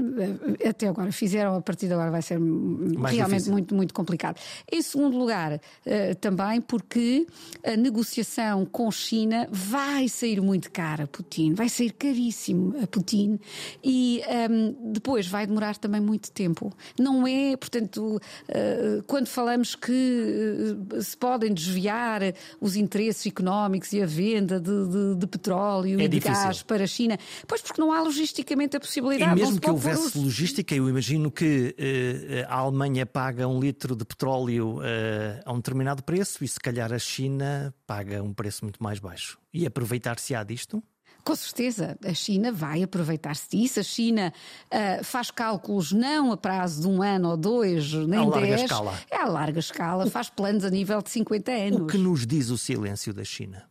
eh, 0.60 0.68
até 0.68 0.91
agora 0.92 1.10
fizeram, 1.12 1.56
a 1.56 1.60
partir 1.60 1.86
de 1.88 1.92
agora 1.94 2.10
vai 2.10 2.22
ser 2.22 2.38
Mais 2.38 3.14
realmente 3.16 3.30
difícil. 3.38 3.52
muito, 3.52 3.74
muito 3.74 3.92
complicado. 3.94 4.38
Em 4.70 4.80
segundo 4.80 5.16
lugar, 5.18 5.60
eh, 5.84 6.14
também 6.14 6.60
porque 6.60 7.26
a 7.64 7.76
negociação 7.76 8.64
com 8.64 8.90
China 8.90 9.48
vai 9.50 10.08
sair 10.08 10.40
muito 10.40 10.70
cara 10.70 11.04
a 11.04 11.06
Putin, 11.06 11.54
vai 11.54 11.68
sair 11.68 11.90
caríssimo 11.92 12.74
a 12.82 12.86
Putin 12.86 13.38
e 13.82 14.22
hum, 14.50 14.92
depois 14.92 15.26
vai 15.26 15.46
demorar 15.46 15.76
também 15.76 16.00
muito 16.00 16.30
tempo. 16.30 16.72
Não 16.98 17.26
é, 17.26 17.56
portanto, 17.56 18.20
eh, 18.48 19.00
quando 19.06 19.26
falamos 19.26 19.74
que 19.74 20.76
eh, 20.96 21.00
se 21.00 21.16
podem 21.16 21.52
desviar 21.52 22.20
os 22.60 22.76
interesses 22.76 23.26
económicos 23.26 23.92
e 23.92 24.02
a 24.02 24.06
venda 24.06 24.60
de, 24.60 24.88
de- 24.88 25.14
de 25.16 25.26
petróleo 25.26 26.00
É 26.00 26.04
e 26.04 26.08
de 26.08 26.18
difícil. 26.20 26.44
gás 26.44 26.62
para 26.62 26.84
a 26.84 26.86
China, 26.86 27.18
pois 27.46 27.60
porque 27.60 27.80
não 27.80 27.92
há 27.92 28.00
logisticamente 28.02 28.76
a 28.76 28.78
E 28.78 28.80
possibilidade. 28.80 29.30
não 29.30 29.36
mesmo 29.46 29.60
que 29.60 29.70
houvesse 29.70 30.18
logística, 30.18 30.74
eu 30.82 30.88
imagino 30.88 31.30
que 31.30 31.74
eh, 31.78 32.44
a 32.48 32.56
Alemanha 32.56 33.06
paga 33.06 33.46
um 33.48 33.58
litro 33.60 33.94
de 33.96 34.04
petróleo 34.04 34.80
eh, 34.82 35.40
a 35.44 35.52
um 35.52 35.56
determinado 35.56 36.02
preço 36.02 36.42
e 36.44 36.48
se 36.48 36.58
calhar 36.60 36.92
a 36.92 36.98
China 36.98 37.74
paga 37.86 38.22
um 38.22 38.32
preço 38.34 38.64
muito 38.64 38.82
mais 38.82 38.98
baixo. 38.98 39.38
E 39.52 39.66
aproveitar-se-á 39.66 40.42
disto? 40.42 40.82
Com 41.24 41.36
certeza, 41.36 41.96
a 42.04 42.12
China 42.14 42.50
vai 42.50 42.82
aproveitar-se 42.82 43.48
disso. 43.56 43.78
A 43.78 43.82
China 43.84 44.32
ah, 44.70 45.04
faz 45.04 45.30
cálculos 45.30 45.92
não 45.92 46.32
a 46.32 46.36
prazo 46.36 46.82
de 46.82 46.88
um 46.88 47.00
ano 47.00 47.30
ou 47.30 47.36
dois, 47.36 47.92
nem 47.92 48.18
À 48.18 48.24
larga 48.24 48.46
dez. 48.48 48.62
escala. 48.62 48.98
É 49.08 49.16
a 49.18 49.26
larga 49.28 49.60
escala, 49.60 50.06
faz 50.10 50.28
planos 50.28 50.64
a 50.64 50.70
nível 50.70 51.00
de 51.00 51.10
50 51.10 51.52
anos. 51.52 51.80
O 51.82 51.86
que 51.86 51.96
nos 51.98 52.26
diz 52.26 52.50
o 52.50 52.58
silêncio 52.58 53.14
da 53.14 53.22
China? 53.22 53.62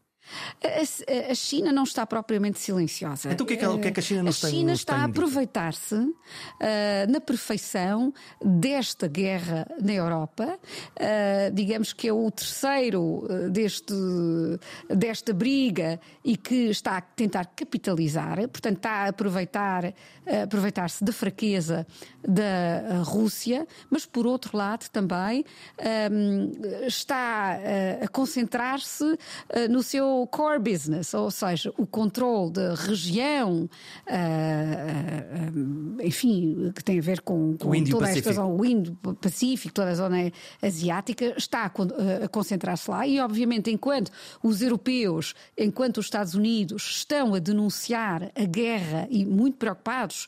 A, 0.63 1.31
a- 1.31 1.35
China 1.35 1.71
não 1.71 1.83
está 1.83 2.05
propriamente 2.05 2.59
silenciosa. 2.59 3.31
Então 3.31 3.43
o 3.43 3.47
que 3.47 3.53
é 3.55 3.57
que 3.57 3.65
o 3.65 3.79
que 3.79 3.87
é 3.87 3.91
que 3.91 3.99
a 3.99 4.03
China 4.03 4.23
nos 4.23 4.37
A 4.43 4.47
tem- 4.47 4.57
China 4.59 4.73
está 4.73 4.93
tem 4.93 5.01
a 5.03 5.05
aproveitar-se 5.05 5.95
ah, 5.95 7.07
na 7.09 7.19
perfeição 7.21 8.13
desta 8.43 9.07
guerra 9.07 9.67
na 9.81 9.93
Europa. 9.93 10.59
Ah, 10.99 11.49
digamos 11.53 11.93
que 11.93 12.07
é 12.07 12.13
o 12.13 12.29
terceiro 12.31 13.27
ah, 13.29 13.49
deste, 13.49 13.93
desta 14.89 15.33
briga 15.33 15.99
e 16.23 16.37
que 16.37 16.69
está 16.69 16.97
a 16.97 17.01
tentar 17.01 17.45
capitalizar. 17.55 18.37
Portanto, 18.49 18.77
está 18.77 18.91
a 18.91 19.07
aproveitar, 19.09 19.85
a 20.27 20.43
aproveitar-se 20.43 21.03
da 21.03 21.11
fraqueza 21.13 21.85
da 22.27 23.01
Rússia, 23.03 23.67
mas 23.89 24.05
por 24.05 24.25
outro 24.27 24.55
lado 24.57 24.89
também 24.89 25.43
está 26.85 27.57
a 28.01 28.07
concentrar-se 28.07 29.17
no 29.69 29.81
seu 29.83 30.20
core 30.27 30.59
business, 30.59 31.13
ou 31.13 31.29
seja, 31.31 31.73
o 31.77 31.85
controle 31.85 32.51
da 32.51 32.75
região, 32.75 33.69
ah, 34.07 34.13
ah, 35.99 36.05
enfim, 36.05 36.71
que 36.75 36.83
tem 36.83 36.99
a 36.99 37.01
ver 37.01 37.21
com, 37.21 37.55
com 37.57 37.69
O 37.69 37.83
toda 37.83 38.09
esta 38.09 38.33
zona, 38.33 38.47
o 38.53 38.65
Indo-Pacífico, 38.65 39.73
toda 39.73 39.89
a 39.91 39.95
zona 39.95 40.31
asiática, 40.61 41.33
está 41.37 41.65
a, 41.65 42.25
a 42.25 42.27
concentrar-se 42.27 42.89
lá. 42.89 43.05
E, 43.07 43.19
obviamente, 43.19 43.71
enquanto 43.71 44.11
os 44.43 44.61
europeus, 44.61 45.33
enquanto 45.57 45.97
os 45.97 46.05
Estados 46.05 46.35
Unidos 46.35 46.83
estão 46.97 47.33
a 47.33 47.39
denunciar 47.39 48.31
a 48.35 48.43
guerra 48.45 49.07
e 49.09 49.25
muito 49.25 49.57
preocupados 49.57 50.27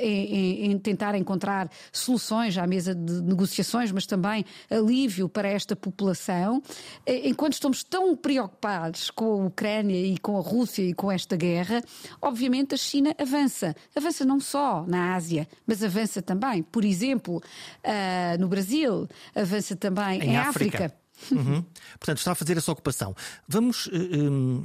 em, 0.00 0.34
em- 0.68 0.72
em 0.72 0.78
tentar 0.78 1.14
encontrar 1.14 1.70
soluções 1.92 2.56
à 2.58 2.66
mesa 2.66 2.94
de 2.94 3.20
negociações, 3.22 3.90
mas 3.92 4.06
também 4.06 4.44
alívio 4.70 5.28
para 5.28 5.48
esta 5.48 5.74
população, 5.76 6.62
eh, 7.06 7.28
enquanto 7.28 7.54
estamos 7.54 7.82
tão 7.82 8.14
preocupados 8.16 9.10
com 9.18 9.42
a 9.42 9.46
Ucrânia 9.46 10.00
e 10.06 10.16
com 10.18 10.38
a 10.38 10.40
Rússia 10.40 10.82
e 10.84 10.94
com 10.94 11.10
esta 11.10 11.34
guerra, 11.36 11.82
obviamente 12.22 12.74
a 12.74 12.78
China 12.78 13.12
avança. 13.18 13.74
Avança 13.96 14.24
não 14.24 14.38
só 14.38 14.84
na 14.86 15.16
Ásia, 15.16 15.48
mas 15.66 15.82
avança 15.82 16.22
também, 16.22 16.62
por 16.62 16.84
exemplo, 16.84 17.42
ah, 17.82 18.36
no 18.38 18.46
Brasil, 18.46 19.08
avança 19.34 19.74
também 19.74 20.20
em, 20.20 20.30
Em 20.30 20.36
África. 20.36 20.84
África. 20.86 20.98
Uhum. 21.32 21.64
Portanto, 21.98 22.18
está 22.18 22.30
a 22.30 22.34
fazer 22.36 22.56
essa 22.56 22.70
ocupação. 22.70 23.12
Vamos 23.48 23.88
eh, 23.92 23.96
hum, 24.16 24.64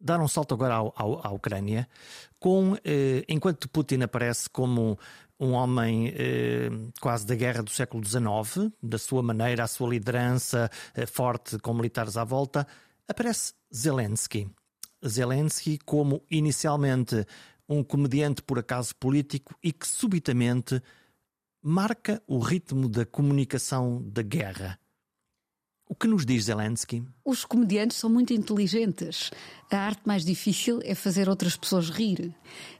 dar 0.00 0.18
um 0.20 0.28
salto 0.28 0.54
agora 0.54 0.74
ao- 0.76 0.94
ao- 0.96 1.26
à 1.26 1.30
Ucrânia, 1.30 1.86
com, 2.40 2.78
eh, 2.82 3.24
enquanto 3.28 3.68
Putin 3.68 4.00
aparece 4.02 4.48
como 4.48 4.98
um 5.38 5.52
homem 5.52 6.14
eh, 6.16 6.70
quase 6.98 7.26
da 7.26 7.34
guerra 7.34 7.62
do 7.62 7.70
século 7.70 8.02
XIX, 8.02 8.72
da 8.82 8.96
sua 8.96 9.22
maneira, 9.22 9.64
a 9.64 9.66
sua 9.66 9.90
liderança 9.90 10.70
eh, 10.94 11.04
forte 11.04 11.58
com 11.58 11.74
militares 11.74 12.16
à 12.16 12.24
volta, 12.24 12.66
aparece 13.06 13.52
Zelensky. 13.76 14.48
Zelensky 15.06 15.78
como 15.84 16.24
inicialmente 16.30 17.26
um 17.68 17.84
comediante 17.84 18.40
por 18.42 18.58
acaso 18.58 18.96
político 18.96 19.54
e 19.62 19.70
que 19.70 19.86
subitamente 19.86 20.82
marca 21.60 22.22
o 22.26 22.38
ritmo 22.38 22.88
da 22.88 23.04
comunicação 23.04 24.02
da 24.02 24.22
guerra. 24.22 24.80
O 25.86 25.94
que 25.94 26.06
nos 26.06 26.24
diz 26.24 26.44
Zelensky? 26.44 27.04
Os 27.26 27.44
comediantes 27.44 27.96
são 27.96 28.08
muito 28.08 28.32
inteligentes. 28.32 29.30
A 29.68 29.78
arte 29.78 30.02
mais 30.04 30.24
difícil 30.24 30.80
é 30.84 30.94
fazer 30.94 31.28
outras 31.28 31.56
pessoas 31.56 31.90
rir. 31.90 32.32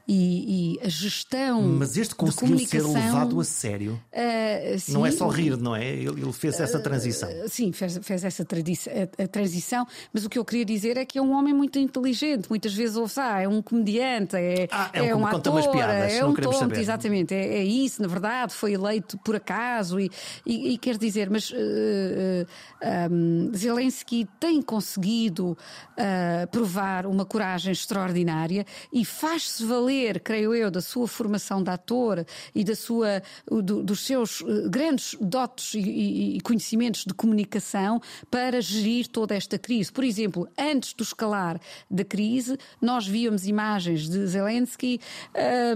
E, 0.08 0.76
e 0.78 0.86
a 0.86 0.88
gestão. 0.88 1.60
Mas 1.62 1.96
este 1.96 2.14
conseguiu 2.14 2.56
ser 2.60 2.80
levado 2.86 3.40
a 3.40 3.44
sério. 3.44 4.00
ah, 4.14 4.76
Não 4.92 5.04
é 5.04 5.10
sim, 5.10 5.16
só 5.18 5.26
rir, 5.26 5.56
não 5.56 5.74
é? 5.74 5.84
Ele 5.84 6.20
ele 6.22 6.32
fez 6.32 6.60
essa 6.60 6.78
transição. 6.78 7.28
Sim, 7.48 7.72
fez, 7.72 7.98
fez 8.04 8.22
essa 8.22 8.44
tradição, 8.44 8.92
a, 9.18 9.24
a 9.24 9.26
transição, 9.26 9.84
mas 10.12 10.24
o 10.24 10.28
que 10.28 10.38
eu 10.38 10.44
queria 10.44 10.64
dizer 10.64 10.96
é 10.96 11.04
que 11.04 11.18
é 11.18 11.22
um 11.22 11.32
homem 11.32 11.52
muito 11.52 11.76
inteligente. 11.80 12.48
Muitas 12.48 12.72
vezes 12.72 12.94
ouve 12.96 13.14
ah, 13.16 13.40
é 13.40 13.48
um 13.48 13.60
comediante, 13.60 14.36
é, 14.36 14.68
Ah, 14.70 14.90
é 14.92 15.02
um 15.12 15.18
um 15.18 15.24
que 15.24 15.30
conta 15.32 15.36
ator, 15.38 15.52
umas 15.54 15.66
piadas, 15.66 16.12
é 16.12 16.24
um 16.24 16.34
tonto, 16.34 16.56
saber. 16.56 16.78
exatamente. 16.78 17.34
É, 17.34 17.58
é 17.58 17.64
isso, 17.64 18.00
na 18.00 18.06
verdade, 18.06 18.54
foi 18.54 18.74
eleito 18.74 19.18
por 19.24 19.34
acaso. 19.34 19.98
E, 19.98 20.08
e, 20.46 20.74
e 20.74 20.78
quer 20.78 20.96
dizer, 20.98 21.28
mas 21.30 21.52
eh, 21.52 22.46
eh, 22.80 23.08
um, 23.10 23.50
Zelensky 23.56 24.28
tem 24.38 24.60
conseguido 24.62 25.56
eh, 25.96 26.46
provar 26.50 27.06
uma 27.06 27.24
coragem 27.24 27.72
extraordinária 27.72 28.64
e 28.92 29.04
faz-se 29.04 29.64
valer, 29.64 30.20
creio 30.20 30.54
eu, 30.54 30.70
da 30.70 30.80
sua 30.80 31.06
formação 31.08 31.62
de 31.62 31.70
ator 31.70 32.24
e 32.54 32.62
da 32.64 32.74
sua, 32.76 33.22
do- 33.46 33.82
dos 33.82 34.00
seus 34.06 34.42
eh, 34.42 34.68
grandes 34.68 35.16
dotes 35.20 35.74
e, 35.74 36.36
e- 36.36 36.40
conhecimentos 36.40 37.04
de 37.04 37.14
comunicação 37.14 38.00
para 38.30 38.60
gerir 38.60 39.08
toda 39.08 39.34
esta 39.34 39.58
crise. 39.58 39.90
Por 39.92 40.04
exemplo, 40.04 40.48
antes 40.58 40.92
do 40.92 41.02
escalar 41.02 41.60
da 41.90 42.04
crise, 42.04 42.56
nós 42.80 43.06
víamos 43.06 43.46
imagens 43.46 44.08
de 44.08 44.26
Zelensky 44.26 45.00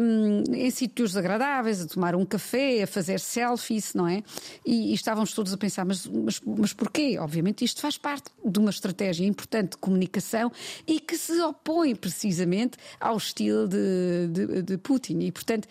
hum, 0.00 0.44
em 0.54 0.70
sítios 0.70 1.16
agradáveis, 1.16 1.80
a 1.80 1.86
tomar 1.86 2.14
um 2.14 2.24
café, 2.24 2.82
a 2.82 2.86
fazer 2.86 3.20
selfies, 3.20 3.94
não 3.94 4.06
é? 4.06 4.22
E, 4.64 4.90
e 4.90 4.94
estávamos 4.94 5.32
todos 5.32 5.52
a 5.52 5.56
pensar, 5.56 5.84
mas, 5.84 6.06
mas, 6.06 6.40
mas 6.44 6.72
porquê? 6.72 7.18
Obviamente 7.18 7.64
isto 7.64 7.80
faz 7.80 7.96
parte 7.96 8.30
de 8.50 8.58
uma 8.58 8.70
estratégia 8.70 9.26
importante 9.26 9.70
de 9.70 9.76
comunicação 9.78 10.50
e 10.86 11.00
que 11.00 11.16
se 11.16 11.40
opõe 11.40 11.94
precisamente 11.94 12.76
ao 13.00 13.16
estilo 13.16 13.68
de, 13.68 14.28
de, 14.32 14.62
de 14.62 14.78
Putin. 14.78 15.20
E, 15.20 15.32
portanto, 15.32 15.66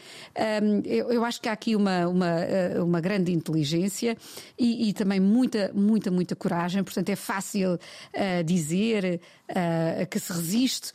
hum, 0.63 0.81
eu, 0.85 1.11
eu 1.11 1.25
acho 1.25 1.41
que 1.41 1.49
há 1.49 1.51
aqui 1.53 1.75
uma, 1.75 2.07
uma, 2.07 2.39
eh, 2.39 2.81
uma 2.81 2.99
grande 3.01 3.31
inteligência 3.31 4.15
e, 4.57 4.89
e 4.89 4.93
também 4.93 5.19
muita, 5.19 5.71
muita, 5.73 6.09
muita 6.11 6.35
coragem. 6.35 6.83
Portanto, 6.83 7.09
é 7.09 7.15
fácil 7.15 7.77
eh, 8.13 8.43
dizer 8.43 9.19
eh, 9.47 10.07
que 10.09 10.19
se 10.19 10.31
resiste 10.33 10.91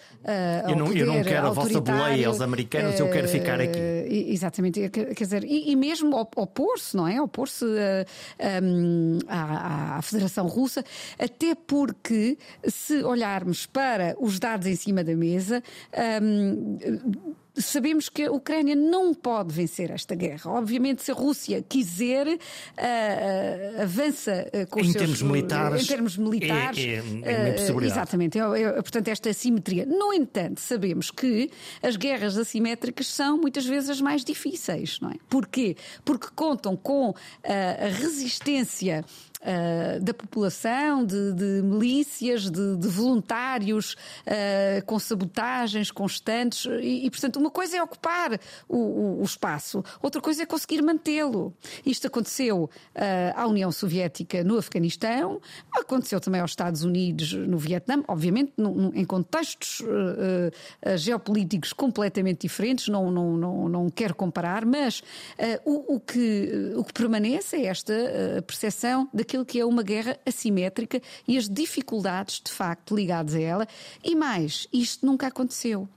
ao 0.64 0.70
Eu 0.70 0.76
não- 0.76 0.92
eu 0.92 1.06
não 1.06 1.14
poder 1.18 1.28
quero 1.28 1.46
a 1.46 1.50
vossa 1.50 1.80
boleia 1.80 2.28
aos 2.28 2.40
americanos, 2.40 2.98
eu 3.00 3.10
quero 3.10 3.28
ficar 3.28 3.60
aqui. 3.60 3.78
Exatamente, 4.28 4.88
quer 4.88 5.12
dizer, 5.14 5.44
e, 5.44 5.70
e 5.70 5.76
mesmo 5.76 6.16
op- 6.16 6.36
opor-se, 6.38 6.96
não 6.96 7.06
é? 7.08 7.20
Opor-se 7.20 7.64
hum, 8.62 9.18
à, 9.28 9.96
à 9.98 10.02
Federação 10.02 10.46
Russa, 10.46 10.84
até 11.18 11.54
porque, 11.54 11.73
se 12.68 13.02
olharmos 13.02 13.66
para 13.66 14.16
os 14.18 14.38
dados 14.38 14.66
em 14.66 14.76
cima 14.76 15.02
da 15.02 15.14
mesa, 15.14 15.62
hum, 16.22 16.78
sabemos 17.56 18.08
que 18.08 18.24
a 18.24 18.32
Ucrânia 18.32 18.74
não 18.74 19.14
pode 19.14 19.52
vencer 19.52 19.90
esta 19.90 20.14
guerra. 20.14 20.50
Obviamente, 20.50 21.02
se 21.02 21.10
a 21.10 21.14
Rússia 21.14 21.62
quiser, 21.62 22.26
uh, 22.26 22.30
uh, 22.30 23.82
avança 23.82 24.50
com 24.70 24.80
em 24.80 24.86
os 24.86 24.92
termos 24.92 25.18
seus, 25.18 25.30
militares, 25.30 25.82
em 25.82 25.86
termos 25.86 26.16
militares, 26.16 26.78
é, 26.78 27.02
é, 27.22 27.66
é 27.68 27.72
uma 27.72 27.84
exatamente. 27.84 28.38
É, 28.38 28.42
é, 28.42 28.72
portanto, 28.72 29.08
esta 29.08 29.30
assimetria. 29.30 29.86
No 29.86 30.12
entanto, 30.12 30.60
sabemos 30.60 31.10
que 31.10 31.50
as 31.82 31.96
guerras 31.96 32.36
assimétricas 32.36 33.06
são 33.06 33.38
muitas 33.38 33.64
vezes 33.64 33.90
as 33.90 34.00
mais 34.00 34.24
difíceis, 34.24 34.98
não 35.00 35.10
é? 35.10 35.14
Porquê? 35.28 35.76
Porque 36.04 36.28
contam 36.34 36.76
com 36.76 37.14
a 37.44 37.88
resistência 37.88 39.04
uh, 39.44 40.00
da 40.00 40.14
população, 40.14 41.04
de, 41.04 41.32
de 41.32 41.62
milícias, 41.62 42.50
de, 42.50 42.76
de 42.76 42.88
voluntários, 42.88 43.92
uh, 43.92 44.84
com 44.86 44.98
sabotagens 44.98 45.90
constantes. 45.90 46.66
E, 46.80 47.06
e, 47.06 47.10
portanto, 47.10 47.36
uma 47.36 47.50
coisa 47.50 47.76
é 47.76 47.82
ocupar 47.82 48.40
o, 48.68 48.76
o, 48.76 49.20
o 49.20 49.24
espaço, 49.24 49.84
outra 50.02 50.20
coisa 50.20 50.42
é 50.42 50.46
conseguir 50.46 50.82
mantê-lo. 50.82 51.54
Isto 51.84 52.06
aconteceu 52.06 52.64
uh, 52.64 52.70
à 53.34 53.46
União 53.46 53.70
Soviética 53.70 54.42
no 54.42 54.56
Afeganistão, 54.56 55.40
aconteceu 55.72 56.20
também 56.20 56.40
aos 56.40 56.52
Estados 56.52 56.82
Unidos 56.82 57.32
no 57.32 57.58
Vietnã, 57.58 58.02
obviamente 58.08 58.52
em 58.94 59.04
contextos 59.04 59.82
geopolíticos 60.96 61.72
completamente 61.72 62.42
diferentes, 62.42 62.88
não, 62.88 63.10
não, 63.10 63.36
não, 63.36 63.68
não 63.68 63.90
quero 63.90 64.14
comparar, 64.14 64.64
mas 64.64 65.02
o, 65.64 65.96
o, 65.96 66.00
que, 66.00 66.72
o 66.76 66.84
que 66.84 66.92
permanece 66.92 67.56
é 67.56 67.66
esta 67.66 67.92
percepção 68.46 69.08
daquilo 69.12 69.33
aquilo 69.34 69.44
que 69.44 69.58
é 69.58 69.64
uma 69.64 69.82
guerra 69.82 70.16
assimétrica 70.24 71.00
e 71.26 71.36
as 71.36 71.48
dificuldades, 71.48 72.40
de 72.44 72.52
facto, 72.52 72.94
ligadas 72.94 73.34
a 73.34 73.40
ela. 73.40 73.68
E 74.02 74.14
mais, 74.14 74.68
isto 74.72 75.04
nunca 75.04 75.26
aconteceu. 75.26 75.88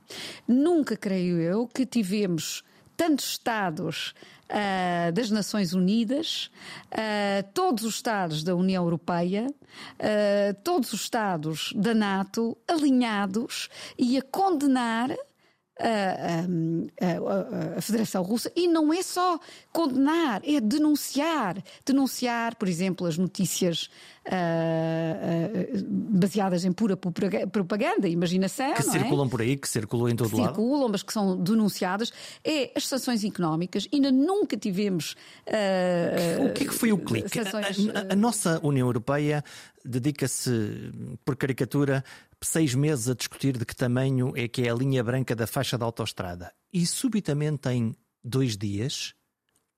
Nunca, 0.47 0.97
creio 0.97 1.39
eu, 1.39 1.67
que 1.67 1.85
tivemos 1.85 2.63
tantos 2.95 3.29
Estados 3.29 4.15
uh, 4.49 5.11
das 5.11 5.29
Nações 5.29 5.73
Unidas, 5.73 6.49
uh, 6.91 7.47
todos 7.53 7.83
os 7.83 7.95
Estados 7.95 8.43
da 8.43 8.55
União 8.55 8.83
Europeia, 8.83 9.45
uh, 9.47 10.53
todos 10.63 10.93
os 10.93 11.01
Estados 11.01 11.73
da 11.75 11.93
NATO 11.93 12.57
alinhados 12.67 13.69
e 13.99 14.17
a 14.17 14.21
condenar 14.23 15.15
a, 15.79 16.45
a, 17.05 17.77
a, 17.77 17.81
Federação 17.81 18.23
Russa 18.23 18.51
e 18.55 18.67
não 18.67 18.93
é 18.93 19.01
só 19.01 19.39
condenar, 19.71 20.41
é 20.43 20.59
denunciar. 20.59 21.63
Denunciar, 21.85 22.55
por 22.55 22.67
exemplo, 22.67 23.05
as 23.05 23.17
notícias 23.17 23.89
uh, 24.25 25.77
uh, 25.77 25.85
baseadas 25.87 26.65
em 26.65 26.71
pura 26.71 26.97
propaganda, 26.97 28.07
imaginação. 28.07 28.73
Que 28.73 28.81
é? 28.81 28.91
circulam 28.91 29.27
é? 29.27 29.29
por 29.29 29.41
aí, 29.41 29.57
que 29.57 29.69
circulam 29.69 30.09
em 30.09 30.15
todo 30.15 30.29
que 30.29 30.35
lado. 30.35 30.55
Circulam, 30.55 30.89
mas 30.89 31.03
que 31.03 31.13
são 31.13 31.37
denunciadas. 31.37 32.11
É 32.43 32.71
as 32.75 32.87
sanções 32.87 33.23
económicas. 33.23 33.87
Ainda 33.93 34.11
nunca 34.11 34.57
tivemos. 34.57 35.15
Uh, 35.47 36.45
o 36.47 36.53
que 36.53 36.63
é 36.63 36.67
que 36.67 36.73
foi 36.73 36.91
o 36.91 36.97
clique? 36.97 37.29
Sanções, 37.29 37.87
a, 37.89 38.13
a 38.13 38.15
nossa 38.15 38.59
União 38.63 38.87
Europeia 38.87 39.43
dedica-se, 39.87 40.91
por 41.23 41.35
caricatura, 41.35 42.03
seis 42.45 42.75
meses 42.75 43.09
a 43.09 43.13
discutir 43.13 43.57
de 43.57 43.65
que 43.65 43.75
tamanho 43.75 44.33
é 44.35 44.47
que 44.47 44.63
é 44.63 44.69
a 44.69 44.75
linha 44.75 45.03
branca 45.03 45.35
da 45.35 45.47
faixa 45.47 45.77
da 45.77 45.85
autoestrada. 45.85 46.53
E 46.71 46.85
subitamente, 46.85 47.69
em 47.69 47.95
dois 48.23 48.57
dias, 48.57 49.13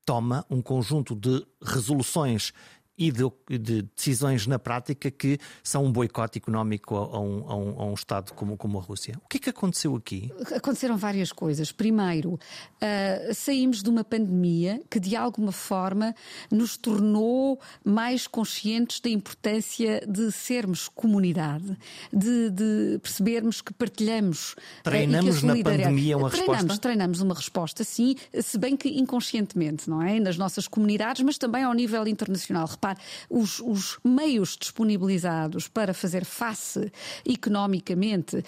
toma 0.05 0.45
um 0.49 0.61
conjunto 0.61 1.15
de 1.15 1.45
resoluções 1.61 2.51
e 2.99 3.13
de, 3.13 3.23
de, 3.57 3.81
decisões 3.95 4.45
na 4.45 4.59
prática 4.59 5.09
que 5.09 5.39
são 5.63 5.85
um 5.85 5.91
boicote 5.91 6.37
económico 6.37 6.97
a 6.97 7.17
um, 7.17 7.49
a 7.49 7.55
um, 7.55 7.81
a 7.81 7.85
um 7.85 7.93
Estado 7.93 8.33
como, 8.33 8.57
como, 8.57 8.77
a 8.77 8.81
Rússia. 8.81 9.15
O 9.23 9.29
que 9.29 9.37
é 9.37 9.39
que 9.39 9.49
aconteceu 9.49 9.95
aqui? 9.95 10.29
Aconteceram 10.53 10.97
várias 10.97 11.31
coisas. 11.31 11.71
Primeiro, 11.71 12.33
uh, 12.33 13.33
saímos 13.33 13.81
de 13.81 13.89
uma 13.89 14.03
pandemia 14.03 14.81
que 14.89 14.99
de 14.99 15.15
alguma 15.15 15.53
forma 15.53 16.13
nos 16.51 16.75
tornou 16.75 17.57
mais 17.85 18.27
conscientes 18.27 18.99
da 18.99 19.09
importância 19.09 20.05
de 20.05 20.29
sermos 20.33 20.89
comunidade, 20.89 21.77
de, 22.11 22.49
de 22.49 22.99
percebermos 23.01 23.61
que 23.61 23.73
partilhamos. 23.73 24.55
Ah, 24.79 24.89
treinamos 24.89 25.41
uh, 25.41 25.45
na 25.45 25.53
pandemia 25.53 26.17
uma 26.17 26.29
treinamos, 26.29 26.57
resposta? 26.57 26.81
Treinamos 26.81 27.21
uma 27.21 27.33
resposta, 27.33 27.83
sim, 27.85 28.17
se 28.41 28.57
bem 28.57 28.75
que 28.75 28.89
inconscientemente, 28.99 29.89
não 29.89 30.01
é? 30.01 30.19
Nas 30.19 30.37
nossas 30.37 30.67
comunidades, 30.67 31.23
mas 31.23 31.37
também 31.37 31.63
ao 31.63 31.73
nível 31.73 32.05
internacional. 32.05 32.67
Repare, 32.67 32.88
os, 33.29 33.59
os 33.59 33.99
meios 34.03 34.57
disponibilizados 34.59 35.67
para 35.67 35.93
fazer 35.93 36.25
face 36.25 36.91
economicamente 37.25 38.37
uh, 38.37 38.43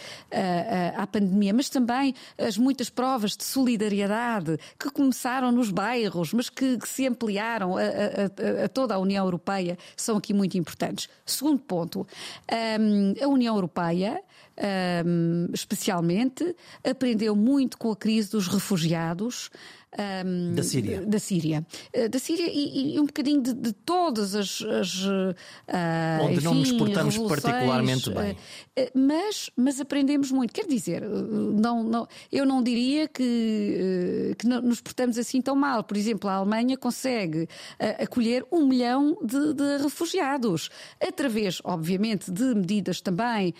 à 0.96 1.08
pandemia, 1.08 1.54
mas 1.54 1.70
também 1.70 2.14
as 2.38 2.58
muitas 2.58 2.90
provas 2.90 3.36
de 3.36 3.44
solidariedade 3.44 4.58
que 4.80 4.90
começaram 4.90 5.52
nos 5.52 5.72
bairros, 5.72 6.34
mas 6.34 6.50
que, 6.50 6.78
que 6.78 6.88
se 6.88 7.08
ampliaram 7.08 7.78
a, 7.78 7.82
a, 7.82 8.66
a, 8.66 8.70
toda 8.70 8.96
a 8.96 9.00
União 9.00 9.26
Europeia, 9.26 9.78
são 9.96 10.18
aqui 10.18 10.34
muito 10.34 10.58
importantes. 10.58 11.10
Segundo 11.26 11.60
ponto, 11.60 12.08
um, 12.80 13.24
a 13.24 13.28
União 13.28 13.56
Europeia 13.56 14.22
um, 15.06 15.48
especialmente, 15.54 16.56
aprendeu 16.84 17.36
muito 17.36 17.78
com 17.78 17.92
a 17.92 17.96
crise 17.96 18.32
dos 18.32 18.48
refugiados. 18.48 19.50
Um, 20.00 20.54
da 20.56 20.64
Síria. 20.64 21.02
Da 21.06 21.20
Síria. 21.20 21.66
Uh, 21.94 22.08
da 22.08 22.18
Síria 22.18 22.48
e, 22.50 22.96
e, 22.96 23.00
um 23.00 23.06
bocadinho 23.06 23.42
de, 23.42 23.54
de 23.54 23.74
todas 23.74 24.36
as. 24.36 24.62
as 24.62 25.04
uh, 25.04 25.36
Onde 26.22 26.36
enfim, 26.36 26.44
não 26.46 26.54
nos 26.54 26.72
portamos 26.72 27.18
particularmente 27.18 28.10
bem. 28.10 28.32
Uh, 28.32 28.98
mas, 28.98 29.50
mas 29.54 29.82
aprendemos 29.82 30.32
muito. 30.32 30.54
Quer 30.54 30.66
dizer, 30.66 31.02
não, 31.02 31.84
não, 31.84 32.08
eu 32.32 32.46
não 32.46 32.64
diria 32.64 33.06
que, 33.06 34.34
que 34.38 34.48
nos 34.48 34.80
portamos 34.80 35.18
assim 35.18 35.42
tão 35.42 35.58
mal. 35.58 35.84
Por 35.84 35.98
exemplo, 35.98 36.30
a 36.30 36.36
Alemanha 36.36 36.78
consegue 36.78 37.50
acolher 38.00 38.46
um 38.50 38.66
milhão 38.66 39.18
de, 39.22 39.54
de, 39.54 39.84
refugiados, 39.84 40.70
através, 41.02 41.60
obviamente, 41.64 42.32
de 42.32 42.56
medidas 42.56 43.02
também 43.02 43.54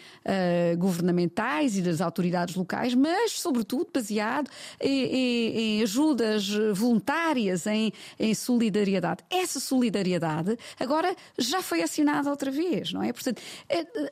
governamentais 0.78 1.78
e 1.78 1.82
das 1.82 2.00
autoridades 2.00 2.56
locais, 2.56 2.94
mas, 2.94 3.34
sobretudo, 3.34 3.90
baseado 3.94 4.50
em, 4.80 5.04
em, 5.04 5.58
em 5.58 5.84
ajuda 5.84 6.21
ajudas 6.22 6.78
voluntárias, 6.78 7.66
em, 7.68 7.92
em 8.20 8.34
solidariedade. 8.34 9.24
Essa 9.30 9.60
solidariedade 9.60 10.58
agora 10.80 11.16
já 11.38 11.62
foi 11.62 11.82
acionada 11.82 12.30
outra 12.30 12.52
vez, 12.52 12.94
não 12.94 13.04
é? 13.04 13.12
Portanto, 13.12 13.42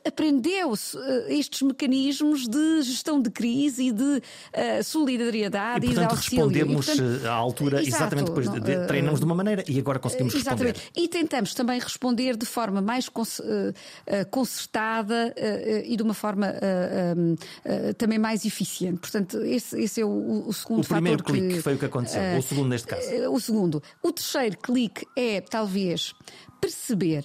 aprendeu-se 0.06 0.96
eh, 0.98 1.38
estes 1.38 1.62
mecanismos 1.62 2.48
de 2.48 2.82
gestão 2.82 3.20
de 3.20 3.30
crise 3.30 3.88
e 3.88 3.92
de 3.92 4.02
uh, 4.02 4.84
solidariedade 4.84 5.86
e, 5.86 5.94
portanto, 5.94 6.04
e 6.04 6.08
de 6.08 6.14
auxílio. 6.14 6.44
respondemos 6.46 6.88
e, 6.88 6.96
portanto, 6.96 7.26
à 7.26 7.32
altura 7.32 7.82
exato, 7.82 7.96
exatamente 7.96 8.26
depois 8.26 8.50
de, 8.50 8.60
de, 8.60 8.86
treinamos 8.86 9.20
de 9.20 9.26
uma 9.26 9.34
maneira 9.34 9.64
e 9.68 9.78
agora 9.78 9.98
conseguimos 9.98 10.34
exatamente. 10.34 10.76
responder. 10.76 11.00
E 11.00 11.08
tentamos 11.08 11.54
também 11.54 11.78
responder 11.78 12.36
de 12.36 12.46
forma 12.46 12.80
mais 12.80 13.08
concertada 14.30 15.34
e 15.84 15.96
de 15.96 16.02
uma 16.02 16.14
forma 16.14 16.52
também 17.96 18.18
mais 18.18 18.44
eficiente. 18.44 18.98
Portanto, 18.98 19.38
esse, 19.42 19.80
esse 19.80 20.00
é 20.00 20.04
o, 20.04 20.44
o 20.46 20.52
segundo 20.52 20.80
o 20.80 20.84
fator 20.84 21.22
que 21.22 21.62
foi 21.62 21.74
o 21.74 21.78
que 21.78 21.84
aconteceu 21.84 21.99
aconteceu? 22.00 22.22
Uh, 22.22 22.38
o 22.38 22.42
segundo, 22.42 22.68
neste 22.68 22.88
caso? 22.88 23.08
Uh, 23.08 23.34
o 23.34 23.40
segundo. 23.40 23.82
O 24.02 24.12
terceiro 24.12 24.58
clique 24.58 25.06
é, 25.16 25.40
talvez, 25.40 26.14
perceber 26.60 27.24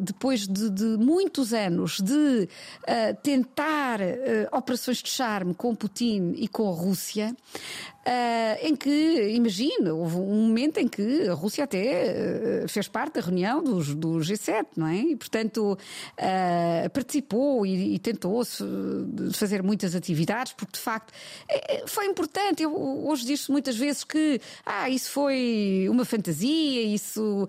depois 0.00 0.46
de, 0.46 0.70
de, 0.70 0.84
muitos 0.96 1.52
anos 1.52 2.00
de 2.00 2.12
uh, 2.82 3.16
tentar 3.22 4.00
uh, 4.00 4.56
operações 4.56 4.98
de 5.02 5.08
charme 5.08 5.54
com 5.54 5.74
Putin 5.74 6.32
e 6.36 6.48
com 6.48 6.68
a 6.68 6.74
Rússia, 6.74 7.34
uh, 8.06 8.66
em 8.66 8.74
que, 8.74 9.30
imagina, 9.34 9.94
houve 9.94 10.16
um 10.16 10.48
momento 10.48 10.78
em 10.78 10.88
que 10.88 11.28
a 11.28 11.34
Rússia 11.34 11.64
até 11.64 12.66
fez 12.68 12.88
parte 12.88 13.14
da 13.14 13.20
reunião 13.20 13.62
dos, 13.62 13.94
do 13.94 14.18
G7, 14.18 14.66
não 14.76 14.86
é? 14.86 14.96
E, 14.96 15.16
portanto, 15.16 15.78
participou 16.92 17.64
e, 17.64 17.94
e 17.94 17.98
tentou 17.98 18.42
fazer 19.32 19.62
muitas 19.62 19.94
atividades, 19.94 20.52
porque 20.52 20.72
de 20.72 20.80
facto 20.80 21.12
foi 21.86 22.06
importante. 22.06 22.62
Eu 22.62 22.74
hoje 23.06 23.24
disse 23.24 23.50
muitas 23.50 23.76
vezes 23.76 24.04
que 24.04 24.40
ah, 24.64 24.88
isso 24.88 25.10
foi 25.10 25.86
uma 25.90 26.04
fantasia, 26.04 26.82
isso 26.82 27.48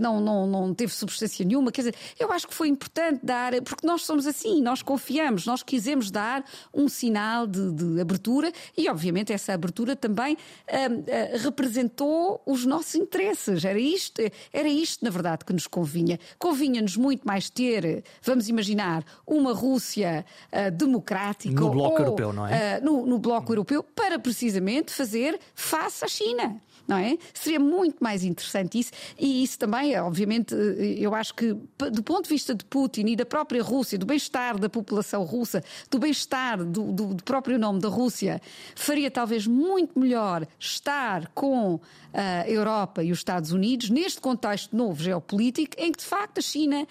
não, 0.00 0.20
não, 0.20 0.46
não 0.46 0.74
teve 0.74 0.92
substância 0.92 1.35
nenhuma. 1.44 1.72
Quer 1.72 1.82
dizer, 1.82 1.94
eu 2.18 2.32
acho 2.32 2.46
que 2.46 2.54
foi 2.54 2.68
importante 2.68 3.20
dar, 3.22 3.52
porque 3.62 3.86
nós 3.86 4.02
somos 4.02 4.26
assim, 4.26 4.62
nós 4.62 4.82
confiamos, 4.82 5.46
nós 5.46 5.62
quisemos 5.62 6.10
dar 6.10 6.44
um 6.72 6.88
sinal 6.88 7.46
de, 7.46 7.72
de 7.72 8.00
abertura 8.00 8.52
e, 8.76 8.88
obviamente, 8.88 9.32
essa 9.32 9.52
abertura 9.52 9.96
também 9.96 10.34
uh, 10.34 10.36
uh, 10.36 11.42
representou 11.42 12.40
os 12.46 12.64
nossos 12.64 12.94
interesses. 12.94 13.64
Era 13.64 13.78
isto, 13.78 14.20
era 14.52 14.68
isto, 14.68 15.04
na 15.04 15.10
verdade, 15.10 15.44
que 15.44 15.52
nos 15.52 15.66
convinha. 15.66 16.18
Convinha-nos 16.38 16.96
muito 16.96 17.26
mais 17.26 17.50
ter, 17.50 18.04
vamos 18.22 18.48
imaginar, 18.48 19.04
uma 19.26 19.52
Rússia 19.52 20.24
uh, 20.52 20.70
democrática. 20.70 21.60
No 21.60 21.70
bloco 21.70 21.94
ou, 21.94 21.98
europeu, 21.98 22.32
não 22.32 22.46
é? 22.46 22.80
no, 22.80 23.06
no 23.06 23.18
bloco 23.18 23.52
europeu, 23.52 23.82
para 23.82 24.18
precisamente 24.18 24.92
fazer 24.92 25.38
face 25.54 26.04
à 26.04 26.08
China 26.08 26.60
não 26.86 26.96
é? 26.96 27.16
Seria 27.34 27.60
muito 27.60 27.96
mais 28.02 28.22
interessante 28.24 28.78
isso, 28.78 28.92
e 29.18 29.42
isso 29.42 29.58
também, 29.58 29.98
obviamente, 29.98 30.54
eu 30.98 31.14
acho 31.14 31.34
que 31.34 31.54
do 31.90 32.02
ponto 32.02 32.24
de 32.24 32.30
vista 32.30 32.54
de 32.54 32.64
Putin 32.64 33.06
e 33.06 33.16
da 33.16 33.26
própria 33.26 33.62
Rússia, 33.62 33.98
do 33.98 34.06
bem-estar 34.06 34.58
da 34.58 34.68
população 34.68 35.22
russa, 35.24 35.62
do 35.90 35.98
bem-estar 35.98 36.64
do, 36.64 36.92
do, 36.92 37.14
do, 37.14 37.24
próprio 37.24 37.58
nome 37.58 37.80
da 37.80 37.88
Rússia, 37.88 38.40
faria 38.74 39.10
talvez 39.10 39.46
muito 39.46 39.98
melhor 39.98 40.46
estar 40.58 41.28
com 41.28 41.80
a 42.16 42.48
Europa 42.48 43.02
e 43.02 43.12
os 43.12 43.18
Estados 43.18 43.52
Unidos 43.52 43.90
neste 43.90 44.20
contexto 44.20 44.74
novo 44.74 45.02
geopolítico, 45.02 45.74
em 45.78 45.92
que 45.92 45.98
de 45.98 46.04
facto 46.04 46.38
a 46.38 46.40
China 46.42 46.86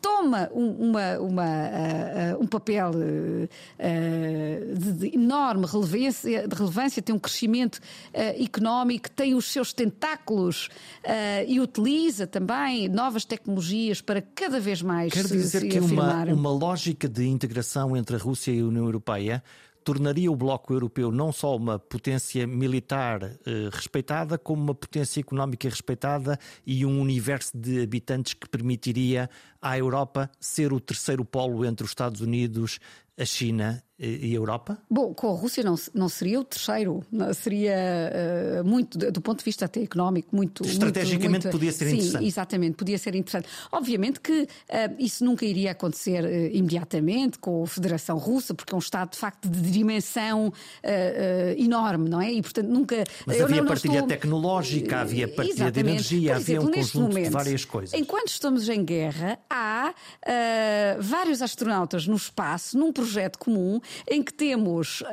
toma 0.00 0.48
uma, 0.52 1.18
uma, 1.18 1.44
uh, 1.44 2.42
um 2.42 2.46
papel 2.46 2.90
uh, 2.90 4.78
de, 4.78 4.92
de, 4.92 5.16
enorme 5.16 5.66
relevância, 5.66 6.46
de 6.46 6.54
relevância, 6.54 7.02
tem 7.02 7.14
um 7.14 7.18
crescimento 7.18 7.76
uh, 7.76 8.42
económico, 8.42 9.10
tem 9.10 9.34
os 9.38 9.46
seus 9.46 9.72
tentáculos 9.72 10.68
e 11.46 11.60
utiliza 11.60 12.26
também 12.26 12.88
novas 12.88 13.24
tecnologias 13.24 14.00
para 14.00 14.20
cada 14.20 14.60
vez 14.60 14.82
mais 14.82 15.12
Quer 15.12 15.26
se, 15.26 15.36
dizer 15.36 15.60
se 15.60 15.68
que 15.68 15.78
afirmar. 15.78 16.28
uma, 16.28 16.34
uma 16.34 16.50
lógica 16.50 17.08
de 17.08 17.26
integração 17.26 17.96
entre 17.96 18.16
a 18.16 18.18
Rússia 18.18 18.52
e 18.52 18.60
a 18.60 18.64
União 18.64 18.84
Europeia 18.84 19.42
tornaria 19.88 20.30
o 20.30 20.36
Bloco 20.36 20.74
Europeu 20.74 21.10
não 21.10 21.32
só 21.32 21.56
uma 21.56 21.78
potência 21.78 22.46
militar 22.46 23.22
eh, 23.22 23.70
respeitada, 23.72 24.36
como 24.36 24.62
uma 24.62 24.74
potência 24.74 25.18
económica 25.18 25.66
respeitada 25.66 26.38
e 26.66 26.84
um 26.84 27.00
universo 27.00 27.56
de 27.56 27.82
habitantes 27.82 28.34
que 28.34 28.46
permitiria 28.46 29.30
à 29.62 29.78
Europa 29.78 30.30
ser 30.38 30.74
o 30.74 30.80
terceiro 30.80 31.24
polo 31.24 31.64
entre 31.64 31.84
os 31.84 31.92
Estados 31.92 32.20
Unidos, 32.20 32.78
a 33.16 33.24
China 33.24 33.82
e 33.98 34.32
a 34.32 34.36
Europa? 34.36 34.78
Bom, 34.88 35.12
com 35.12 35.28
a 35.28 35.34
Rússia 35.34 35.64
não, 35.64 35.74
não 35.92 36.08
seria 36.08 36.38
o 36.38 36.44
terceiro, 36.44 37.02
seria 37.34 37.74
uh, 38.60 38.64
muito, 38.64 38.96
do 38.96 39.20
ponto 39.20 39.40
de 39.40 39.44
vista 39.44 39.64
até 39.64 39.82
económico, 39.82 40.34
muito. 40.34 40.64
Estrategicamente 40.64 41.28
muito, 41.28 41.42
muito, 41.44 41.50
podia 41.50 41.72
ser 41.72 41.86
sim, 41.86 41.96
interessante. 41.96 42.24
Exatamente, 42.26 42.76
podia 42.76 42.98
ser 42.98 43.14
interessante. 43.16 43.48
Obviamente 43.72 44.20
que 44.20 44.42
uh, 44.42 44.46
isso 45.00 45.24
nunca 45.24 45.44
iria 45.44 45.72
acontecer 45.72 46.24
uh, 46.24 46.56
imediatamente 46.56 47.40
com 47.40 47.64
a 47.64 47.66
Federação 47.66 48.18
Russa, 48.18 48.54
porque 48.54 48.72
é 48.72 48.76
um 48.76 48.78
Estado 48.78 49.10
de 49.10 49.18
facto 49.18 49.48
de 49.48 49.70
dimensão 49.70 50.52
enorme, 51.56 52.08
não 52.08 52.20
é? 52.20 52.32
E 52.32 52.40
portanto 52.40 52.68
nunca. 52.68 53.04
Mas 53.26 53.40
havia 53.40 53.60
não, 53.60 53.66
partilha 53.66 53.94
estou... 53.94 54.08
tecnológica, 54.08 55.00
havia 55.00 55.26
partilha 55.28 55.64
Exatamente. 55.64 55.84
de 55.84 55.90
energia, 55.90 56.32
Por 56.32 56.40
havia 56.40 56.60
um 56.60 56.70
conjunto 56.70 57.08
momento, 57.08 57.24
de 57.24 57.30
várias 57.30 57.64
coisas. 57.64 57.98
Enquanto 57.98 58.28
estamos 58.28 58.68
em 58.68 58.84
guerra, 58.84 59.38
há 59.50 59.92
vários 61.00 61.42
astronautas 61.42 62.06
no 62.06 62.16
espaço, 62.16 62.78
num 62.78 62.92
projeto 62.92 63.38
comum 63.38 63.80
em 64.06 64.22
que 64.22 64.32
temos 64.32 65.00
uh, 65.02 65.04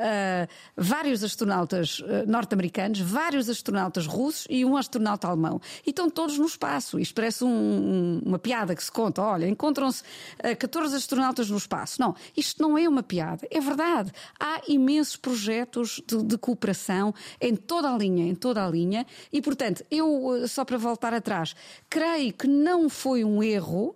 vários 0.76 1.22
astronautas 1.22 2.00
uh, 2.00 2.26
norte-americanos, 2.26 3.00
vários 3.00 3.48
astronautas 3.48 4.06
russos 4.06 4.46
e 4.50 4.64
um 4.64 4.76
astronauta 4.76 5.28
alemão. 5.28 5.60
E 5.86 5.90
estão 5.90 6.08
todos 6.10 6.38
no 6.38 6.46
espaço. 6.46 6.98
Isto 6.98 7.14
parece 7.14 7.44
um, 7.44 7.48
um, 7.48 8.22
uma 8.24 8.38
piada 8.38 8.74
que 8.74 8.82
se 8.82 8.90
conta. 8.90 9.22
Olha, 9.22 9.48
encontram-se 9.48 10.02
uh, 10.02 10.52
ah, 10.52 10.56
14 10.56 10.96
astronautas 10.96 11.50
no 11.50 11.56
espaço. 11.56 12.00
Não, 12.00 12.14
isto 12.36 12.62
não 12.62 12.76
é 12.76 12.88
uma 12.88 13.02
piada. 13.02 13.46
É 13.50 13.60
verdade. 13.60 14.12
Há 14.38 14.62
imensos 14.68 15.16
projetos 15.16 16.02
de, 16.06 16.22
de 16.22 16.38
cooperação 16.38 17.14
em 17.40 17.54
toda 17.54 17.92
a 17.92 17.96
linha, 17.96 18.26
em 18.26 18.34
toda 18.34 18.64
a 18.64 18.68
linha. 18.68 19.06
E, 19.32 19.40
portanto, 19.40 19.84
eu, 19.90 20.46
só 20.48 20.64
para 20.64 20.76
voltar 20.76 21.14
atrás, 21.14 21.54
creio 21.88 22.32
que 22.32 22.46
não 22.46 22.88
foi 22.88 23.24
um 23.24 23.42
erro 23.42 23.94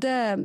da 0.00 0.36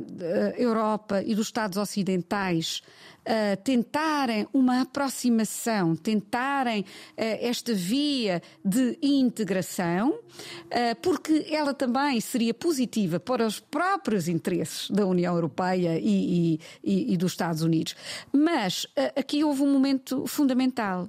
Europa 0.56 1.22
e 1.22 1.34
dos 1.34 1.46
Estados 1.46 1.78
ocidentais 1.78 2.82
uh, 3.26 3.56
tentarem 3.62 4.46
uma 4.52 4.82
aproximação, 4.82 5.96
tentarem 5.96 6.82
uh, 6.82 6.84
esta 7.16 7.74
via 7.74 8.42
de 8.64 8.98
integração, 9.02 10.10
uh, 10.10 10.96
porque 11.00 11.46
ela 11.50 11.74
também 11.74 12.20
seria 12.20 12.54
positiva 12.54 13.20
para 13.20 13.46
os 13.46 13.60
próprios 13.60 14.28
interesses 14.28 14.90
da 14.90 15.06
União 15.06 15.34
Europeia 15.34 15.98
e, 15.98 16.58
e, 16.82 17.12
e 17.12 17.16
dos 17.16 17.32
Estados 17.32 17.62
Unidos. 17.62 17.94
Mas 18.32 18.86
aqui 19.16 19.44
houve 19.44 19.62
um 19.62 19.72
momento 19.72 20.26
fundamental 20.26 21.08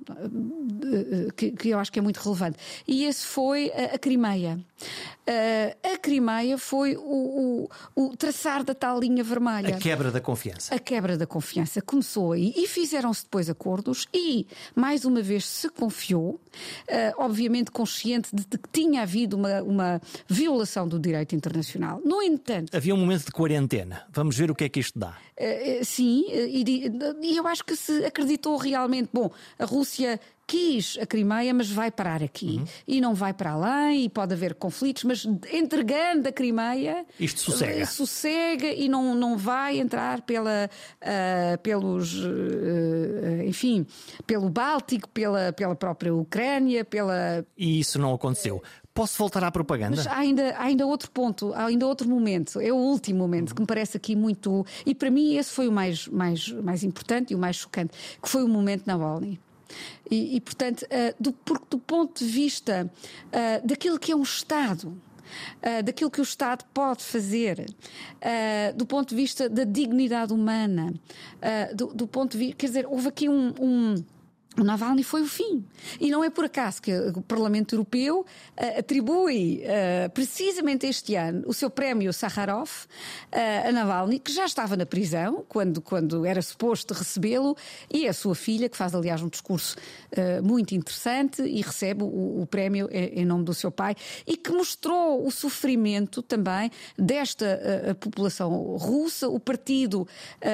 que, 1.35 1.51
que, 1.51 1.69
eu 1.69 1.79
acho 1.79 1.91
que 1.91 1.99
é 1.99 2.01
muito 2.01 2.17
relevante, 2.17 2.57
e 2.87 3.05
esse 3.05 3.25
foi 3.25 3.71
a, 3.71 3.95
a 3.95 3.99
Crimeia. 3.99 4.59
a 5.93 5.97
Crimeia 5.97 6.57
foi 6.57 6.95
o, 6.95 7.69
o, 7.95 8.03
o, 8.03 8.17
traçar 8.17 8.63
da 8.63 8.73
tal 8.73 8.99
linha 8.99 9.23
vermelha. 9.23 9.75
A 9.75 9.79
quebra 9.79 10.11
da 10.11 10.21
confiança. 10.21 10.73
A 10.73 10.79
quebra 10.79 11.17
da 11.17 11.25
confiança. 11.25 11.81
Como 11.81 12.02
começou 12.03 12.33
aí 12.33 12.53
e 12.57 12.67
fizeram-se 12.67 13.23
depois 13.23 13.49
acordos 13.49 14.07
e, 14.13 14.45
mais 14.75 15.05
uma 15.05 15.21
vez, 15.21 15.45
se 15.45 15.69
confiou, 15.69 16.31
uh, 16.31 16.39
obviamente 17.17 17.71
consciente 17.71 18.29
de 18.35 18.57
que 18.57 18.69
tinha 18.71 19.03
havido 19.03 19.37
uma, 19.37 19.63
uma 19.63 20.01
violação 20.27 20.87
do 20.87 20.99
direito 20.99 21.33
internacional. 21.33 22.01
No 22.03 22.21
entanto. 22.21 22.75
Havia 22.75 22.93
um 22.93 22.97
momento 22.97 23.25
de 23.25 23.31
quarentena. 23.31 24.03
Vamos 24.11 24.37
ver 24.37 24.51
o 24.51 24.55
que 24.55 24.65
é 24.65 24.69
que 24.69 24.81
isto 24.81 24.99
dá. 24.99 25.17
Uh, 25.39 25.83
sim, 25.83 26.25
e, 26.29 26.91
e 27.21 27.37
eu 27.37 27.47
acho 27.47 27.63
que 27.63 27.75
se 27.75 28.05
acreditou 28.05 28.57
realmente. 28.57 29.09
Bom, 29.13 29.31
a 29.57 29.65
Rússia 29.65 30.19
quis 30.47 30.97
a 31.01 31.05
Crimeia, 31.05 31.53
mas 31.53 31.69
vai 31.69 31.91
parar 31.91 32.21
aqui. 32.21 32.57
Uhum. 32.57 32.65
E 32.87 33.01
não 33.01 33.13
vai 33.13 33.33
para 33.33 33.51
além, 33.51 34.05
e 34.05 34.09
pode 34.09 34.33
haver 34.33 34.55
conflitos, 34.55 35.03
mas 35.03 35.25
entregando 35.51 36.27
a 36.29 36.31
Crimeia. 36.31 37.05
Isto 37.19 37.41
sossega. 37.41 37.85
Sossega 37.85 38.67
e 38.67 38.87
não, 38.89 39.15
não 39.15 39.37
vai 39.37 39.79
entrar 39.79 40.21
pela, 40.21 40.69
uh, 41.01 41.57
pelos. 41.61 42.13
Uh, 42.13 43.43
enfim, 43.45 43.85
pelo 44.25 44.49
Báltico, 44.49 45.09
pela, 45.09 45.53
pela 45.53 45.75
própria 45.75 46.13
Ucrânia, 46.13 46.83
pela. 46.85 47.45
E 47.57 47.79
isso 47.79 47.99
não 47.99 48.13
aconteceu. 48.13 48.61
Posso 48.93 49.17
voltar 49.17 49.43
à 49.43 49.51
propaganda? 49.51 49.95
Mas 49.97 50.05
há 50.05 50.17
ainda, 50.17 50.55
há 50.55 50.65
ainda 50.65 50.85
outro 50.85 51.09
ponto, 51.09 51.51
há 51.53 51.65
ainda 51.65 51.87
outro 51.87 52.07
momento, 52.07 52.59
é 52.59 52.71
o 52.71 52.75
último 52.75 53.17
momento 53.17 53.55
que 53.55 53.61
me 53.61 53.65
parece 53.65 53.97
aqui 53.97 54.15
muito. 54.15 54.63
E 54.85 54.93
para 54.93 55.09
mim 55.09 55.35
esse 55.35 55.49
foi 55.49 55.67
o 55.67 55.71
mais, 55.71 56.07
mais, 56.07 56.49
mais 56.49 56.83
importante 56.83 57.33
e 57.33 57.35
o 57.35 57.39
mais 57.39 57.55
chocante, 57.55 57.97
que 58.21 58.29
foi 58.29 58.43
o 58.43 58.47
momento 58.47 58.83
na 58.85 58.95
Navalny. 58.95 59.39
E, 60.09 60.35
e 60.35 60.41
portanto, 60.41 60.83
uh, 60.83 61.15
do, 61.19 61.33
porque 61.33 61.65
do 61.69 61.79
ponto 61.79 62.23
de 62.23 62.29
vista 62.29 62.91
uh, 63.27 63.67
daquilo 63.67 63.99
que 63.99 64.11
é 64.11 64.15
um 64.15 64.23
Estado. 64.23 64.89
Uh, 65.65 65.81
daquilo 65.81 66.11
que 66.11 66.19
o 66.19 66.23
Estado 66.23 66.63
pode 66.73 67.01
fazer, 67.01 67.59
uh, 67.61 68.77
do 68.77 68.85
ponto 68.85 69.09
de 69.09 69.15
vista 69.15 69.49
da 69.49 69.63
dignidade 69.63 70.31
humana, 70.31 70.93
uh, 70.93 71.75
do, 71.75 71.87
do, 71.87 72.05
ponto 72.05 72.33
de 72.33 72.37
vista. 72.37 72.55
Quer 72.55 72.67
dizer, 72.67 72.85
houve 72.85 73.07
aqui 73.07 73.27
um, 73.27 73.51
um 73.59 74.03
o 74.59 74.63
Navalny 74.63 75.03
foi 75.03 75.21
o 75.21 75.27
fim. 75.27 75.65
E 75.99 76.11
não 76.11 76.23
é 76.23 76.29
por 76.29 76.45
acaso 76.45 76.81
que 76.81 76.91
o 76.93 77.21
Parlamento 77.21 77.73
Europeu 77.73 78.21
uh, 78.21 78.79
atribui 78.79 79.63
uh, 79.63 80.09
precisamente 80.11 80.85
este 80.85 81.15
ano 81.15 81.43
o 81.47 81.53
seu 81.53 81.69
prémio 81.69 82.13
Sakharov 82.13 82.69
uh, 82.69 83.67
a 83.67 83.71
Navalny, 83.71 84.19
que 84.19 84.31
já 84.31 84.45
estava 84.45 84.77
na 84.77 84.85
prisão 84.85 85.43
quando, 85.47 85.81
quando 85.81 86.25
era 86.25 86.41
suposto 86.41 86.93
recebê-lo, 86.93 87.57
e 87.91 88.07
a 88.07 88.13
sua 88.13 88.35
filha, 88.35 88.69
que 88.69 88.77
faz 88.77 88.93
aliás 88.93 89.21
um 89.21 89.29
discurso 89.29 89.75
muito 90.43 90.75
interessante 90.75 91.41
e 91.41 91.61
recebe 91.61 92.03
o, 92.03 92.41
o 92.41 92.47
prémio 92.47 92.87
em, 92.91 93.25
nome 93.25 93.43
do 93.43 93.53
seu 93.53 93.71
pai, 93.71 93.95
e 94.27 94.37
que 94.37 94.51
mostrou 94.51 95.25
o 95.25 95.31
sofrimento 95.31 96.21
também 96.21 96.69
desta 96.97 97.95
população 97.99 98.51
russa. 98.77 99.27
O 99.27 99.39
partido 99.39 100.07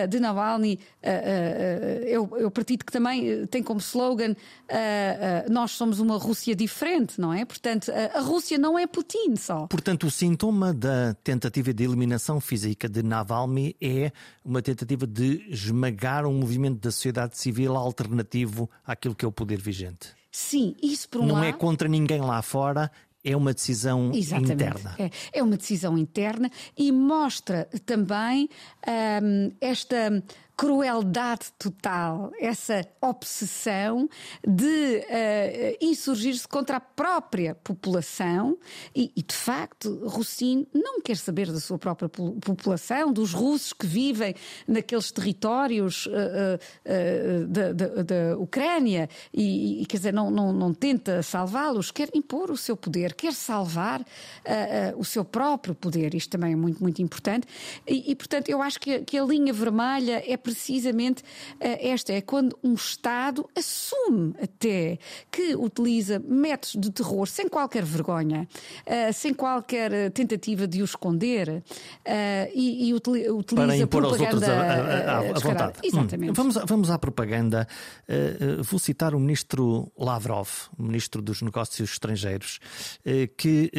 de 0.07 0.19
Navalny 0.19 0.79
é 1.01 2.17
o, 2.17 2.38
é 2.38 2.45
o 2.45 2.51
partido 2.51 2.85
que 2.85 2.91
também 2.91 3.45
tem 3.47 3.62
como 3.62 3.81
slogan 3.89 4.32
uh, 4.32 4.36
uh, 4.36 5.52
nós 5.52 5.71
somos 5.71 5.99
uma 5.99 6.17
Rússia 6.17 6.56
diferente, 6.56 7.19
não 7.19 7.34
é? 7.34 7.45
Portanto, 7.45 7.91
a 8.13 8.19
Rússia 8.19 8.58
não 8.58 8.78
é 8.78 8.88
Putin 8.88 9.36
só. 9.36 9.67
Portanto, 9.67 10.08
o 10.08 10.12
sintoma 10.12 10.73
da 10.73 11.13
tentativa 11.23 11.73
de 11.73 11.84
eliminação 11.84 12.39
física 12.39 12.88
de 12.88 13.04
Navalny 13.04 13.75
é 13.82 14.12
uma 14.43 14.62
tentativa 14.62 15.06
de 15.06 15.45
esmagar 15.49 16.25
um 16.25 16.34
movimento 16.34 16.80
da 16.80 16.91
sociedade 16.91 17.38
civil 17.38 17.75
alternativo 17.75 18.69
àquilo 18.86 19.15
que 19.15 19.25
é 19.25 19.28
o 19.28 19.32
poder 19.32 19.60
vigente. 19.60 20.19
Sim, 20.32 20.75
isso 20.82 21.10
por 21.10 21.21
um 21.21 21.25
Não 21.25 21.36
lado... 21.36 21.45
é 21.45 21.54
contra 21.54 21.88
ninguém 21.88 22.21
lá 22.21 22.41
fora, 22.41 22.91
é 23.23 23.36
uma 23.36 23.54
decisão 23.54 24.12
Exatamente. 24.13 24.54
interna. 24.54 24.95
É, 24.97 25.10
é, 25.34 25.43
uma 25.43 25.58
decisão 25.58 25.97
interna 25.97 26.49
e 26.78 26.91
mostra 26.91 27.67
também 27.86 28.49
um, 28.88 29.52
esta 29.60 30.23
crueldade 30.60 31.54
total, 31.58 32.34
essa 32.38 32.86
obsessão 33.00 34.10
de 34.45 34.98
uh, 34.98 35.78
insurgir-se 35.80 36.45
contra 36.45 36.76
a 36.76 36.80
própria 36.82 37.56
população 37.56 38.58
e, 38.93 39.10
e, 39.15 39.24
de 39.24 39.34
facto, 39.34 40.06
Rossini 40.06 40.67
não 40.74 41.00
quer 41.00 41.15
saber 41.15 41.50
da 41.50 41.62
sua 41.62 41.78
própria 41.78 42.10
população, 42.10 43.13
dos 43.13 43.32
russos 43.32 43.72
que 43.72 43.88
vivem 43.88 44.36
naqueles 44.67 45.13
territórios 45.13 46.08
uh, 46.08 46.10
uh, 46.10 47.48
da, 47.48 47.72
da, 47.72 48.04
da, 48.04 48.38
Ucrânia 48.38 49.08
e, 49.34 49.82
e, 49.82 49.86
quer 49.86 49.95
dizer, 49.95 50.13
não, 50.13 50.30
não, 50.30 50.52
não 50.52 50.74
tenta 50.74 51.24
salvá-los, 51.24 51.89
quer 51.89 52.10
impor 52.13 52.52
o 52.52 52.58
seu 52.58 52.76
poder, 52.76 53.13
quer 53.13 53.34
salvar 53.34 54.06
o 54.98 55.06
seu 55.06 55.24
próprio 55.24 55.74
poder. 55.74 56.13
Isto 56.15 56.32
também 56.32 56.52
é 56.52 56.56
muito, 56.56 56.82
muito 56.82 57.02
importante. 57.02 57.48
E, 57.88 58.12
e 58.12 58.15
portanto, 58.15 58.50
eu 58.50 58.62
acho 58.62 58.78
que, 58.80 59.00
que 59.02 59.17
a 59.17 59.24
linha 59.24 59.54
vermelha 59.54 60.22
é 60.28 60.36
precisamente 60.53 61.23
esta: 61.59 62.13
é 62.13 62.21
quando 62.21 62.57
um 62.63 62.73
Estado 62.73 63.47
assume 63.55 64.34
até 64.41 64.97
que 65.32 65.55
utiliza 65.55 66.19
métodos 66.19 66.76
de 66.80 66.91
terror 66.91 67.28
sem 67.28 67.47
qualquer 67.47 67.84
vergonha, 67.84 68.47
sem 69.13 69.34
qualquer 69.34 70.11
tentativa 70.11 70.67
de 70.67 70.82
o 70.82 70.86
esconder 70.86 71.63
e, 72.53 72.89
e 72.89 72.93
utiliza 72.93 73.55
para 73.55 73.78
impor 73.78 74.01
propaganda 74.01 74.11
aos 74.11 74.21
outros 74.21 74.43
a, 74.43 74.53
a, 74.53 75.17
a, 75.17 75.19
a 75.19 75.39
vontade. 75.39 75.74
Exatamente. 75.84 76.32
Hum. 76.32 76.34
Vamos, 76.34 76.55
vamos 76.65 76.89
à 76.89 76.97
propaganda. 76.97 77.67
vou 78.63 78.80
citar 78.80 79.13
o 79.13 79.19
ministro 79.19 79.91
Lavrov, 79.97 80.49
o 80.78 80.84
ministro 80.84 81.21
dos 81.21 81.41
Negócios 81.41 81.91
Estrangeiros, 81.91 82.59
que 83.38 83.71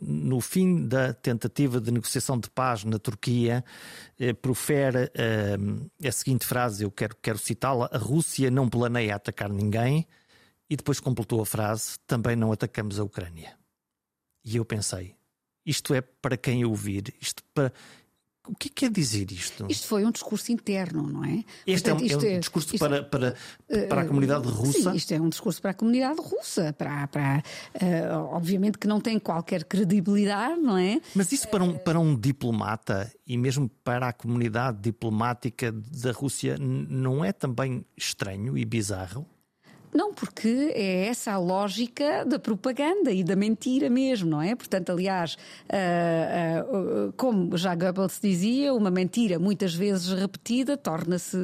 no 0.00 0.40
fim 0.40 0.86
da 0.86 1.12
tentativa 1.12 1.80
de 1.80 1.90
negociação 1.90 2.38
de 2.38 2.50
paz 2.50 2.84
na 2.84 2.98
Turquia, 2.98 3.64
eh, 4.18 4.32
profere 4.32 5.10
eh, 5.14 5.56
a 6.08 6.12
seguinte 6.12 6.46
frase, 6.46 6.84
eu 6.84 6.90
quero, 6.90 7.16
quero 7.16 7.38
citá-la: 7.38 7.88
a 7.92 7.98
Rússia 7.98 8.50
não 8.50 8.68
planeia 8.68 9.16
atacar 9.16 9.50
ninguém, 9.50 10.06
e 10.68 10.76
depois 10.76 11.00
completou 11.00 11.40
a 11.40 11.46
frase: 11.46 11.98
também 12.06 12.36
não 12.36 12.52
atacamos 12.52 12.98
a 12.98 13.04
Ucrânia. 13.04 13.56
E 14.44 14.56
eu 14.56 14.64
pensei, 14.64 15.14
isto 15.64 15.94
é 15.94 16.00
para 16.00 16.36
quem 16.36 16.64
ouvir, 16.64 17.14
isto 17.20 17.42
para, 17.54 17.72
o 18.46 18.56
que 18.56 18.68
quer 18.68 18.90
dizer 18.90 19.30
isto? 19.30 19.66
Isto 19.68 19.86
foi 19.86 20.04
um 20.04 20.10
discurso 20.10 20.50
interno, 20.50 21.06
não 21.06 21.24
é? 21.24 21.44
Este 21.66 21.90
Portanto, 21.90 22.10
é, 22.10 22.16
um, 22.16 22.32
é 22.32 22.36
um 22.36 22.40
discurso 22.40 22.78
para, 22.78 22.96
é, 22.96 23.02
para, 23.02 23.36
para 23.88 24.02
a 24.02 24.04
comunidade 24.04 24.48
russa? 24.48 24.90
Sim, 24.90 24.96
isto 24.96 25.14
é 25.14 25.20
um 25.20 25.28
discurso 25.28 25.62
para 25.62 25.70
a 25.70 25.74
comunidade 25.74 26.20
russa. 26.20 26.72
Para, 26.72 27.06
para, 27.06 27.42
uh, 27.76 28.34
obviamente 28.34 28.78
que 28.78 28.88
não 28.88 29.00
tem 29.00 29.18
qualquer 29.18 29.64
credibilidade, 29.64 30.60
não 30.60 30.76
é? 30.76 31.00
Mas 31.14 31.30
isso 31.30 31.48
para 31.48 31.62
um, 31.62 31.78
para 31.78 32.00
um 32.00 32.18
diplomata 32.18 33.12
e 33.26 33.38
mesmo 33.38 33.68
para 33.84 34.08
a 34.08 34.12
comunidade 34.12 34.78
diplomática 34.80 35.70
da 35.70 36.10
Rússia 36.10 36.56
não 36.58 37.24
é 37.24 37.32
também 37.32 37.84
estranho 37.96 38.58
e 38.58 38.64
bizarro? 38.64 39.26
Não, 39.94 40.14
porque 40.14 40.72
é 40.74 41.06
essa 41.06 41.32
a 41.32 41.38
lógica 41.38 42.24
da 42.24 42.38
propaganda 42.38 43.12
e 43.12 43.22
da 43.22 43.36
mentira 43.36 43.90
mesmo, 43.90 44.30
não 44.30 44.40
é? 44.40 44.54
Portanto, 44.54 44.90
aliás, 44.90 45.36
uh, 45.68 47.08
uh, 47.08 47.12
como 47.14 47.54
já 47.58 47.74
Goebbels 47.74 48.18
dizia, 48.22 48.72
uma 48.72 48.90
mentira 48.90 49.38
muitas 49.38 49.74
vezes 49.74 50.08
repetida 50.08 50.78
torna-se 50.78 51.36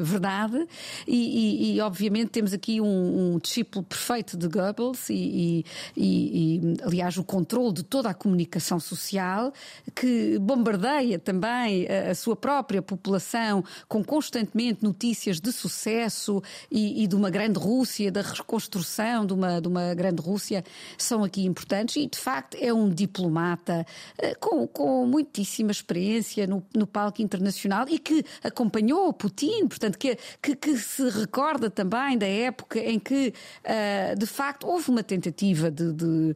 verdade 0.00 0.66
e, 1.06 1.70
e, 1.70 1.76
e, 1.76 1.80
obviamente 1.80 2.30
temos 2.30 2.52
aqui 2.52 2.80
um, 2.80 3.34
um, 3.34 3.38
discípulo 3.38 3.84
perfeito 3.84 4.36
de 4.36 4.48
Goebbels 4.48 5.08
e, 5.08 5.64
e, 5.96 6.60
aliás, 6.82 7.16
o 7.16 7.22
controle 7.22 7.72
de 7.72 7.84
toda 7.84 8.10
a 8.10 8.14
comunicação 8.14 8.80
social 8.80 9.52
que 9.94 10.38
bombardeia 10.40 11.20
também 11.20 11.86
a, 11.86 12.10
a 12.10 12.14
sua 12.16 12.34
própria 12.34 12.82
população 12.82 13.62
com 13.86 14.02
constantemente 14.02 14.82
notícias 14.82 15.40
de 15.40 15.52
sucesso 15.52 16.42
e, 16.68 17.06
de 17.06 17.14
uma 17.14 17.30
grande 17.30 17.60
Rússia 17.60 17.91
Rússia, 17.92 18.10
da 18.10 18.22
reconstrução 18.22 19.26
de 19.26 19.34
uma, 19.34 19.60
de 19.60 19.68
uma 19.68 19.94
grande 19.94 20.22
Rússia, 20.22 20.64
são 20.96 21.22
aqui 21.22 21.44
importantes 21.44 21.96
e, 21.96 22.06
de 22.06 22.18
facto, 22.18 22.56
é 22.58 22.72
um 22.72 22.88
diplomata 22.88 23.86
eh, 24.16 24.34
com, 24.36 24.66
com 24.66 25.04
muitíssima 25.06 25.70
experiência 25.70 26.46
no, 26.46 26.64
no 26.74 26.86
palco 26.86 27.20
internacional 27.20 27.84
e 27.90 27.98
que 27.98 28.24
acompanhou 28.42 29.12
Putin, 29.12 29.68
portanto, 29.68 29.98
que, 29.98 30.16
que, 30.40 30.56
que 30.56 30.78
se 30.78 31.06
recorda 31.10 31.68
também 31.68 32.16
da 32.16 32.26
época 32.26 32.78
em 32.78 32.98
que, 32.98 33.34
uh, 33.64 34.18
de 34.18 34.26
facto, 34.26 34.66
houve 34.66 34.90
uma 34.90 35.02
tentativa 35.02 35.70
de, 35.70 35.92
de 35.92 36.34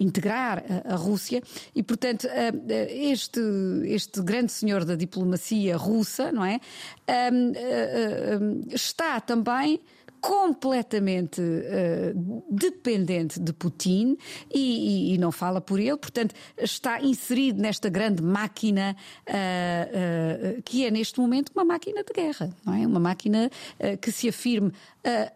integrar 0.00 0.64
a, 0.86 0.94
Rússia 0.94 1.42
e, 1.74 1.82
portanto, 1.82 2.24
uh, 2.24 2.72
este, 2.88 3.40
este 3.84 4.22
grande 4.22 4.52
senhor 4.52 4.86
da 4.86 4.94
diplomacia 4.94 5.76
russa, 5.76 6.32
não 6.32 6.44
é? 6.44 6.60
Está 8.72 9.20
também 9.20 9.80
completamente 10.24 11.38
uh, 11.38 12.44
dependente 12.50 13.38
de 13.38 13.52
Putin 13.52 14.16
e, 14.50 15.10
e, 15.10 15.14
e, 15.14 15.18
não 15.18 15.30
fala 15.30 15.60
por 15.60 15.78
ele, 15.78 15.98
portanto, 15.98 16.34
está 16.56 16.98
inserido 17.02 17.60
nesta 17.60 17.90
grande 17.90 18.22
máquina 18.22 18.96
uh, 19.28 20.58
uh, 20.58 20.62
que 20.62 20.86
é 20.86 20.90
neste 20.90 21.20
momento 21.20 21.52
uma 21.54 21.62
máquina 21.62 22.02
de 22.02 22.10
guerra, 22.10 22.56
não 22.64 22.72
é? 22.72 22.86
Uma 22.86 23.00
máquina 23.00 23.50
que 24.00 24.10
se 24.10 24.28
afirme 24.28 24.72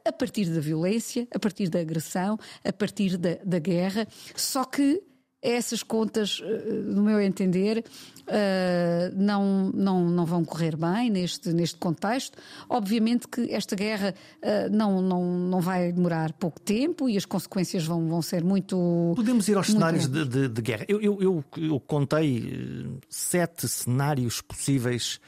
a 0.05 0.13
partir 0.13 0.47
da 0.47 0.61
violência, 0.61 1.29
a 1.35 1.39
partir 1.39 1.69
da 1.69 1.81
agressão, 1.81 2.39
a 2.65 2.73
partir 2.73 3.19
da, 3.19 3.37
da 3.45 3.59
guerra, 3.59 4.07
só 4.35 4.65
que 4.65 5.03
essas 5.41 5.83
contas, 5.83 6.43
no 6.87 7.03
meu 7.03 7.21
entender, 7.21 7.85
uh, 8.29 9.15
não, 9.15 9.71
não, 9.73 10.09
não 10.09 10.27
vão 10.27 10.45
correr 10.45 10.77
bem 10.77 11.11
neste, 11.11 11.53
neste 11.53 11.79
contexto. 11.79 12.39
Obviamente 12.69 13.27
que 13.29 13.53
esta 13.53 13.75
guerra 13.75 14.15
uh, 14.43 14.75
não, 14.75 15.01
não, 15.01 15.25
não 15.39 15.61
vai 15.61 15.93
demorar 15.93 16.33
pouco 16.33 16.61
tempo 16.61 17.09
e 17.09 17.17
as 17.17 17.25
consequências 17.25 17.85
vão, 17.85 18.09
vão 18.09 18.23
ser 18.23 18.45
muito. 18.45 19.13
Podemos 19.17 19.49
ir 19.49 19.57
aos 19.57 19.69
cenários 19.69 20.09
de, 20.09 20.25
de, 20.25 20.49
de, 20.49 20.63
guerra. 20.63 20.85
Eu, 20.89 21.01
eu, 21.01 21.23
eu, 21.23 21.45
eu 21.57 21.81
contei 21.81 22.39
eh, 22.39 23.07
sete 23.09 23.69
cenários 23.69 24.41
possíveis 24.41 25.21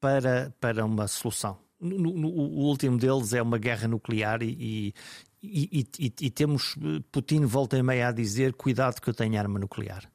para, 0.00 0.54
para 0.60 0.84
uma 0.84 1.08
solução. 1.08 1.56
No, 1.80 1.98
no, 1.98 2.28
o 2.28 2.64
último 2.64 2.96
deles 2.96 3.34
é 3.34 3.42
uma 3.42 3.58
guerra 3.58 3.86
nuclear 3.86 4.42
e, 4.42 4.94
e, 5.44 5.86
e, 5.98 6.12
e, 6.22 6.30
temos 6.30 6.76
Putin 7.12 7.44
volta 7.44 7.76
e 7.76 7.82
meia 7.82 8.08
a 8.08 8.12
dizer 8.12 8.54
cuidado 8.54 9.00
que 9.00 9.08
eu 9.08 9.14
tenho 9.14 9.38
arma 9.38 9.58
nuclear 9.58 10.10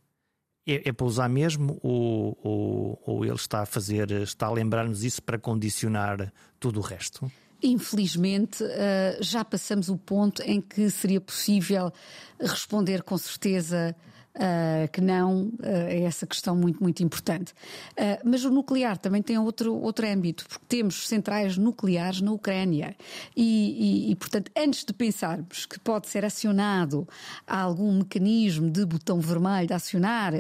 é, 0.70 0.90
é 0.90 0.92
para 0.92 1.06
usar 1.06 1.28
mesmo 1.28 1.80
ou, 1.82 2.38
ou, 2.44 3.02
ou 3.06 3.26
ele 3.26 3.36
está 3.36 3.62
a 3.62 3.66
fazer, 3.66 4.12
está 4.12 4.46
a 4.46 4.52
lembrar-nos 4.52 5.04
isso 5.04 5.22
para 5.22 5.40
condicionar 5.40 6.32
tudo 6.60 6.80
o 6.80 6.84
resto? 6.84 7.32
Infelizmente, 7.62 8.64
eh, 8.64 9.18
já 9.20 9.44
passamos 9.44 9.90
o 9.90 9.98
ponto 9.98 10.42
em 10.44 10.62
que 10.62 10.90
seria 10.90 11.20
possível 11.20 11.92
responder 12.40 13.04
com 13.04 13.18
certeza 13.18 13.94
uh, 14.40 14.90
que 14.92 15.02
não 15.02 15.48
uh, 15.48 15.54
é 15.62 16.04
essa 16.04 16.26
questão 16.26 16.56
muito, 16.56 16.82
muito 16.82 17.04
importante. 17.04 17.52
Uh, 17.92 18.20
mas 18.24 18.46
o 18.46 18.50
nuclear 18.50 18.98
também 18.98 19.22
tem 19.22 19.38
outro, 19.38 19.76
outro 19.76 20.08
âmbito, 20.08 20.46
porque 20.48 20.66
temos 20.68 21.08
centrais 21.08 21.58
nucleares 21.58 22.22
na 22.22 22.32
Ucrânia. 22.32 22.96
E, 23.36 24.08
e, 24.08 24.12
e, 24.12 24.16
portanto, 24.16 24.50
antes 24.58 24.86
de 24.86 24.94
pensarmos 24.94 25.66
que 25.66 25.80
pode 25.80 26.08
ser 26.08 26.24
acionado 26.24 27.08
algum 27.46 27.98
mecanismo 27.98 28.70
de 28.70 28.86
botão 28.86 29.20
vermelho 29.20 29.68
de 29.68 29.74
acionar 29.74 30.34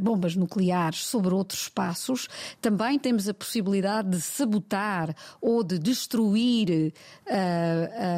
bombas 0.00 0.36
nucleares 0.36 1.06
sobre 1.06 1.32
outros 1.32 1.62
espaços, 1.62 2.28
também 2.60 2.98
temos 2.98 3.28
a 3.28 3.34
possibilidade 3.34 4.10
de 4.10 4.20
sabotar 4.20 5.14
ou 5.40 5.62
de 5.62 5.78
destruir 5.78 6.92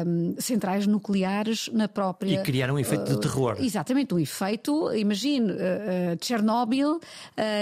um, 0.05 0.35
centrais 0.39 0.85
nucleares 0.87 1.69
na 1.71 1.87
própria. 1.87 2.41
E 2.41 2.43
criar 2.43 2.71
um 2.71 2.79
efeito 2.79 3.05
de 3.05 3.19
terror. 3.19 3.60
Exatamente, 3.63 4.13
um 4.13 4.19
efeito, 4.19 4.93
imagine, 4.93 5.51
uh, 5.51 5.55
uh, 5.55 6.25
Chernobyl 6.25 6.95
uh, 6.95 7.01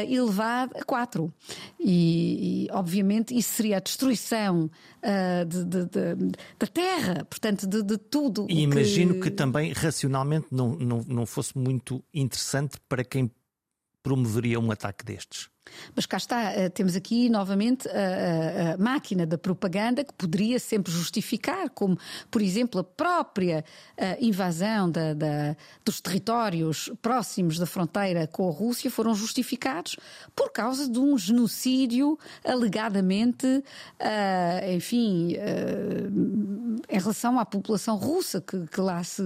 elevado 0.08 0.74
a 0.78 0.84
4. 0.84 1.34
E, 1.80 2.66
e, 2.66 2.72
obviamente, 2.72 3.38
isso 3.38 3.56
seria 3.56 3.78
a 3.78 3.80
destruição 3.80 4.70
de, 5.48 5.64
de, 5.64 5.86
de, 5.86 6.32
da 6.60 6.68
Terra, 6.68 7.26
portanto, 7.30 7.66
de, 7.66 7.98
tudo. 7.98 8.46
E 8.50 8.62
imagino 8.62 9.16
que... 9.16 9.22
que 9.22 9.32
também, 9.32 9.72
racionalmente, 9.72 10.48
não, 10.52 10.76
não, 10.76 11.06
não 11.08 11.26
fosse 11.26 11.58
muito 11.58 12.04
interessante 12.14 12.78
para 12.90 13.04
quem 13.04 13.32
promoveria 14.04 14.60
um 14.60 14.72
ataque 14.72 15.06
destes. 15.06 15.50
Mas 15.96 16.06
cá 16.06 16.18
está, 16.18 16.52
eh, 16.54 16.70
temos 16.70 16.96
aqui 16.96 17.30
novamente 17.30 17.88
a, 17.90 18.74
a, 18.74 18.78
máquina 18.78 19.26
da 19.26 19.38
propaganda 19.38 20.04
que 20.04 20.14
poderia 20.14 20.60
sempre 20.60 20.92
justificar, 20.92 21.70
como, 21.70 21.98
por 22.30 22.42
exemplo, 22.42 22.82
a 22.82 22.84
própria 22.84 23.64
eh, 23.98 24.18
invasão 24.22 24.90
da, 24.90 25.14
da, 25.14 25.56
dos 25.84 26.02
territórios 26.02 26.92
próximos 27.02 27.58
da 27.58 27.66
fronteira 27.66 28.28
com 28.28 28.48
a 28.48 28.52
Rússia 28.52 28.92
foram 28.92 29.16
justificados 29.16 29.98
por 30.36 30.52
causa 30.52 30.90
de 30.90 31.00
um 31.00 31.18
genocídio 31.18 32.18
alegadamente, 32.44 33.46
uh, 33.48 34.76
enfim, 34.76 35.36
em 36.90 37.00
relação 37.00 37.40
à 37.40 37.46
população 37.46 37.96
russa 37.96 38.42
que, 38.42 38.68
que, 38.68 38.82
lá 38.82 39.04
se, 39.04 39.22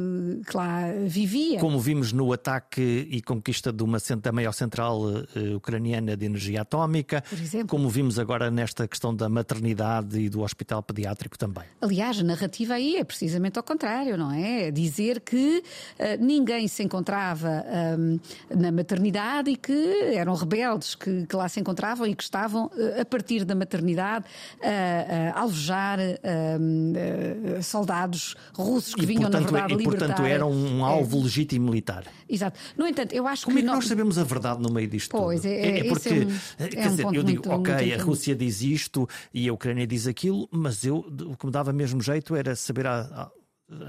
que 0.48 0.56
lá 0.56 0.92
vivia. 1.06 1.60
Como 1.60 1.80
vimos 1.80 2.12
no 2.12 2.32
ataque 2.32 3.08
e 3.10 3.22
conquista 3.22 3.72
de 3.72 3.84
uma 3.84 4.00
da 4.22 4.32
maior 4.32 4.52
central 4.52 5.02
uh, 5.02 5.56
ucraniana 5.56 6.16
de 6.18 6.26
energia 6.34 6.62
atómica, 6.62 7.24
como 7.68 7.90
vimos 7.90 8.18
agora 8.20 8.50
nesta 8.50 8.88
questão 8.88 9.16
da 9.16 9.30
maternidade 9.30 10.20
e 10.20 10.30
do 10.30 10.42
hospital 10.42 10.82
pediátrico 10.82 11.38
também. 11.38 11.64
Aliás, 11.80 12.20
a 12.20 12.24
narrativa 12.24 12.74
aí 12.74 12.98
é 12.98 13.04
precisamente 13.04 13.58
ao 13.58 13.64
contrário, 13.64 14.18
não 14.18 14.32
é? 14.32 14.68
é 14.68 14.72
dizer 14.72 15.22
que 15.22 15.64
uh, 16.00 16.24
ninguém 16.24 16.68
se 16.68 16.84
encontrava 16.84 17.64
um, 17.98 18.20
na 18.56 18.72
maternidade 18.72 19.52
e 19.52 19.56
que 19.56 20.14
eram 20.16 20.34
rebeldes 20.36 20.96
que, 20.96 21.26
que, 21.26 21.36
lá 21.36 21.48
se 21.48 21.60
encontravam 21.60 22.06
e 22.08 22.16
que 22.16 22.24
estavam, 22.24 22.66
uh, 22.66 23.02
a 23.02 23.06
partir 23.06 23.46
da 23.46 23.56
maternidade, 23.56 24.26
uh, 24.60 25.34
a 25.36 25.42
alvejar 25.42 26.00
uh, 26.00 27.64
soldados 27.64 28.36
russos 28.54 28.96
que 28.96 29.04
e, 29.04 29.06
vinham, 29.06 29.24
portanto, 29.24 29.52
na 29.52 29.52
verdade, 29.52 29.74
e, 29.74 29.78
libertar... 29.78 30.08
portanto, 30.08 30.26
era 30.26 30.46
um 30.46 30.84
alvo 30.84 31.20
é, 31.20 31.24
legítimo 31.24 31.66
militar. 31.66 32.06
Exato. 32.28 32.60
No 32.78 32.88
entanto, 32.88 33.14
eu 33.14 33.28
acho 33.28 33.46
Como 33.46 33.58
que. 33.58 33.64
Como 33.64 33.72
é 33.72 33.76
que 33.76 33.82
nós 33.82 33.88
sabemos 33.88 34.18
a 34.18 34.24
verdade 34.24 34.62
no 34.62 34.72
meio 34.72 34.88
disto 34.88 35.12
pois, 35.12 35.42
tudo? 35.42 35.52
É, 35.52 35.56
é, 35.56 35.80
é 35.80 35.84
porque, 35.84 36.10
um, 36.22 36.68
quer 36.68 36.90
dizer, 36.90 37.06
eu 37.06 37.24
digo, 37.24 37.48
muito, 37.48 37.52
ok, 37.52 37.74
muito 37.74 38.02
a 38.02 38.04
Rússia 38.04 38.36
diz 38.36 38.62
isto 38.62 39.08
e 39.34 39.48
a 39.48 39.54
Ucrânia 39.54 39.86
diz 39.88 40.08
aquilo, 40.08 40.48
mas 40.52 40.84
eu, 40.86 40.98
o 40.98 41.36
que 41.38 41.46
me 41.46 41.52
dava 41.52 41.74
mesmo 41.74 42.02
jeito 42.02 42.36
era 42.36 42.56
saber 42.56 42.88
a, 42.88 43.02
a 43.02 43.32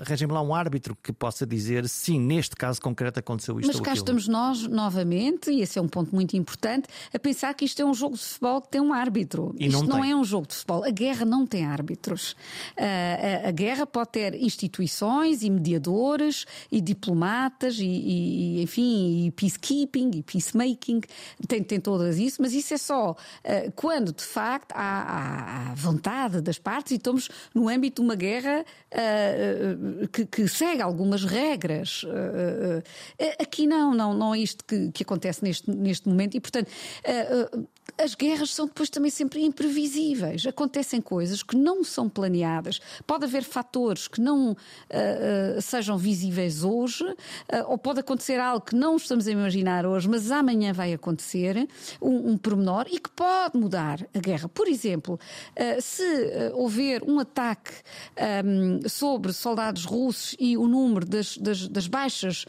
arranjem 0.01 0.29
lá 0.29 0.43
um 0.43 0.55
árbitro 0.55 0.97
que 1.03 1.13
possa 1.13 1.47
dizer 1.47 1.89
sim, 1.89 2.19
neste 2.21 2.57
caso 2.57 2.81
concreto 2.81 3.19
aconteceu 3.19 3.59
isto 3.61 3.69
Mas 3.69 3.81
cá 3.81 3.93
estamos 3.93 4.29
nós, 4.29 4.67
novamente, 4.67 5.51
e 5.51 5.61
esse 5.61 5.79
é 5.79 5.83
um 5.83 5.89
ponto 5.89 6.15
muito 6.15 6.37
importante, 6.37 6.89
a 7.13 7.19
pensar 7.19 7.55
que 7.55 7.65
isto 7.65 7.81
é 7.81 7.85
um 7.85 7.95
jogo 7.95 8.17
de 8.17 8.23
futebol 8.23 8.61
que 8.61 8.69
tem 8.69 8.81
um 8.81 8.93
árbitro. 8.93 9.55
E 9.59 9.67
isto 9.67 9.87
não, 9.87 9.99
não 9.99 10.05
é 10.05 10.15
um 10.15 10.25
jogo 10.25 10.47
de 10.47 10.55
futebol. 10.55 10.85
A 10.85 10.91
guerra 10.91 11.25
não 11.25 11.47
tem 11.47 11.65
árbitros. 11.65 12.33
Uh, 12.77 13.45
a, 13.45 13.49
a, 13.49 13.51
guerra 13.51 13.87
pode 13.87 14.11
ter 14.11 14.35
instituições 14.35 15.43
e 15.43 15.51
mediadores 15.51 16.45
e 16.71 16.81
diplomatas 16.81 17.79
e, 17.79 17.85
e, 17.85 18.63
enfim, 18.63 19.27
e 19.27 19.31
peacekeeping 19.31 20.11
e 20.15 20.23
peacemaking. 20.23 21.01
Tem, 21.47 21.63
tem 21.63 21.81
todas 21.81 22.19
isso, 22.19 22.41
mas 22.41 22.53
isso 22.53 22.75
é 22.75 22.79
só 22.79 23.13
uh, 23.13 23.73
quando, 23.75 24.13
de 24.13 24.25
facto, 24.25 24.73
há, 24.73 24.79
há, 24.81 25.71
há, 25.71 25.75
vontade 25.75 26.41
das 26.41 26.59
partes 26.59 26.93
e 26.93 26.97
estamos 26.97 27.29
no 27.55 27.69
âmbito 27.69 28.03
de 28.03 28.07
uma 28.07 28.15
guerra 28.15 28.65
uh, 28.93 29.74
que, 30.13 30.27
que, 30.27 30.49
segue 30.49 30.83
algumas 30.83 31.25
regras. 31.25 32.05
Eh, 32.07 32.83
eh, 33.19 33.37
aqui 33.41 33.67
não, 33.67 33.95
não, 33.95 34.15
não 34.15 34.35
é 34.35 34.39
isto 34.39 34.65
que, 34.65 34.91
que 34.93 35.03
acontece 35.03 35.43
neste, 35.43 35.71
neste 35.71 36.09
momento 36.09 36.37
e, 36.37 36.41
portanto, 36.41 36.71
eh, 37.05 37.49
as 37.97 38.15
guerras 38.15 38.51
são 38.51 38.67
depois 38.67 38.91
também 38.91 39.11
sempre 39.11 39.43
imprevisíveis. 39.45 40.47
Acontecem 40.47 41.01
coisas 41.01 41.43
que 41.43 41.57
não 41.57 41.85
são 41.85 42.09
planeadas. 42.09 42.81
Pode 43.07 43.25
haver 43.25 43.45
fatores 43.45 44.09
que 44.09 44.21
não 44.21 44.53
uh, 44.53 44.57
uh, 45.59 45.63
sejam 45.63 45.97
visíveis 45.97 46.65
hoje, 46.65 47.05
uh, 47.05 47.17
ou 47.69 47.79
pode 47.79 48.01
acontecer 48.01 48.41
algo 48.41 48.65
que 48.65 48.75
não 48.75 48.97
estamos 48.97 49.27
a 49.29 49.31
imaginar 49.31 49.87
hoje, 49.87 50.09
mas 50.09 50.31
amanhã 50.31 50.73
vai 50.73 50.93
acontecer, 50.93 51.69
um, 52.01 52.31
um 52.31 52.37
pormenor, 52.37 52.87
e 52.91 52.99
que 52.99 53.11
pode 53.11 53.57
mudar 53.57 54.05
a 54.15 54.19
guerra. 54.19 54.49
Por 54.49 54.67
exemplo, 54.67 55.19
se 55.81 56.03
houver 56.55 57.03
um 57.05 57.19
ataque 57.19 57.73
um, 58.45 58.89
sobre 58.89 59.33
soldados 59.33 59.85
russos 59.85 60.35
e 60.39 60.57
o 60.57 60.67
número 60.67 61.07
das, 61.07 61.37
das, 61.39 61.69
das 61.69 61.87
baixas 61.87 62.45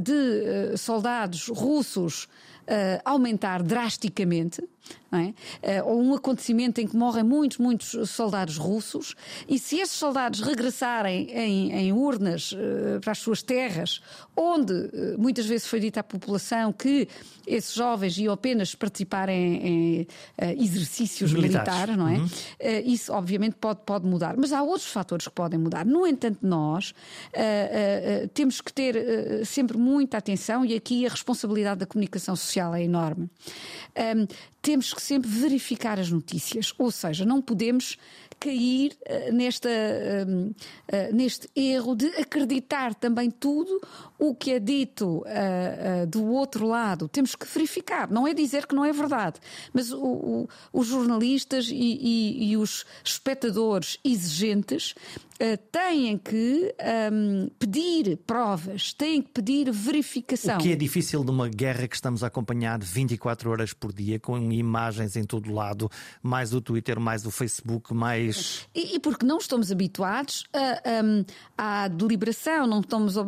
de 0.00 0.76
soldados 0.76 1.48
russos 1.48 2.28
aumentar 3.04 3.62
drasticamente, 3.62 4.62
é? 5.62 5.82
ou 5.82 6.00
um 6.02 6.14
acontecimento 6.14 6.80
em 6.80 6.86
que 6.86 6.96
morrem 6.96 7.22
muitos, 7.22 7.58
muitos 7.58 8.10
soldados 8.10 8.56
russos, 8.56 9.14
e 9.48 9.58
se 9.58 9.78
esses 9.78 9.96
soldados 9.96 10.40
regressarem 10.40 11.30
em, 11.30 11.72
em 11.72 11.92
urnas 11.92 12.52
uh, 12.52 13.00
para 13.00 13.12
as 13.12 13.18
suas 13.18 13.42
terras, 13.42 14.00
onde 14.36 14.72
uh, 14.72 15.18
muitas 15.18 15.46
vezes 15.46 15.66
foi 15.66 15.80
dito 15.80 15.98
à 15.98 16.02
população 16.02 16.72
que 16.72 17.08
esses 17.46 17.74
jovens 17.74 18.16
iam 18.18 18.32
apenas 18.32 18.74
participar 18.74 19.28
em, 19.28 19.66
em 19.66 20.02
uh, 20.02 20.62
exercícios 20.62 21.32
militares, 21.32 21.94
militares 21.94 21.96
não 21.96 22.08
é? 22.08 22.16
Uhum. 22.16 22.28
isso 22.86 23.12
obviamente 23.12 23.56
pode, 23.56 23.80
pode 23.84 24.06
mudar, 24.06 24.36
mas 24.36 24.52
há 24.52 24.62
outros 24.62 24.86
fatores 24.86 25.26
que 25.26 25.34
podem 25.34 25.58
mudar. 25.58 25.84
No 25.84 26.06
entanto, 26.06 26.38
nós 26.42 26.94
temos 28.34 28.60
que 28.60 28.72
ter 28.72 29.44
sempre 29.44 29.76
muita 29.76 30.18
atenção, 30.18 30.64
e 30.64 30.74
aqui 30.74 31.06
a 31.06 31.08
responsabilidade 31.10 31.80
da 31.80 31.86
comunicação 31.86 32.34
social 32.36 32.74
é 32.74 32.82
enorme. 32.82 33.28
Um, 34.16 34.26
temos 34.62 34.94
que 34.94 35.02
sempre 35.02 35.28
verificar 35.28 35.98
as 35.98 36.10
notícias, 36.10 36.72
ou 36.78 36.90
seja, 36.90 37.26
não 37.26 37.42
podemos 37.42 37.98
cair 38.38 38.96
uh, 39.02 39.32
nesta, 39.32 39.68
uh, 39.68 40.50
uh, 40.50 41.14
neste 41.14 41.50
erro 41.54 41.94
de 41.94 42.06
acreditar 42.16 42.94
também 42.94 43.30
tudo 43.30 43.80
o 44.22 44.34
que 44.36 44.52
é 44.52 44.60
dito 44.60 45.24
do 46.08 46.24
outro 46.26 46.64
lado. 46.66 47.08
Temos 47.08 47.34
que 47.34 47.44
verificar, 47.44 48.08
não 48.08 48.26
é 48.26 48.32
dizer 48.32 48.66
que 48.66 48.74
não 48.74 48.84
é 48.84 48.92
verdade, 48.92 49.40
mas 49.72 49.90
o, 49.90 50.00
o, 50.00 50.48
os 50.72 50.86
jornalistas 50.86 51.68
e, 51.68 51.74
e, 51.74 52.50
e 52.52 52.56
os 52.56 52.84
espectadores 53.04 53.98
exigentes 54.04 54.94
Uh, 55.42 55.56
têm 55.72 56.16
que 56.18 56.72
um, 57.10 57.48
pedir 57.58 58.16
provas, 58.18 58.92
têm 58.92 59.20
que 59.20 59.30
pedir 59.30 59.72
verificação. 59.72 60.56
O 60.56 60.60
que 60.60 60.70
é 60.70 60.76
difícil 60.76 61.24
numa 61.24 61.48
guerra 61.48 61.88
que 61.88 61.96
estamos 61.96 62.22
a 62.22 62.28
acompanhar 62.28 62.78
24 62.78 63.50
horas 63.50 63.72
por 63.72 63.92
dia, 63.92 64.20
com 64.20 64.38
imagens 64.52 65.16
em 65.16 65.24
todo 65.24 65.52
lado, 65.52 65.90
mais 66.22 66.54
o 66.54 66.60
Twitter, 66.60 67.00
mais 67.00 67.26
o 67.26 67.30
Facebook, 67.32 67.92
mais. 67.92 68.68
E, 68.72 68.94
e 68.94 69.00
porque 69.00 69.26
não 69.26 69.38
estamos 69.38 69.72
habituados 69.72 70.44
a, 70.52 71.02
um, 71.02 71.24
à 71.58 71.88
deliberação, 71.88 72.64
não 72.64 72.78
estamos 72.78 73.16
uh, 73.16 73.24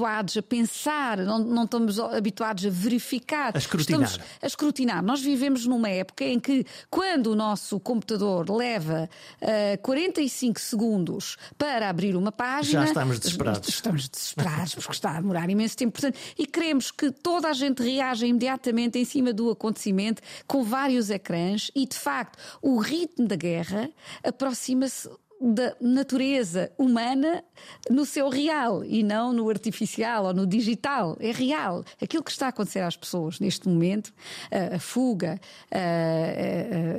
habituados 0.00 0.36
a 0.36 0.42
pensar, 0.42 1.18
não, 1.18 1.38
não, 1.38 1.64
estamos 1.64 1.98
habituados 1.98 2.64
a 2.64 2.70
verificar. 2.70 3.52
A 3.54 3.58
escrutinar. 3.58 4.02
Estamos 4.02 4.28
a 4.42 4.46
escrutinar. 4.46 5.02
Nós 5.02 5.20
vivemos 5.20 5.66
numa 5.66 5.88
época 5.88 6.24
em 6.24 6.40
que, 6.40 6.64
quando 6.88 7.28
o 7.28 7.36
nosso 7.36 7.78
computador 7.78 8.50
leva 8.50 9.08
uh, 9.42 9.82
45 9.82 10.60
segundos 10.60 11.36
para 11.58 11.88
abrir 11.88 12.16
uma 12.16 12.32
página. 12.32 12.82
Já 12.82 12.88
estamos 12.88 13.18
desesperados. 13.18 13.68
Estamos 13.80 14.08
desesperados 14.08 14.74
porque 14.74 14.92
está 14.92 15.16
a 15.16 15.20
demorar 15.20 15.48
imenso 15.50 15.76
tempo. 15.76 15.92
Portanto, 15.92 16.18
e 16.38 16.46
queremos 16.46 16.90
que 16.90 17.10
toda 17.10 17.48
a 17.48 17.52
gente 17.52 17.82
reaja 17.82 18.26
imediatamente 18.26 18.98
em 18.98 19.04
cima 19.04 19.32
do 19.32 19.50
acontecimento 19.50 20.22
com 20.46 20.62
vários 20.62 21.10
ecrãs 21.10 21.70
e, 21.74 21.86
de 21.86 21.96
facto, 21.96 22.38
o 22.62 22.78
ritmo 22.78 23.26
da 23.26 23.36
guerra 23.36 23.90
aproxima-se 24.22 25.08
da 25.40 25.74
natureza 25.80 26.70
humana 26.76 27.42
no 27.88 28.04
seu 28.04 28.28
real 28.28 28.84
e 28.84 29.02
não 29.02 29.32
no 29.32 29.48
artificial 29.48 30.26
ou 30.26 30.34
no 30.34 30.46
digital. 30.46 31.16
É 31.18 31.32
real. 31.32 31.84
Aquilo 32.00 32.22
que 32.22 32.30
está 32.30 32.46
a 32.46 32.48
acontecer 32.50 32.80
às 32.80 32.96
pessoas 32.96 33.40
neste 33.40 33.68
momento, 33.68 34.12
a, 34.50 34.78
fuga, 34.78 35.40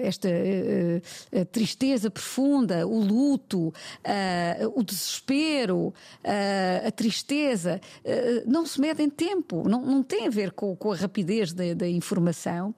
esta 0.02 0.30
tristeza 1.52 2.10
profunda, 2.10 2.88
o 2.88 3.00
luto, 3.00 3.74
o 4.74 4.84
desespero, 4.84 5.94
a 6.24 6.92
tristeza, 6.92 7.80
não 8.48 8.66
se 8.66 8.82
mede 8.82 9.04
em 9.04 9.10
tempo, 9.10 9.68
não, 9.70 9.86
não 9.86 10.02
tem 10.02 10.28
a 10.28 10.32
ver 10.32 10.52
com, 10.52 10.76
com 10.76 10.92
a 10.92 10.96
rapidez 10.96 11.54
da, 11.54 11.74
da 11.74 11.88
informação 11.88 12.74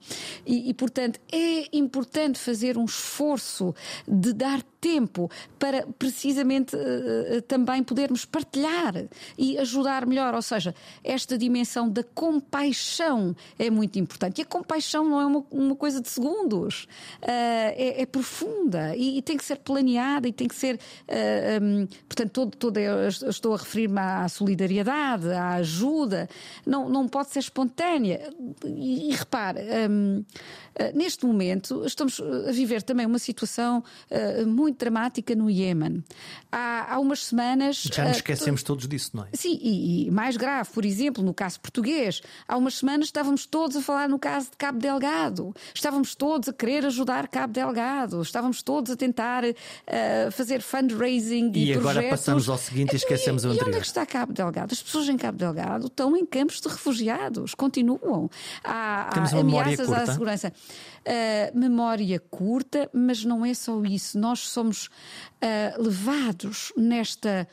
e, 0.46 0.68
e, 0.68 0.74
portanto, 0.74 1.18
é 1.32 1.68
importante 1.72 2.38
fazer 2.38 2.76
um 2.76 2.84
esforço 2.84 3.74
de 4.06 4.32
dar 4.32 4.62
tempo 4.84 5.30
para 5.58 5.86
precisamente 5.98 6.76
uh, 6.76 7.40
também 7.48 7.82
podermos 7.82 8.26
partilhar 8.26 9.06
e 9.38 9.56
ajudar 9.56 10.04
melhor. 10.04 10.34
Ou 10.34 10.42
seja, 10.42 10.74
esta 11.02 11.38
dimensão 11.38 11.88
da 11.88 12.04
compaixão 12.04 13.34
é 13.58 13.70
muito 13.70 13.98
importante. 13.98 14.40
E 14.40 14.42
a 14.42 14.44
compaixão 14.44 15.08
não 15.08 15.20
é 15.22 15.24
uma, 15.24 15.44
uma 15.50 15.74
coisa 15.74 16.02
de 16.02 16.10
segundos, 16.10 16.84
uh, 17.22 17.26
é, 17.26 18.02
é, 18.02 18.04
profunda 18.04 18.94
e, 18.94 19.16
e, 19.16 19.22
tem 19.22 19.38
que 19.38 19.44
ser 19.44 19.56
planeada 19.56 20.28
e 20.28 20.32
tem 20.32 20.46
que 20.46 20.54
ser. 20.54 20.78
Portanto, 22.06 22.30
todo, 22.30 22.56
todo, 22.56 22.78
estou 23.30 23.54
a 23.54 23.56
referir-me 23.56 23.98
à 23.98 24.28
solidariedade, 24.28 25.30
à 25.30 25.54
ajuda, 25.54 26.28
não, 26.66 26.90
não 26.90 27.08
pode 27.08 27.30
ser 27.30 27.38
espontânea. 27.38 28.20
E, 28.66 29.10
e 29.10 29.14
repare, 29.14 29.60
neste 30.94 31.24
momento 31.24 31.84
estamos 31.86 32.20
a 32.20 32.52
viver 32.52 32.82
também 32.82 33.06
uma 33.06 33.18
situação 33.18 33.82
muito 34.46 34.73
dramática 34.78 35.34
no 35.34 35.50
Iémen. 35.50 36.04
Há, 36.50 36.94
há 36.94 36.98
umas 36.98 37.24
semanas. 37.24 37.82
Já 37.92 38.04
nos 38.04 38.16
esquecemos 38.16 38.62
uh, 38.62 38.64
todos 38.64 38.88
disso, 38.88 39.10
não 39.14 39.24
é? 39.24 39.28
Sim, 39.32 39.58
e, 39.60 40.06
e, 40.06 40.10
mais 40.10 40.36
grave, 40.36 40.70
por 40.72 40.84
exemplo, 40.84 41.22
no 41.22 41.34
caso 41.34 41.60
português, 41.60 42.20
há 42.46 42.56
umas 42.56 42.76
semanas 42.76 43.06
estávamos 43.06 43.46
todos 43.46 43.76
a 43.76 43.80
falar 43.80 44.08
no 44.08 44.18
caso 44.18 44.50
de 44.50 44.56
Cabo 44.56 44.78
Delgado, 44.78 45.54
estávamos 45.74 46.14
todos 46.14 46.48
a 46.48 46.52
querer 46.52 46.86
ajudar 46.86 47.28
Cabo 47.28 47.52
Delgado, 47.52 48.20
estávamos 48.22 48.62
todos 48.62 48.90
a 48.90 48.96
tentar 48.96 49.44
uh, 49.44 49.54
fazer 50.32 50.62
fundraising 50.62 51.52
e, 51.54 51.66
e 51.66 51.72
agora 51.72 51.94
projetos. 51.94 52.10
passamos 52.10 52.48
ao 52.48 52.58
seguinte 52.58 52.92
e 52.92 52.96
esquecemos 52.96 53.44
e, 53.44 53.46
o 53.46 53.50
anterior. 53.50 53.66
E 53.66 53.68
onde 53.70 53.78
é 53.78 53.80
que 53.80 53.86
está 53.86 54.06
Cabo 54.06 54.32
Delgado? 54.32 54.72
As 54.72 54.82
pessoas 54.82 55.08
em 55.08 55.16
Cabo 55.16 55.38
Delgado 55.38 55.86
estão 55.86 56.16
em 56.16 56.24
campos 56.24 56.60
de 56.60 56.68
refugiados, 56.68 57.54
continuam. 57.54 58.30
Há, 58.62 59.10
há 59.12 59.38
ameaças 59.38 59.90
à 59.90 60.06
segurança. 60.06 60.52
Uh, 61.06 61.58
memória 61.58 62.18
curta, 62.30 62.88
mas 62.92 63.24
não 63.24 63.44
é 63.44 63.52
só 63.52 63.82
isso. 63.84 64.18
Nós 64.18 64.48
somos 64.64 64.86
uh, 64.86 65.82
levados 65.82 66.72
nesta. 66.76 67.46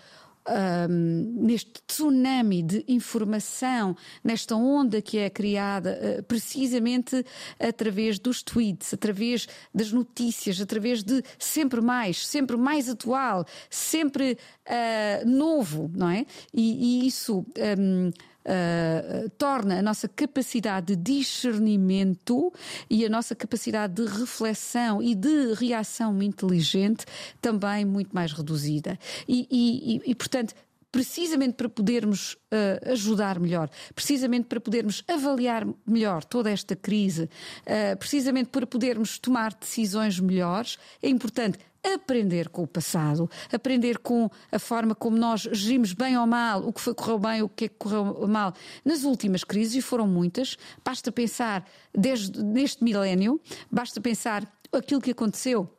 Um, 0.43 1.35
neste 1.45 1.83
tsunami 1.85 2.63
de 2.63 2.83
informação, 2.87 3.95
nesta 4.23 4.55
onda 4.55 4.99
que 4.99 5.19
é 5.19 5.29
criada 5.29 5.99
uh, 6.01 6.23
precisamente 6.23 7.23
através 7.59 8.17
dos 8.17 8.41
tweets, 8.41 8.91
através 8.91 9.47
das 9.71 9.91
notícias, 9.91 10.59
através 10.59 11.03
de 11.03 11.23
sempre 11.37 11.79
mais, 11.79 12.25
sempre 12.25 12.57
mais 12.57 12.89
atual, 12.89 13.45
sempre 13.69 14.35
uh, 14.65 15.29
novo, 15.29 15.91
não 15.93 16.09
é? 16.09 16.25
E, 16.51 17.03
e 17.03 17.07
isso 17.07 17.45
um, 17.77 18.11
uh, 18.45 19.29
torna 19.37 19.79
a 19.79 19.81
nossa 19.81 20.07
capacidade 20.07 20.95
de 20.95 20.95
discernimento 20.95 22.51
e 22.89 23.05
a 23.05 23.09
nossa 23.09 23.35
capacidade 23.35 23.93
de 23.93 24.05
reflexão 24.05 25.01
e 25.01 25.15
de 25.15 25.53
reação 25.53 26.21
inteligente 26.21 27.05
também 27.41 27.85
muito 27.85 28.13
mais 28.13 28.31
reduzida. 28.31 28.97
E, 29.27 29.47
e, 29.51 30.11
e 30.11 30.15
portanto, 30.15 30.53
precisamente 30.91 31.53
para 31.53 31.69
podermos 31.69 32.33
uh, 32.33 32.91
ajudar 32.91 33.39
melhor, 33.39 33.69
precisamente 33.95 34.45
para 34.45 34.59
podermos 34.59 35.03
avaliar 35.07 35.65
melhor 35.87 36.23
toda 36.23 36.51
esta 36.51 36.75
crise, 36.75 37.23
uh, 37.23 37.97
precisamente 37.97 38.49
para 38.49 38.67
podermos 38.67 39.17
tomar 39.17 39.53
decisões 39.53 40.19
melhores, 40.19 40.77
é 41.01 41.07
importante 41.07 41.57
aprender 41.83 42.49
com 42.49 42.63
o 42.63 42.67
passado, 42.67 43.29
aprender 43.51 43.97
com 43.99 44.29
a 44.51 44.59
forma 44.59 44.93
como 44.93 45.17
nós 45.17 45.41
gerimos 45.51 45.93
bem 45.93 46.17
ou 46.17 46.27
mal, 46.27 46.67
o 46.67 46.73
que 46.73 46.81
foi 46.81 46.93
correu 46.93 47.19
bem, 47.19 47.41
o 47.41 47.49
que 47.49 47.65
é 47.65 47.67
que 47.67 47.75
correu 47.75 48.27
mal 48.27 48.53
nas 48.85 49.03
últimas 49.03 49.43
crises, 49.43 49.75
e 49.75 49.81
foram 49.81 50.07
muitas. 50.07 50.57
Basta 50.83 51.11
pensar 51.11 51.67
desde 51.93 52.43
neste 52.43 52.83
milénio, 52.83 53.41
basta 53.69 53.99
pensar 53.99 54.47
aquilo 54.71 55.01
que 55.01 55.11
aconteceu 55.11 55.69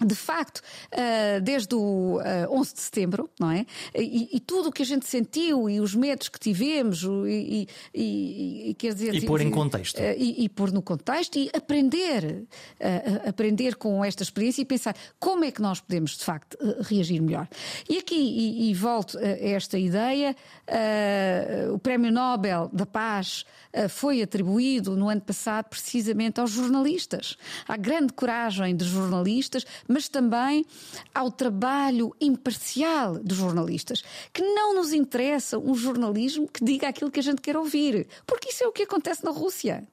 de 0.00 0.14
facto, 0.14 0.62
eh, 0.90 1.38
desde 1.40 1.74
o 1.74 2.18
11 2.50 2.70
eh, 2.70 2.74
de 2.74 2.80
setembro, 2.80 3.30
não 3.38 3.50
é? 3.50 3.66
E, 3.94 4.36
e, 4.36 4.40
tudo 4.40 4.70
o 4.70 4.72
que 4.72 4.82
a 4.82 4.86
gente 4.86 5.06
sentiu 5.06 5.68
e 5.68 5.80
os 5.80 5.94
medos 5.94 6.30
que 6.30 6.40
tivemos, 6.40 7.02
e, 7.02 7.68
e, 7.94 8.70
e 8.70 8.74
quer 8.74 8.94
dizer. 8.94 9.14
E 9.14 9.26
pôr 9.26 9.42
em 9.42 9.50
contexto. 9.50 9.98
Eh, 9.98 10.16
e, 10.16 10.48
pôr 10.48 10.72
no 10.72 10.80
contexto 10.80 11.38
e 11.38 11.50
aprender, 11.54 12.46
aprender 13.26 13.76
com 13.76 14.02
esta 14.02 14.22
experiência 14.22 14.62
e 14.62 14.64
pensar 14.64 14.96
como 15.20 15.44
é 15.44 15.50
que 15.50 15.60
nós 15.60 15.80
podemos, 15.80 16.16
de 16.16 16.24
facto, 16.24 16.56
reagir 16.80 17.20
melhor. 17.20 17.46
E 17.88 17.98
aqui, 17.98 18.70
e, 18.70 18.74
volto 18.74 19.18
a 19.18 19.22
esta 19.22 19.78
ideia, 19.78 20.34
o 21.72 21.78
Prémio 21.78 22.10
Nobel 22.10 22.70
da 22.72 22.86
Paz 22.86 23.44
foi 23.90 24.22
atribuído 24.22 24.96
no 24.96 25.08
ano 25.08 25.20
passado 25.20 25.66
precisamente 25.66 26.40
aos 26.40 26.50
jornalistas. 26.50 27.36
À 27.68 27.76
grande 27.76 28.12
coragem 28.12 28.74
de 28.74 28.84
jornalistas 28.84 29.64
mas 29.88 30.08
também 30.08 30.64
ao 31.14 31.30
trabalho 31.30 32.14
imparcial 32.20 33.18
dos 33.18 33.36
jornalistas. 33.36 34.02
Que 34.32 34.42
não 34.42 34.74
nos 34.74 34.92
interessa 34.92 35.58
um 35.58 35.74
jornalismo 35.74 36.48
que 36.48 36.64
diga 36.64 36.88
aquilo 36.88 37.10
que 37.10 37.20
a 37.20 37.22
gente 37.22 37.40
quer 37.40 37.56
ouvir, 37.56 38.06
porque 38.26 38.50
isso 38.50 38.64
é 38.64 38.66
o 38.66 38.72
que 38.72 38.82
acontece 38.82 39.24
na 39.24 39.30
Rússia. 39.30 39.86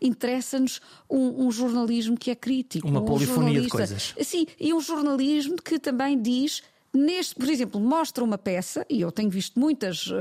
Interessa-nos 0.00 0.80
um, 1.10 1.46
um, 1.46 1.50
jornalismo 1.50 2.16
que 2.16 2.30
é 2.30 2.34
crítico. 2.34 2.86
Uma 2.88 3.00
um 3.00 3.04
polifonia 3.04 3.60
de 3.60 3.68
coisas. 3.68 4.14
Sim, 4.22 4.46
e 4.58 4.72
um 4.72 4.80
jornalismo 4.80 5.56
que 5.56 5.78
também 5.78 6.20
diz 6.20 6.62
neste, 6.96 7.34
por 7.34 7.48
exemplo, 7.48 7.80
mostra 7.80 8.24
uma 8.24 8.38
peça, 8.38 8.84
e 8.88 9.00
eu 9.00 9.12
tenho 9.12 9.30
visto 9.30 9.58
muitas 9.58 10.06
uh, 10.06 10.14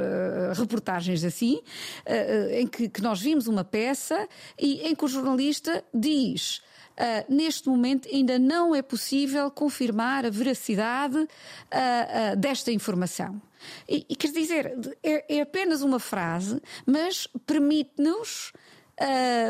reportagens 0.55 1.23
assim, 1.23 1.55
uh, 1.55 2.53
em 2.53 2.67
que, 2.67 2.89
que, 2.89 3.01
nós 3.01 3.21
vimos 3.21 3.47
uma 3.47 3.63
peça 3.63 4.27
e 4.59 4.87
em 4.87 4.95
que 4.95 5.05
o 5.05 5.07
jornalista 5.07 5.83
diz 5.93 6.61
Uh, 6.95 7.27
neste 7.27 7.67
momento 7.67 8.07
ainda 8.07 8.39
não 8.39 8.73
é 8.73 8.81
possível 8.81 9.51
confirmar 9.51 10.25
a 10.25 10.29
veracidade 10.29 11.17
uh, 11.17 11.25
uh, 11.25 12.37
desta 12.37 12.71
informação. 12.71 13.41
E, 13.87 14.05
e 14.07 14.15
quer 14.15 14.31
dizer, 14.31 14.97
é, 15.03 15.37
é, 15.37 15.41
apenas 15.41 15.81
uma 15.81 15.99
frase, 15.99 16.61
mas 16.85 17.27
permite-nos 17.45 18.53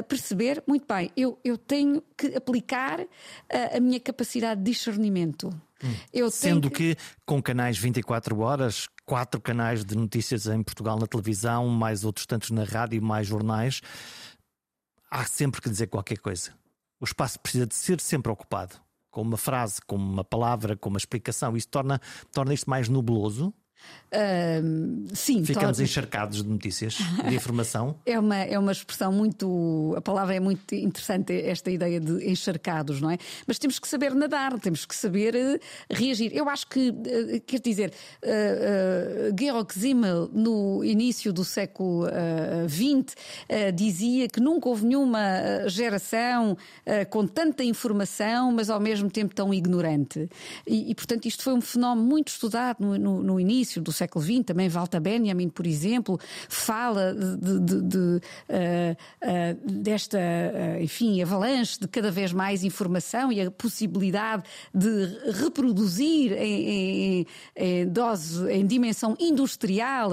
perceber, 0.07 0.63
muito 0.67 0.85
bem, 0.87 1.11
eu, 1.15 1.39
eu 1.43 1.57
tenho 1.57 2.01
que 2.17 2.35
aplicar 2.35 3.05
a 3.73 3.79
minha 3.79 3.99
capacidade 3.99 4.61
de 4.61 4.71
discernimento. 4.71 5.49
Hum. 5.83 6.29
Sendo 6.31 6.69
que... 6.71 6.95
que 6.95 7.01
com 7.25 7.41
canais 7.41 7.77
24 7.77 8.39
horas, 8.39 8.87
quatro 9.05 9.39
canais 9.39 9.85
de 9.85 9.95
notícias 9.95 10.47
em 10.47 10.63
Portugal 10.63 10.97
na 10.97 11.05
televisão, 11.05 11.67
mais 11.67 12.03
outros 12.03 12.25
tantos 12.25 12.49
na 12.49 12.63
rádio, 12.63 13.01
mais 13.03 13.27
jornais, 13.27 13.81
há 15.11 15.25
sempre 15.25 15.61
que 15.61 15.69
dizer 15.69 15.87
qualquer 15.87 16.17
coisa 16.17 16.51
o 16.99 17.05
espaço 17.05 17.39
precisa 17.39 17.65
de 17.65 17.75
ser 17.75 17.99
sempre 17.99 18.31
ocupado. 18.31 18.75
Com 19.11 19.21
uma 19.21 19.37
frase, 19.37 19.79
com 19.85 19.95
uma 19.95 20.23
palavra, 20.23 20.75
com 20.75 20.89
uma 20.89 20.97
explicação. 20.97 21.55
Isso 21.55 21.67
torna, 21.69 22.01
torna 22.33 22.53
isto 22.53 22.69
mais 22.69 22.89
nubloso 22.89 23.53
Uh, 24.15 25.13
sim, 25.13 25.43
ficamos 25.43 25.79
encharcados 25.79 26.41
de 26.41 26.47
notícias, 26.47 26.97
de 27.27 27.35
informação. 27.35 27.95
é 28.05 28.17
uma 28.17 28.37
é 28.37 28.57
uma 28.57 28.71
expressão 28.71 29.11
muito, 29.11 29.93
a 29.97 30.01
palavra 30.01 30.35
é 30.35 30.39
muito 30.39 30.73
interessante 30.73 31.33
esta 31.33 31.69
ideia 31.69 31.99
de 31.99 32.29
encharcados, 32.29 33.01
não 33.01 33.09
é? 33.09 33.17
Mas 33.45 33.59
temos 33.59 33.77
que 33.77 33.87
saber 33.87 34.13
nadar, 34.13 34.57
temos 34.59 34.85
que 34.85 34.95
saber 34.95 35.35
uh, 35.35 35.59
reagir. 35.89 36.31
Eu 36.33 36.47
acho 36.47 36.67
que 36.67 36.89
uh, 36.89 37.41
quer 37.45 37.59
dizer, 37.59 37.93
uh, 38.23 39.35
Georg 39.37 39.73
Simmel 39.73 40.29
no 40.31 40.83
início 40.83 41.33
do 41.33 41.43
século 41.43 42.05
XX 42.69 43.15
dizia 43.73 44.27
que 44.27 44.39
nunca 44.39 44.69
houve 44.69 44.85
nenhuma 44.85 45.67
geração 45.67 46.57
com 47.09 47.25
tanta 47.27 47.63
informação, 47.63 48.51
mas 48.51 48.69
ao 48.69 48.79
mesmo 48.79 49.09
tempo 49.09 49.33
tão 49.33 49.53
ignorante. 49.53 50.29
E, 50.65 50.91
e 50.91 50.95
portanto 50.95 51.25
isto 51.25 51.43
foi 51.43 51.53
um 51.53 51.61
fenómeno 51.61 52.07
muito 52.07 52.29
estudado 52.29 52.77
no, 52.79 52.97
no, 52.97 53.23
no 53.23 53.39
início 53.39 53.64
início 53.65 53.81
do 53.81 53.91
século 53.91 54.23
XX, 54.23 54.43
também 54.45 54.69
Walter 54.69 54.99
Benjamin, 54.99 55.49
por 55.49 55.65
exemplo, 55.65 56.19
fala 56.47 57.13
de, 57.13 57.59
de, 57.59 57.81
de, 57.81 57.97
uh, 57.97 58.19
uh, 59.23 59.81
desta, 59.81 60.17
uh, 60.17 60.83
enfim, 60.83 61.21
avalanche 61.21 61.79
de 61.79 61.87
cada 61.87 62.11
vez 62.11 62.31
mais 62.31 62.63
informação 62.63 63.31
e 63.31 63.41
a 63.41 63.49
possibilidade 63.49 64.43
de 64.73 65.31
reproduzir 65.31 66.33
em, 66.33 66.69
em, 66.69 67.27
em 67.55 67.87
dose, 67.87 68.49
em 68.51 68.65
dimensão 68.65 69.15
industrial, 69.19 70.11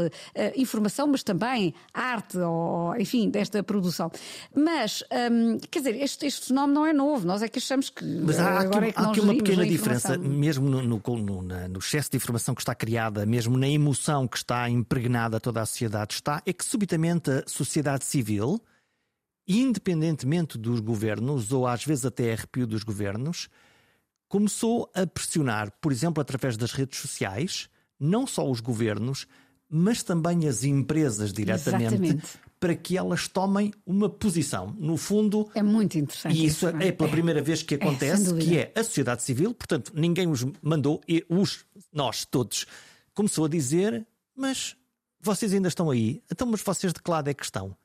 informação, 0.56 1.06
mas 1.06 1.22
também 1.22 1.74
arte, 1.92 2.38
ou, 2.38 2.96
enfim, 2.96 3.28
desta 3.28 3.62
produção. 3.62 4.10
Mas, 4.54 5.04
um, 5.30 5.58
quer 5.70 5.80
dizer, 5.80 6.02
este, 6.02 6.26
este 6.26 6.46
fenómeno 6.46 6.80
não 6.80 6.86
é 6.86 6.92
novo, 6.92 7.26
nós 7.26 7.42
é 7.42 7.48
que 7.48 7.58
achamos 7.58 7.90
que. 7.90 8.04
Mas 8.04 8.38
há, 8.38 8.60
agora 8.60 8.86
aqui, 8.86 8.88
é 8.88 8.92
que 8.92 8.98
há 9.00 9.10
aqui 9.10 9.20
uma 9.20 9.34
pequena 9.34 9.66
diferença, 9.66 10.16
mesmo 10.16 10.68
no, 10.68 10.82
no, 10.82 11.02
no, 11.16 11.42
no 11.42 11.78
excesso 11.78 12.10
de 12.10 12.16
informação 12.16 12.54
que 12.54 12.62
está 12.62 12.74
criada, 12.74 13.26
mesmo 13.26 13.41
mesmo 13.42 13.58
na 13.58 13.68
emoção 13.68 14.28
que 14.28 14.36
está 14.36 14.68
impregnada 14.70 15.40
toda 15.40 15.60
a 15.60 15.66
sociedade 15.66 16.14
está, 16.14 16.40
é 16.46 16.52
que 16.52 16.64
subitamente 16.64 17.30
a 17.30 17.44
sociedade 17.46 18.04
civil, 18.04 18.60
independentemente 19.48 20.56
dos 20.56 20.78
governos, 20.78 21.50
ou 21.50 21.66
às 21.66 21.84
vezes 21.84 22.04
até 22.04 22.32
arrepio 22.32 22.66
dos 22.66 22.84
governos, 22.84 23.48
começou 24.28 24.88
a 24.94 25.04
pressionar, 25.06 25.72
por 25.80 25.90
exemplo, 25.90 26.20
através 26.20 26.56
das 26.56 26.72
redes 26.72 27.00
sociais, 27.00 27.68
não 27.98 28.26
só 28.26 28.48
os 28.48 28.60
governos, 28.60 29.26
mas 29.68 30.02
também 30.04 30.46
as 30.46 30.62
empresas 30.62 31.32
diretamente, 31.32 31.94
Exatamente. 31.94 32.26
para 32.60 32.76
que 32.76 32.96
elas 32.96 33.26
tomem 33.26 33.72
uma 33.84 34.08
posição. 34.08 34.72
No 34.78 34.96
fundo. 34.96 35.50
É 35.54 35.62
muito 35.62 35.98
interessante. 35.98 36.36
E 36.36 36.44
isso, 36.44 36.68
é? 36.68 36.88
é 36.88 36.92
pela 36.92 37.10
primeira 37.10 37.42
vez 37.42 37.62
que 37.62 37.74
é, 37.74 37.76
acontece, 37.78 38.34
é, 38.34 38.38
que 38.38 38.58
é 38.58 38.72
a 38.76 38.84
sociedade 38.84 39.22
civil, 39.24 39.52
portanto, 39.52 39.92
ninguém 39.94 40.28
os 40.28 40.46
mandou, 40.62 41.00
e 41.08 41.24
os, 41.28 41.64
nós 41.92 42.24
todos 42.24 42.66
começou 43.14 43.44
a 43.44 43.48
dizer: 43.48 44.06
Mas 44.34 44.76
vocês 45.20 45.52
ainda 45.52 45.68
estão 45.68 45.90
aí? 45.90 46.22
Então, 46.30 46.46
mas 46.46 46.62
vocês 46.62 46.92
de 46.92 47.00
que 47.00 47.10
lado 47.10 47.28
é 47.28 47.34
que 47.34 47.44
estão? 47.44 47.76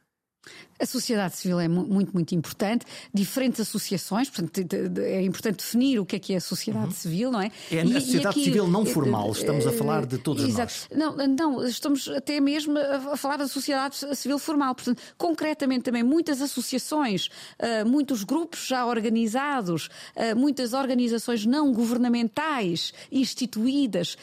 A 0.79 0.85
sociedade 0.85 1.35
civil 1.35 1.59
é 1.59 1.67
muito, 1.67 2.13
muito 2.13 2.33
importante. 2.33 2.85
Diferentes 3.13 3.59
associações, 3.59 4.29
portanto, 4.29 4.59
é 4.99 5.21
importante 5.21 5.57
definir 5.57 5.99
o 5.99 6.05
que 6.05 6.15
é 6.15 6.19
que 6.19 6.33
é 6.33 6.37
a 6.37 6.41
sociedade 6.41 6.87
uhum. 6.87 6.91
civil, 6.91 7.31
não 7.31 7.41
é? 7.41 7.51
É 7.71 7.81
a 7.81 7.85
e, 7.85 7.93
sociedade 7.93 8.27
aqui, 8.27 8.43
civil 8.45 8.67
não 8.67 8.85
formal, 8.85 9.31
estamos 9.31 9.65
a 9.65 9.71
falar 9.71 10.05
de 10.05 10.17
todos 10.17 10.43
exato. 10.43 10.73
nós. 10.91 10.97
Não, 10.97 11.27
não, 11.27 11.65
estamos 11.65 12.07
até 12.07 12.39
mesmo 12.39 12.77
a 12.77 13.17
falar 13.17 13.37
da 13.37 13.47
sociedade 13.47 13.95
civil 14.15 14.39
formal. 14.39 14.75
Portanto, 14.75 15.01
concretamente 15.17 15.83
também 15.83 16.03
muitas 16.03 16.41
associações, 16.41 17.27
uh, 17.27 17.87
muitos 17.87 18.23
grupos 18.23 18.67
já 18.67 18.85
organizados, 18.85 19.89
uh, 20.15 20.35
muitas 20.35 20.73
organizações 20.73 21.45
não 21.45 21.73
governamentais 21.73 22.93
instituídas 23.11 24.17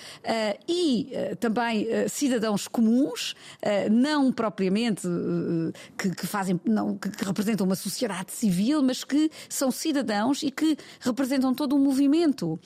e 0.69 1.11
também 1.41 1.87
cidadãos 2.09 2.69
comuns, 2.69 3.35
não 3.91 4.33
propriamente 4.33 5.03
que 5.97 6.15
que, 6.15 6.27
fazem, 6.27 6.44
não, 6.65 6.97
que, 6.97 7.11
que, 7.11 7.25
representam 7.25 7.67
uma 7.67 7.77
sociedade 7.77 8.33
civil, 8.33 8.83
mas 8.83 9.05
que 9.05 9.31
são 9.49 9.71
cidadãos 9.71 10.43
e 10.43 10.51
que 10.51 10.77
representam 11.01 11.55
todo 11.55 11.77
um 11.77 11.79
movimento 11.79 12.53
uh, 12.53 12.61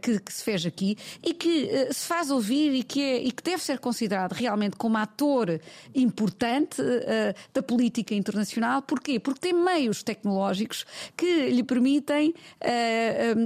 que, 0.00 0.20
que, 0.20 0.32
se 0.32 0.42
fez 0.42 0.64
aqui 0.66 0.96
e 1.22 1.34
que 1.34 1.64
uh, 1.64 1.94
se 1.94 2.06
faz 2.06 2.30
ouvir 2.30 2.74
e 2.74 2.82
que, 2.82 3.02
é, 3.02 3.22
e 3.22 3.32
que 3.32 3.42
deve 3.42 3.62
ser 3.62 3.78
considerado 3.78 4.32
realmente 4.32 4.76
como 4.76 4.96
ator 4.96 5.60
importante 5.94 6.80
uh, 6.80 7.34
da 7.52 7.62
política 7.62 8.14
internacional. 8.14 8.82
Porquê? 8.82 9.18
Porque 9.18 9.40
tem 9.40 9.52
meios 9.52 10.02
tecnológicos 10.02 10.84
que 11.16 11.50
lhe 11.50 11.62
permitem 11.62 12.34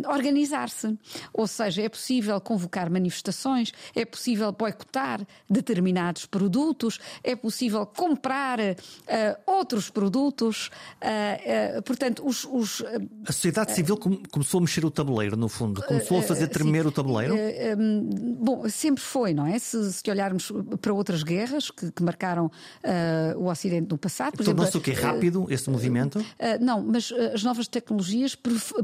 organizar-se. 0.09 0.99
Ou 1.33 1.47
seja, 1.47 1.83
é 1.83 1.89
possível 1.89 2.41
convocar 2.41 2.91
manifestações, 2.91 3.73
é 3.95 4.05
possível 4.05 4.51
boicotar 4.53 5.27
determinados 5.49 6.27
produtos, 6.27 6.99
é 7.23 7.37
possível 7.37 7.87
comprar 7.87 8.59
ou 9.47 9.64
outros 9.65 9.89
produtos. 9.89 10.71
Uh, 11.03 11.79
uh, 11.79 11.83
portanto, 11.83 12.23
os, 12.25 12.45
os, 12.45 12.83
a 13.27 13.33
sociedade 13.33 13.73
civil 13.73 13.97
começou 14.31 14.59
a 14.59 14.61
mexer 14.61 14.85
o 14.85 14.91
tabuleiro, 14.91 15.37
no 15.37 15.49
fundo, 15.49 15.83
começou 15.83 16.19
a 16.19 16.23
fazer 16.23 16.49
tremer 16.49 16.83
sim, 16.83 16.89
o 16.89 16.93
tabuleiro. 16.93 17.35
Um, 17.35 18.37
bom, 18.39 18.69
sempre 18.69 19.03
foi, 19.03 19.33
não 19.33 19.47
é? 19.47 19.59
Se, 19.59 19.93
se 19.93 20.11
olharmos 20.11 20.53
para 20.81 20.93
outras 20.93 21.23
guerras 21.23 21.71
que, 21.71 21.91
que 21.91 22.03
marcaram 22.03 22.51
o 23.37 23.47
Ocidente 23.49 23.89
no 23.91 23.99
passado, 23.99 24.37
Tornou-se 24.45 24.77
o 24.77 24.81
que 24.81 24.93
rápido 24.93 25.47
esse 25.49 25.71
movimento? 25.71 26.25
não, 26.61 26.83
mas 26.83 27.11
as 27.33 27.43
novas 27.43 27.67
tecnologias 27.67 28.37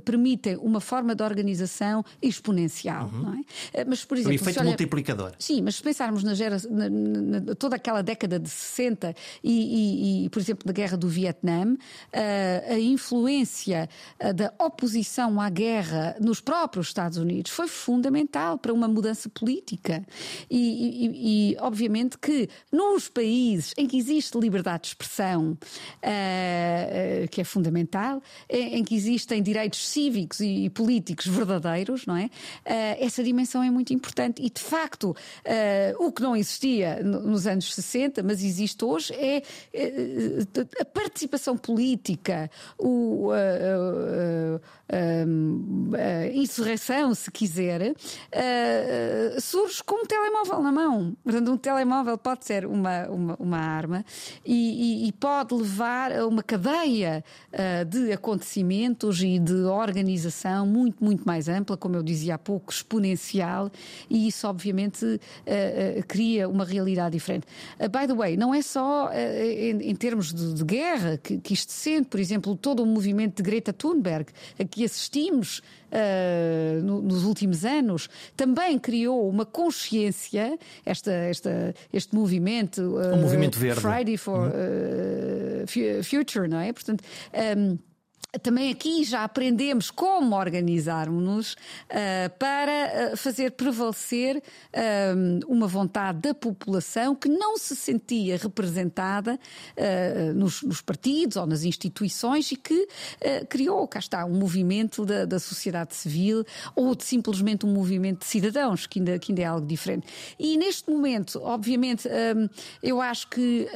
permitem 0.05 0.57
uma 0.57 0.81
forma 0.81 1.15
de 1.15 1.23
organização 1.23 2.05
exponencial, 2.23 3.11
uhum. 3.13 3.23
não 3.23 3.35
é? 3.75 3.85
Mas, 3.85 4.05
por 4.05 4.17
exemplo, 4.17 4.33
o 4.33 4.35
efeito 4.35 4.65
multiplicador. 4.65 5.33
Sim, 5.39 5.63
mas 5.63 5.77
se 5.77 5.83
pensarmos 5.83 6.23
na, 6.23 6.35
gera... 6.35 6.57
na, 6.71 6.89
na, 6.89 7.55
toda 7.55 7.77
aquela 7.77 8.03
década 8.03 8.39
de 8.39 8.49
60 8.49 9.15
e, 9.43 9.51
e, 9.51 10.27
e 10.27 10.31
por 10.31 10.41
exemplo, 10.41 10.70
na 10.71 10.73
guerra 10.73 10.97
do 10.97 11.09
Vietnã, 11.09 11.77
a 12.13 12.79
influência 12.79 13.89
da 14.35 14.53
oposição 14.65 15.41
à 15.41 15.51
guerra 15.51 16.17
nos 16.21 16.41
próprios 16.41 16.87
Estados 16.87 17.19
Unidos 17.19 17.51
foi 17.51 17.67
fundamental 17.67 18.57
para 18.57 18.73
uma 18.73 18.87
mudança 18.87 19.29
política. 19.29 20.05
E, 20.49 20.59
e, 20.59 21.53
e 21.53 21.57
obviamente 21.59 22.17
que 22.17 22.49
nos 22.71 23.09
países 23.09 23.75
em 23.77 23.87
que 23.87 23.97
existe 23.99 24.39
liberdade 24.39 24.83
de 24.83 24.89
expressão, 24.89 25.53
uh, 25.53 27.29
que 27.31 27.41
é 27.41 27.45
fundamental, 27.45 28.23
em, 28.49 28.85
que 28.85 28.95
existem 28.95 29.43
direitos 29.43 29.89
cívicos 29.89 30.41
e, 30.41 30.71
políticos 30.71 31.27
verdadeiros, 31.27 32.07
não 32.07 32.17
é? 32.17 32.31
Essa 33.01 33.25
dimensão 33.25 33.63
é 33.63 33.71
muito 33.71 33.93
importante. 33.93 34.41
E 34.41 34.49
de 34.49 34.61
facto, 34.61 35.17
o 35.99 36.13
que 36.13 36.23
não 36.23 36.37
existia 36.37 37.03
nos 37.03 37.47
anos 37.47 37.75
60, 37.75 38.23
mas 38.23 38.45
existe 38.45 38.85
hoje, 38.85 39.13
é 39.15 39.43
a 40.81 40.85
participação 40.85 41.57
política, 41.57 42.51
o, 42.79 43.31
a 44.93 46.27
insurreição, 46.35 47.15
se 47.15 47.31
quiser, 47.31 47.95
surge 49.41 49.83
com 49.85 50.03
um 50.03 50.07
telemóvel 50.07 50.63
na 50.63 50.73
mão. 50.73 51.17
Portanto, 51.23 51.53
um 51.53 51.57
telemóvel 51.57 52.19
pode 52.19 52.45
ser 52.45 52.67
uma, 52.67 53.07
uma, 53.09 53.37
uma 53.39 53.59
arma 53.59 54.05
e, 54.45 55.05
e, 55.05 55.09
e, 55.09 55.13
pode 55.13 55.55
levar 55.55 56.13
a 56.13 56.27
uma 56.27 56.43
cadeia 56.43 57.25
de 57.89 58.13
acontecimentos 58.13 59.23
e 59.23 59.39
de 59.39 59.65
organização 59.65 60.67
muito, 60.67 61.03
muito 61.05 61.25
mais 61.25 61.49
ampla, 61.49 61.77
como 61.77 61.97
eu 61.97 62.03
dizia 62.03 62.35
há 62.35 62.39
pouco, 62.39 62.73
exponencial, 62.73 63.71
e 64.09 64.29
isso, 64.29 64.47
obviamente, 64.47 65.21
cria 66.09 66.49
uma 66.49 66.65
realidade 66.65 67.13
diferente. 67.13 67.47
by 67.79 68.07
the 68.07 68.15
way, 68.15 68.37
não 68.37 68.55
é 68.55 68.63
só 68.63 69.11
em, 69.13 69.91
em 69.91 69.95
termos 69.95 70.33
de, 70.33 70.50
de 70.55 70.65
guerra 70.65 71.19
que, 71.19 71.39
que 71.39 71.55
isto 71.55 71.73
sente, 71.73 72.09
por 72.09 72.21
exemplo, 72.21 72.57
todo 72.57 72.83
o 72.83 72.87
movimento 72.87 73.37
de 73.37 73.43
Greta 73.43 73.73
Thunberg, 73.73 74.27
a 74.59 74.65
que 74.65 74.85
assistimos 74.85 75.59
uh, 75.59 76.83
no, 76.83 77.03
nos 77.03 77.25
últimos 77.25 77.65
anos, 77.65 78.09
também 78.37 78.79
criou 78.79 79.29
uma 79.29 79.45
consciência, 79.45 80.59
esta, 80.85 81.13
esta, 81.13 81.75
este 81.93 82.15
movimento, 82.15 82.81
uh, 82.81 83.17
movimento 83.17 83.59
verde. 83.59 83.81
Friday 83.81 84.17
for 84.17 84.51
uhum. 84.51 86.03
Future, 86.03 86.49
não 86.49 86.59
é? 86.59 86.73
Portanto. 86.73 87.03
Um, 87.57 87.79
também 88.39 88.71
aqui 88.71 89.03
já 89.03 89.25
aprendemos 89.25 89.91
como 89.91 90.37
organizarmos-nos 90.37 91.55
uh, 91.55 92.31
para 92.39 93.13
uh, 93.13 93.17
fazer 93.17 93.53
prevalecer 93.53 94.37
uh, 94.37 95.47
uma 95.49 95.67
vontade 95.67 96.21
da 96.21 96.35
população 96.35 97.15
que 97.15 97.29
não 97.29 97.59
se 97.59 97.75
sentia 97.75 98.37
representada 98.37 99.39
nos, 100.35 100.63
nos, 100.63 100.81
partidos 100.81 101.37
ou 101.37 101.47
nas 101.47 101.65
instituições 101.65 102.51
e 102.53 102.57
que 102.57 102.87
criou, 103.49 103.87
cá 103.89 103.99
está, 103.99 104.25
um 104.25 104.35
movimento 104.35 105.05
da, 105.05 105.25
da, 105.25 105.39
sociedade 105.39 105.95
civil 105.95 106.45
ou 106.75 106.95
de 106.95 107.05
simplesmente 107.05 107.65
um 107.65 107.73
movimento 107.73 108.21
de 108.21 108.27
cidadãos, 108.27 108.87
que 108.87 108.99
ainda, 108.99 109.19
que 109.19 109.33
ainda 109.33 109.43
é 109.43 109.45
algo 109.45 109.67
diferente. 109.67 110.07
E 110.39 110.57
neste 110.57 110.91
momento, 110.91 111.41
obviamente, 111.43 112.09
eu 112.83 113.01
acho 113.01 113.29
que 113.29 113.69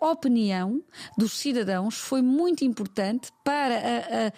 a, 0.00 0.04
a 0.04 0.10
opinião 0.10 0.82
dos 1.16 1.38
cidadãos 1.38 1.96
foi 1.96 2.22
muito 2.22 2.64
importante 2.64 3.30
para 3.44 3.77
a, 3.78 4.32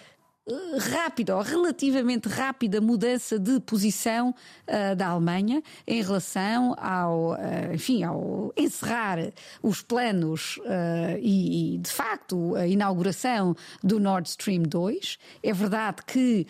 rápida 0.79 1.37
ou 1.37 1.43
relativamente 1.43 2.29
rápida 2.29 2.81
mudança 2.81 3.39
de 3.39 3.61
posição 3.61 4.31
uh, 4.31 4.97
da 4.97 5.09
Alemanha 5.09 5.63
em 5.87 6.03
relação 6.03 6.75
ao, 6.79 7.33
uh, 7.33 7.75
enfim, 7.75 8.03
ao 8.03 8.53
encerrar 8.57 9.33
os 9.63 9.83
planos 9.83 10.59
uh, 10.59 11.19
e, 11.21 11.75
e, 11.75 11.79
de 11.79 11.91
facto, 11.91 12.55
a 12.57 12.67
inauguração 12.67 13.55
do 13.83 14.01
Nord 14.01 14.29
Stream 14.29 14.63
2. 14.63 15.19
É 15.43 15.53
verdade 15.53 15.99
que 16.07 16.47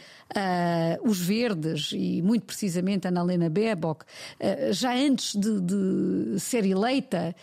os 1.03 1.21
verdes, 1.21 1.91
e 1.93 2.23
muito 2.23 2.45
precisamente 2.45 3.07
a 3.07 3.11
Annalena 3.11 3.51
Baerbock, 3.51 4.05
já 4.71 4.95
antes 4.95 5.35
de, 5.35 5.61
de 5.61 6.39
ser 6.39 6.65
eleita, 6.65 7.35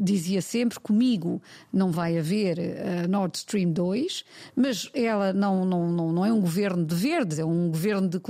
dizia 0.00 0.42
sempre 0.42 0.80
comigo 0.80 1.40
não 1.72 1.92
vai 1.92 2.18
haver 2.18 2.58
Nord 3.08 3.38
Stream 3.38 3.70
2, 3.70 4.24
mas 4.56 4.90
ela 5.06 5.32
não, 5.32 5.64
não, 5.64 5.88
não, 5.90 6.12
não 6.12 6.26
é 6.26 6.32
um 6.32 6.40
governo 6.40 6.84
de 6.84 6.94
verdes, 6.94 7.38
é 7.38 7.44
um 7.44 7.68
governo 7.68 8.08
de 8.08 8.20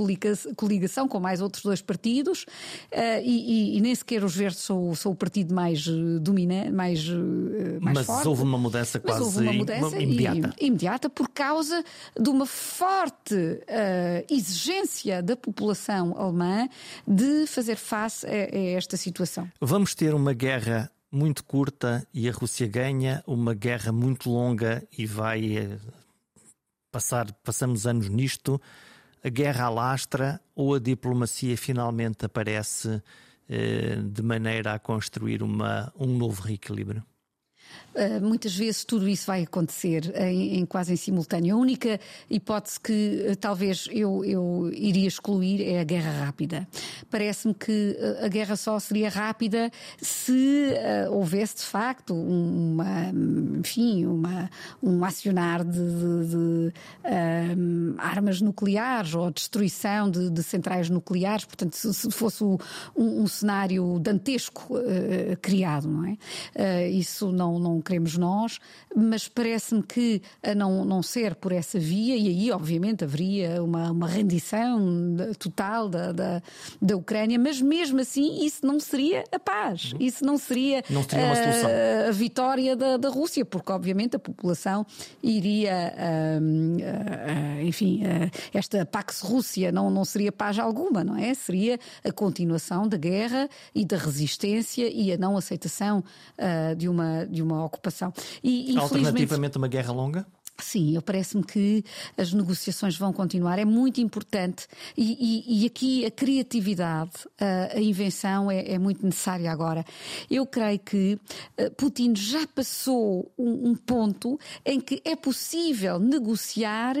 coligação 0.55 1.07
com 1.07 1.19
mais 1.19 1.41
outros 1.41 1.63
dois 1.63 1.81
partidos 1.81 2.43
uh, 2.43 3.21
e, 3.23 3.73
e, 3.73 3.77
e, 3.77 3.81
nem 3.81 3.93
sequer 3.93 4.23
os 4.23 4.35
verdes 4.35 4.59
são, 4.59 4.93
são 4.95 5.11
o 5.11 5.15
partido 5.15 5.53
mais 5.53 5.87
eh, 5.87 6.19
dominante, 6.19 6.71
mais, 6.71 7.07
uh, 7.07 7.79
mais 7.81 7.97
Mas 7.97 8.05
forte. 8.05 8.27
houve 8.27 8.43
uma 8.43 8.57
mudança 8.57 8.99
quase 8.99 9.23
houve 9.23 9.39
uma 9.39 9.53
mudança 9.53 9.99
imediata. 9.99 10.53
Imediata 10.59 11.09
por 11.09 11.29
causa 11.29 11.83
de 12.19 12.29
uma 12.29 12.45
forte 12.45 13.35
uh, 13.35 14.33
exigência 14.33 15.21
da 15.21 15.35
população 15.35 16.15
alemã 16.17 16.67
de 17.07 17.47
fazer 17.47 17.75
face 17.75 18.25
a, 18.25 18.29
a 18.29 18.59
esta 18.77 18.97
situação. 18.97 19.49
Vamos 19.59 19.95
ter 19.95 20.13
uma 20.13 20.33
guerra 20.33 20.91
muito 21.11 21.43
curta 21.43 22.05
e 22.13 22.27
a 22.27 22.31
Rússia 22.31 22.67
ganha, 22.67 23.23
uma 23.25 23.53
guerra 23.53 23.91
muito 23.91 24.29
longa 24.29 24.85
e 24.97 25.05
vai 25.05 25.79
passar, 26.97 27.31
passamos 27.43 27.85
anos 27.85 28.09
nisto, 28.09 28.59
a 29.23 29.29
guerra 29.29 29.65
alastra 29.65 30.41
ou 30.55 30.73
a 30.73 30.79
diplomacia 30.79 31.55
finalmente 31.55 32.25
aparece 32.25 33.03
eh, 33.47 33.97
de 34.03 34.23
maneira 34.23 34.73
a 34.73 34.79
construir 34.79 35.43
uma, 35.43 35.93
um 35.95 36.17
novo 36.17 36.41
reequilíbrio? 36.41 37.03
Uh, 37.97 38.23
muitas 38.23 38.55
vezes 38.55 38.85
tudo 38.85 39.09
isso 39.09 39.25
vai 39.25 39.41
acontecer 39.41 40.13
em, 40.15 40.59
em, 40.59 40.65
quase 40.67 40.93
em 40.93 40.95
simultâneo. 40.95 41.55
A 41.55 41.57
única 41.57 41.99
hipótese 42.29 42.79
que 42.79 43.25
uh, 43.27 43.35
talvez 43.35 43.89
eu, 43.91 44.23
eu, 44.23 44.69
iria 44.71 45.07
excluir 45.07 45.63
é 45.63 45.79
a 45.79 45.83
guerra 45.83 46.25
rápida. 46.25 46.67
Parece-me 47.09 47.55
que 47.55 47.97
uh, 47.99 48.25
a 48.25 48.27
guerra 48.27 48.55
só 48.55 48.79
seria 48.79 49.09
rápida 49.09 49.71
se 49.99 50.75
houvesse 51.09 51.57
de 51.57 51.63
facto 51.63 52.13
uma, 52.13 53.11
enfim, 53.57 54.05
uma, 54.05 54.49
um 54.81 55.03
acionar 55.03 55.63
de, 55.63 55.71
de, 55.71 56.25
de 56.27 56.73
armas 57.97 58.41
nucleares 58.41 59.15
ou 59.15 59.31
destruição 59.31 60.09
de, 60.09 60.29
de 60.29 60.43
centrais 60.43 60.89
nucleares. 60.89 61.45
Portanto, 61.45 61.73
se, 61.73 61.91
se 61.93 62.11
fosse 62.11 62.43
um, 62.43 62.57
um, 62.95 63.27
cenário 63.27 63.97
dantesco 63.99 64.75
criado, 65.41 65.87
não 65.87 66.05
é? 66.05 66.89
isso 66.89 67.31
não 67.31 67.56
não, 67.59 67.81
queremos 67.81 68.17
nós, 68.17 68.59
mas 68.95 69.27
parece-me 69.27 69.83
que 69.83 70.21
a 70.43 70.53
não, 70.55 70.83
não 70.85 71.01
ser 71.03 71.35
por 71.35 71.51
essa 71.51 71.79
via, 71.79 72.15
e 72.15 72.27
aí 72.27 72.51
obviamente 72.51 73.03
haveria 73.03 73.63
uma, 73.63 73.91
uma 73.91 74.07
rendição 74.07 74.79
total 75.39 75.89
da, 75.89 76.11
da, 76.11 76.41
da 76.81 76.95
Ucrânia, 76.95 77.37
mas 77.39 77.61
mesmo 77.61 77.99
assim 77.99 78.45
isso 78.45 78.65
não 78.65 78.79
seria 78.79 79.23
a 79.31 79.39
paz, 79.39 79.93
uhum. 79.93 79.99
isso 80.01 80.25
não 80.25 80.37
seria, 80.37 80.83
não 80.89 81.03
seria 81.03 81.31
a, 81.31 81.69
eh, 81.69 82.07
a, 82.09 82.11
vitória 82.11 82.75
da, 82.75 82.97
da 82.97 83.09
Rússia, 83.09 83.45
porque 83.45 83.71
obviamente 83.71 84.15
a 84.15 84.19
população 84.19 84.85
iria, 85.21 85.93
uh, 85.95 87.61
uh, 87.61 87.61
enfim, 87.65 88.03
uh, 88.03 88.31
esta 88.53 88.85
Pax 88.85 89.21
Rússia 89.21 89.71
não, 89.71 89.89
não 89.89 90.05
seria 90.05 90.31
paz 90.31 90.59
alguma, 90.59 91.03
não 91.03 91.15
é? 91.15 91.33
Seria 91.33 91.79
a 92.03 92.11
continuação 92.11 92.87
da 92.87 92.97
guerra 92.97 93.49
e 93.73 93.85
da 93.85 93.97
resistência 93.97 94.89
e 94.91 95.11
a 95.11 95.17
não 95.17 95.37
aceitação 95.37 96.03
de, 96.77 96.87
uma, 96.87 97.25
de 97.25 97.41
uma 97.41 97.46
uma 97.47 97.65
ocupação. 97.65 98.13
E, 98.43 98.77
Alternativamente, 98.77 99.57
uma 99.57 99.67
guerra 99.67 99.91
longa? 99.93 100.25
Sim, 100.59 100.95
eu 100.95 101.03
parece-me 101.03 101.43
que 101.43 101.83
as 102.17 102.33
negociações 102.33 102.97
vão 102.97 103.13
continuar. 103.13 103.59
É 103.59 103.65
muito 103.65 104.01
importante 104.01 104.67
e, 104.97 105.45
e, 105.47 105.63
e 105.63 105.65
aqui 105.67 106.03
a 106.03 106.09
criatividade, 106.09 107.11
a, 107.39 107.77
a 107.77 107.79
invenção 107.79 108.49
é, 108.49 108.71
é, 108.71 108.79
muito 108.79 109.05
necessária 109.05 109.51
agora. 109.51 109.85
Eu 110.29 110.47
creio 110.47 110.79
que 110.79 111.19
uh, 111.59 111.71
Putin 111.75 112.15
já 112.15 112.47
passou 112.47 113.31
um, 113.37 113.69
um, 113.69 113.75
ponto 113.75 114.39
em 114.65 114.81
que 114.81 114.99
é 115.05 115.15
possível 115.15 115.99
negociar 115.99 116.95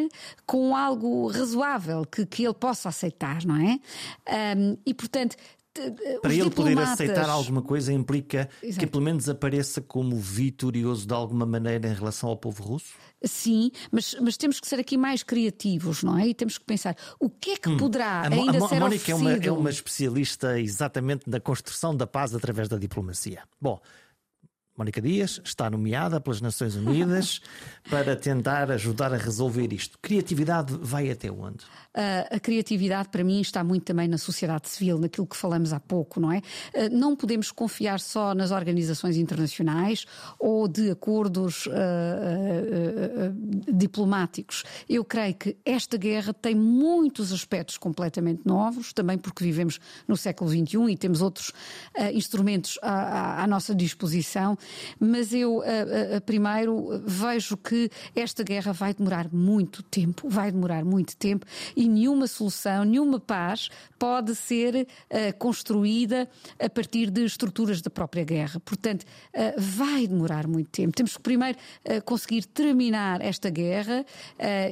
com 0.45 0.75
algo 0.75 1.27
razoável 1.27 2.05
que, 2.05 2.27
que 2.27 2.43
ele 2.43 2.53
possa 2.53 2.89
aceitar, 2.89 3.43
não 3.43 3.55
é? 3.55 3.79
Um, 4.55 4.77
e 4.85 4.93
portanto 4.93 5.35
Para 6.21 6.33
ele 6.33 6.49
poder 6.49 6.77
aceitar 6.79 7.29
alguma 7.29 7.61
coisa 7.61 7.91
implica 7.93 8.49
Exato. 8.61 8.79
que 8.79 8.87
pelo 8.87 9.03
menos 9.03 9.29
apareça 9.29 9.81
como 9.81 10.15
vitorioso 10.17 11.07
de 11.07 11.13
alguma 11.13 11.45
maneira 11.45 11.87
em 11.87 11.93
relação 11.93 12.29
ao 12.29 12.37
povo 12.37 12.63
russo? 12.63 12.93
Sim, 13.23 13.71
mas, 13.91 14.15
mas 14.21 14.37
temos 14.37 14.59
que 14.59 14.67
ser 14.67 14.79
aqui 14.79 14.97
mais 14.97 15.23
criativos, 15.23 16.03
não 16.03 16.17
é? 16.17 16.27
E 16.27 16.33
temos 16.33 16.57
que 16.57 16.65
pensar 16.65 16.95
o 17.19 17.29
que 17.29 17.51
é 17.51 17.57
que 17.57 17.69
hum. 17.69 17.77
poderá 17.77 18.21
a, 18.21 18.27
ainda 18.27 18.63
a, 18.63 18.67
ser 18.67 18.75
a 18.75 18.79
Mónica 18.79 19.11
é 19.11 19.15
uma, 19.15 19.33
é 19.33 19.51
uma 19.51 19.69
especialista 19.69 20.59
exatamente 20.59 21.29
na 21.29 21.39
construção 21.39 21.95
da 21.95 22.05
paz 22.05 22.35
através 22.35 22.67
da 22.67 22.77
diplomacia. 22.77 23.43
Bom, 23.59 23.81
Mónica 24.77 25.01
Dias 25.01 25.41
está 25.43 25.71
nomeada 25.71 26.21
pelas 26.21 26.39
Nações 26.39 26.75
Unidas 26.75 27.41
para 27.89 28.15
tentar 28.15 28.69
ajudar 28.69 29.11
a 29.11 29.17
resolver 29.17 29.73
isto. 29.73 29.97
Criatividade 29.99 30.77
vai 30.79 31.09
até 31.09 31.31
onde? 31.31 31.65
Uh, 31.97 32.35
a 32.35 32.39
criatividade, 32.39 33.09
para 33.09 33.23
mim, 33.23 33.41
está 33.41 33.63
muito 33.63 33.83
também 33.83 34.07
na 34.07 34.19
sociedade 34.19 34.69
civil, 34.69 34.99
naquilo 34.99 35.25
que 35.25 35.35
falamos 35.35 35.73
há 35.73 35.79
pouco, 35.79 36.19
não 36.19 36.31
é? 36.31 36.37
Uh, 36.37 36.95
não 36.95 37.15
podemos 37.15 37.49
confiar 37.49 37.99
só 37.99 38.35
nas 38.35 38.51
organizações 38.51 39.17
internacionais 39.17 40.05
ou 40.37 40.67
de 40.67 40.91
acordos 40.91 41.65
uh, 41.65 41.71
diplomáticos. 43.73 44.63
Eu 44.87 45.03
creio 45.03 45.33
que 45.33 45.57
esta 45.65 45.97
guerra 45.97 46.35
tem 46.35 46.53
muitos 46.53 47.33
aspectos 47.33 47.79
completamente 47.79 48.43
novos, 48.45 48.93
também 48.93 49.17
porque 49.17 49.43
vivemos 49.43 49.79
no 50.07 50.15
século 50.15 50.51
XXI 50.51 50.91
e 50.91 50.97
temos 50.97 51.19
outros 51.23 51.51
instrumentos 52.13 52.77
à, 52.83 52.91
à, 52.91 53.43
à 53.43 53.47
nossa 53.47 53.73
disposição 53.73 54.55
mas 54.99 55.33
eu 55.33 55.63
primeiro 56.25 57.01
vejo 57.05 57.57
que 57.57 57.89
esta 58.15 58.43
guerra 58.43 58.71
vai 58.71 58.93
demorar 58.93 59.29
muito 59.31 59.81
tempo, 59.83 60.29
vai 60.29 60.51
demorar 60.51 60.83
muito 60.85 61.15
tempo 61.17 61.45
e 61.75 61.86
nenhuma 61.87 62.27
solução, 62.27 62.83
nenhuma 62.83 63.19
paz 63.19 63.69
pode 63.97 64.35
ser 64.35 64.87
construída 65.39 66.29
a 66.59 66.69
partir 66.69 67.09
de 67.09 67.23
estruturas 67.25 67.81
da 67.81 67.89
própria 67.89 68.23
guerra. 68.23 68.59
Portanto, 68.59 69.05
vai 69.57 70.05
demorar 70.07 70.47
muito 70.47 70.69
tempo. 70.69 70.95
Temos 70.95 71.17
que 71.17 71.23
primeiro 71.23 71.57
conseguir 72.05 72.45
terminar 72.45 73.21
esta 73.21 73.49
guerra 73.49 74.05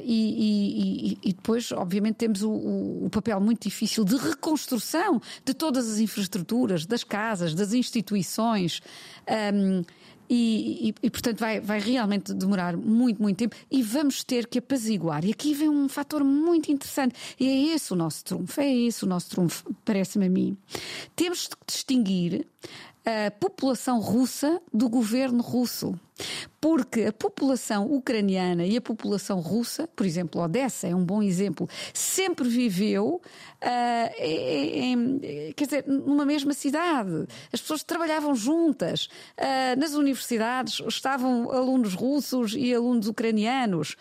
e, 0.04 1.18
e, 1.24 1.30
e 1.30 1.32
depois, 1.32 1.72
obviamente, 1.72 2.16
temos 2.16 2.42
o, 2.42 2.50
o 2.50 3.08
papel 3.10 3.40
muito 3.40 3.62
difícil 3.62 4.04
de 4.04 4.16
reconstrução 4.16 5.20
de 5.44 5.54
todas 5.54 5.90
as 5.90 5.98
infraestruturas, 5.98 6.86
das 6.86 7.02
casas, 7.02 7.54
das 7.54 7.72
instituições. 7.72 8.80
Um, 9.52 9.82
e, 10.28 10.88
e, 10.88 10.94
e, 11.02 11.10
portanto 11.10 11.38
vai, 11.38 11.60
vai 11.60 11.80
realmente 11.80 12.34
demorar 12.34 12.76
muito, 12.76 13.20
muito 13.20 13.36
tempo 13.36 13.56
e 13.70 13.82
vamos 13.82 14.24
ter 14.24 14.46
que 14.46 14.58
apaziguar. 14.58 15.24
E 15.24 15.30
aqui 15.30 15.54
vem 15.54 15.68
um 15.68 15.88
fator 15.88 16.24
muito 16.24 16.70
interessante, 16.70 17.14
e 17.38 17.46
é 17.46 17.74
esse 17.74 17.92
o 17.92 17.96
nosso 17.96 18.24
trunfo, 18.24 18.60
é 18.60 18.72
esse 18.72 19.04
o 19.04 19.08
nosso 19.08 19.30
trunfo, 19.30 19.74
parece-me 19.84 20.26
a 20.26 20.30
mim. 20.30 20.56
Temos 21.14 21.48
de 21.48 21.56
distinguir 21.66 22.46
a 23.04 23.30
população 23.30 24.00
russa 24.00 24.60
do 24.72 24.88
governo 24.88 25.42
russo. 25.42 25.98
Porque 26.60 27.02
a 27.02 27.12
população 27.12 27.86
ucraniana 27.86 28.64
e 28.64 28.76
a 28.76 28.80
população 28.80 29.40
russa, 29.40 29.88
por 29.94 30.06
exemplo, 30.06 30.40
Odessa 30.40 30.88
é 30.88 30.94
um 30.94 31.04
bom 31.04 31.22
exemplo, 31.22 31.68
sempre 31.92 32.48
viveu 32.48 33.20
uh, 33.62 34.14
em, 34.18 35.52
quer 35.54 35.64
dizer, 35.64 35.84
numa 35.86 36.24
mesma 36.24 36.52
cidade. 36.52 37.26
As 37.52 37.60
pessoas 37.60 37.82
trabalhavam 37.82 38.34
juntas. 38.34 39.08
Uh, 39.38 39.78
nas 39.78 39.94
universidades 39.94 40.80
estavam 40.88 41.50
alunos 41.50 41.94
russos 41.94 42.54
e 42.56 42.74
alunos 42.74 43.06
ucranianos. 43.06 43.96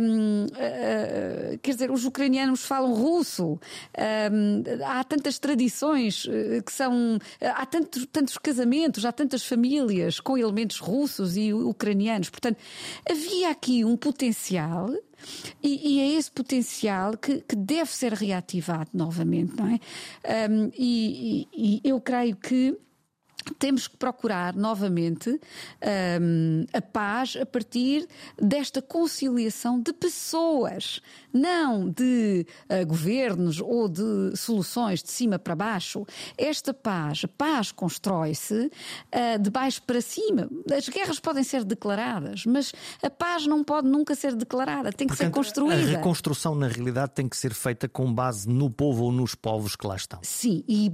Um, 0.00 0.44
uh, 0.44 0.48
ah, 0.54 1.58
quer 1.62 1.72
dizer, 1.72 1.90
os 1.90 2.04
ucranianos 2.04 2.64
falam 2.64 2.92
russo. 2.94 3.58
Um, 4.32 4.62
há 4.84 5.04
tantas 5.04 5.38
tradições 5.38 6.26
que 6.64 6.72
são. 6.72 7.18
Há 7.40 7.66
tantos, 7.66 8.06
tantos 8.10 8.38
casamentos, 8.38 9.04
há 9.04 9.12
tantas 9.12 9.44
famílias 9.44 10.20
com 10.20 10.36
elementos 10.36 10.78
russos 10.78 11.36
e 11.36 11.43
ucranianos. 11.52 12.30
Portanto, 12.30 12.58
havia 13.08 13.50
aqui 13.50 13.84
um 13.84 13.96
potencial. 13.96 14.90
E, 15.62 15.94
e, 15.94 16.00
é 16.00 16.18
esse 16.18 16.30
potencial 16.30 17.16
que, 17.16 17.40
que, 17.40 17.56
deve 17.56 17.90
ser 17.90 18.12
reativado 18.12 18.90
novamente, 18.92 19.56
não 19.56 19.66
é? 19.68 19.80
Um, 20.50 20.70
e, 20.76 21.48
e, 21.50 21.80
e 21.82 21.88
eu 21.88 21.98
creio 21.98 22.36
que 22.36 22.78
temos 23.58 23.86
que 23.86 23.96
procurar 23.96 24.54
novamente 24.54 25.28
um, 26.20 26.64
a 26.72 26.80
paz 26.80 27.36
a 27.40 27.44
partir 27.44 28.08
desta 28.40 28.80
conciliação 28.80 29.80
de 29.80 29.92
pessoas, 29.92 31.00
não 31.34 31.90
de 31.90 32.46
uh, 32.70 32.86
governos 32.86 33.60
ou 33.60 33.88
de 33.88 34.36
soluções 34.36 35.02
de 35.02 35.10
cima 35.10 35.38
para 35.38 35.56
baixo. 35.56 36.06
Esta 36.38 36.72
paz, 36.72 37.22
a 37.24 37.28
paz 37.28 37.72
constrói-se 37.72 38.54
uh, 38.54 39.38
de 39.40 39.50
baixo 39.50 39.82
para 39.82 40.00
cima. 40.00 40.48
As 40.72 40.88
guerras 40.88 41.18
podem 41.18 41.42
ser 41.42 41.64
declaradas, 41.64 42.46
mas 42.46 42.72
a 43.02 43.10
paz 43.10 43.46
não 43.46 43.64
pode 43.64 43.88
nunca 43.88 44.14
ser 44.14 44.36
declarada, 44.36 44.92
tem 44.92 45.08
que 45.08 45.12
Portanto, 45.12 45.26
ser 45.26 45.32
construída. 45.32 45.82
A 45.82 45.96
reconstrução, 45.96 46.54
na 46.54 46.68
realidade, 46.68 47.12
tem 47.12 47.28
que 47.28 47.36
ser 47.36 47.52
feita 47.52 47.88
com 47.88 48.12
base 48.12 48.48
no 48.48 48.70
povo 48.70 49.04
ou 49.04 49.12
nos 49.12 49.34
povos 49.34 49.74
que 49.74 49.86
lá 49.86 49.96
estão. 49.96 50.20
Sim, 50.22 50.62
e 50.68 50.92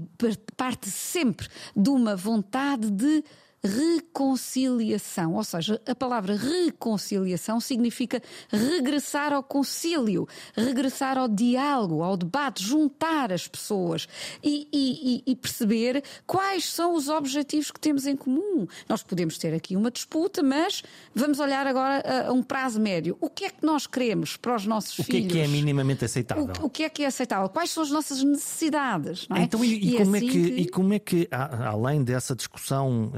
parte 0.57 0.88
sempre 0.88 1.47
de 1.76 1.91
uma 1.91 2.16
vontade 2.16 2.91
de 2.91 3.22
reconciliação. 3.62 5.34
Ou 5.34 5.44
seja, 5.44 5.80
a 5.86 5.94
palavra 5.94 6.34
reconciliação 6.34 7.61
significa 7.61 8.22
regressar 8.48 9.32
ao 9.32 9.42
concílio, 9.42 10.26
regressar 10.54 11.18
ao 11.18 11.28
diálogo, 11.28 12.02
ao 12.02 12.16
debate, 12.16 12.62
juntar 12.62 13.32
as 13.32 13.46
pessoas 13.46 14.08
e, 14.42 14.66
e, 14.72 15.22
e, 15.26 15.36
perceber 15.36 16.02
quais 16.26 16.64
são 16.70 16.94
os 16.94 17.08
objetivos 17.08 17.70
que 17.70 17.80
temos 17.80 18.06
em 18.06 18.16
comum. 18.16 18.66
Nós 18.88 19.02
podemos 19.02 19.38
ter 19.38 19.54
aqui 19.54 19.76
uma 19.76 19.90
disputa, 19.90 20.42
mas 20.42 20.82
vamos 21.14 21.38
olhar 21.38 21.66
agora 21.66 22.28
a, 22.28 22.32
um 22.32 22.42
prazo 22.42 22.80
médio. 22.80 23.16
O 23.20 23.28
que 23.28 23.44
é 23.44 23.50
que 23.50 23.64
nós 23.64 23.86
queremos 23.86 24.36
para 24.36 24.56
os 24.56 24.66
nossos 24.66 24.98
o 24.98 25.04
filhos? 25.04 25.26
O 25.26 25.28
que 25.28 25.38
é 25.38 25.42
que 25.42 25.48
é 25.48 25.48
minimamente 25.48 26.04
aceitável? 26.04 26.52
O, 26.61 26.66
o, 26.66 26.70
que 26.70 26.82
é 26.84 26.88
que 26.88 27.02
é 27.02 27.06
aceitável? 27.06 27.48
Quais 27.48 27.70
são 27.70 27.82
as 27.82 27.90
nossas 27.90 28.22
necessidades? 28.22 29.26
É? 29.34 29.42
Então, 29.42 29.64
e, 29.64 29.96
como, 29.98 30.16
é 30.16 30.18
assim 30.18 30.28
é 30.28 30.32
que, 30.32 30.50
que... 30.50 30.61
e 30.61 30.68
como 30.68 30.94
é 30.94 30.98
que, 30.98 31.28
além 31.30 32.02
dessa 32.02 32.34
discussão. 32.34 33.12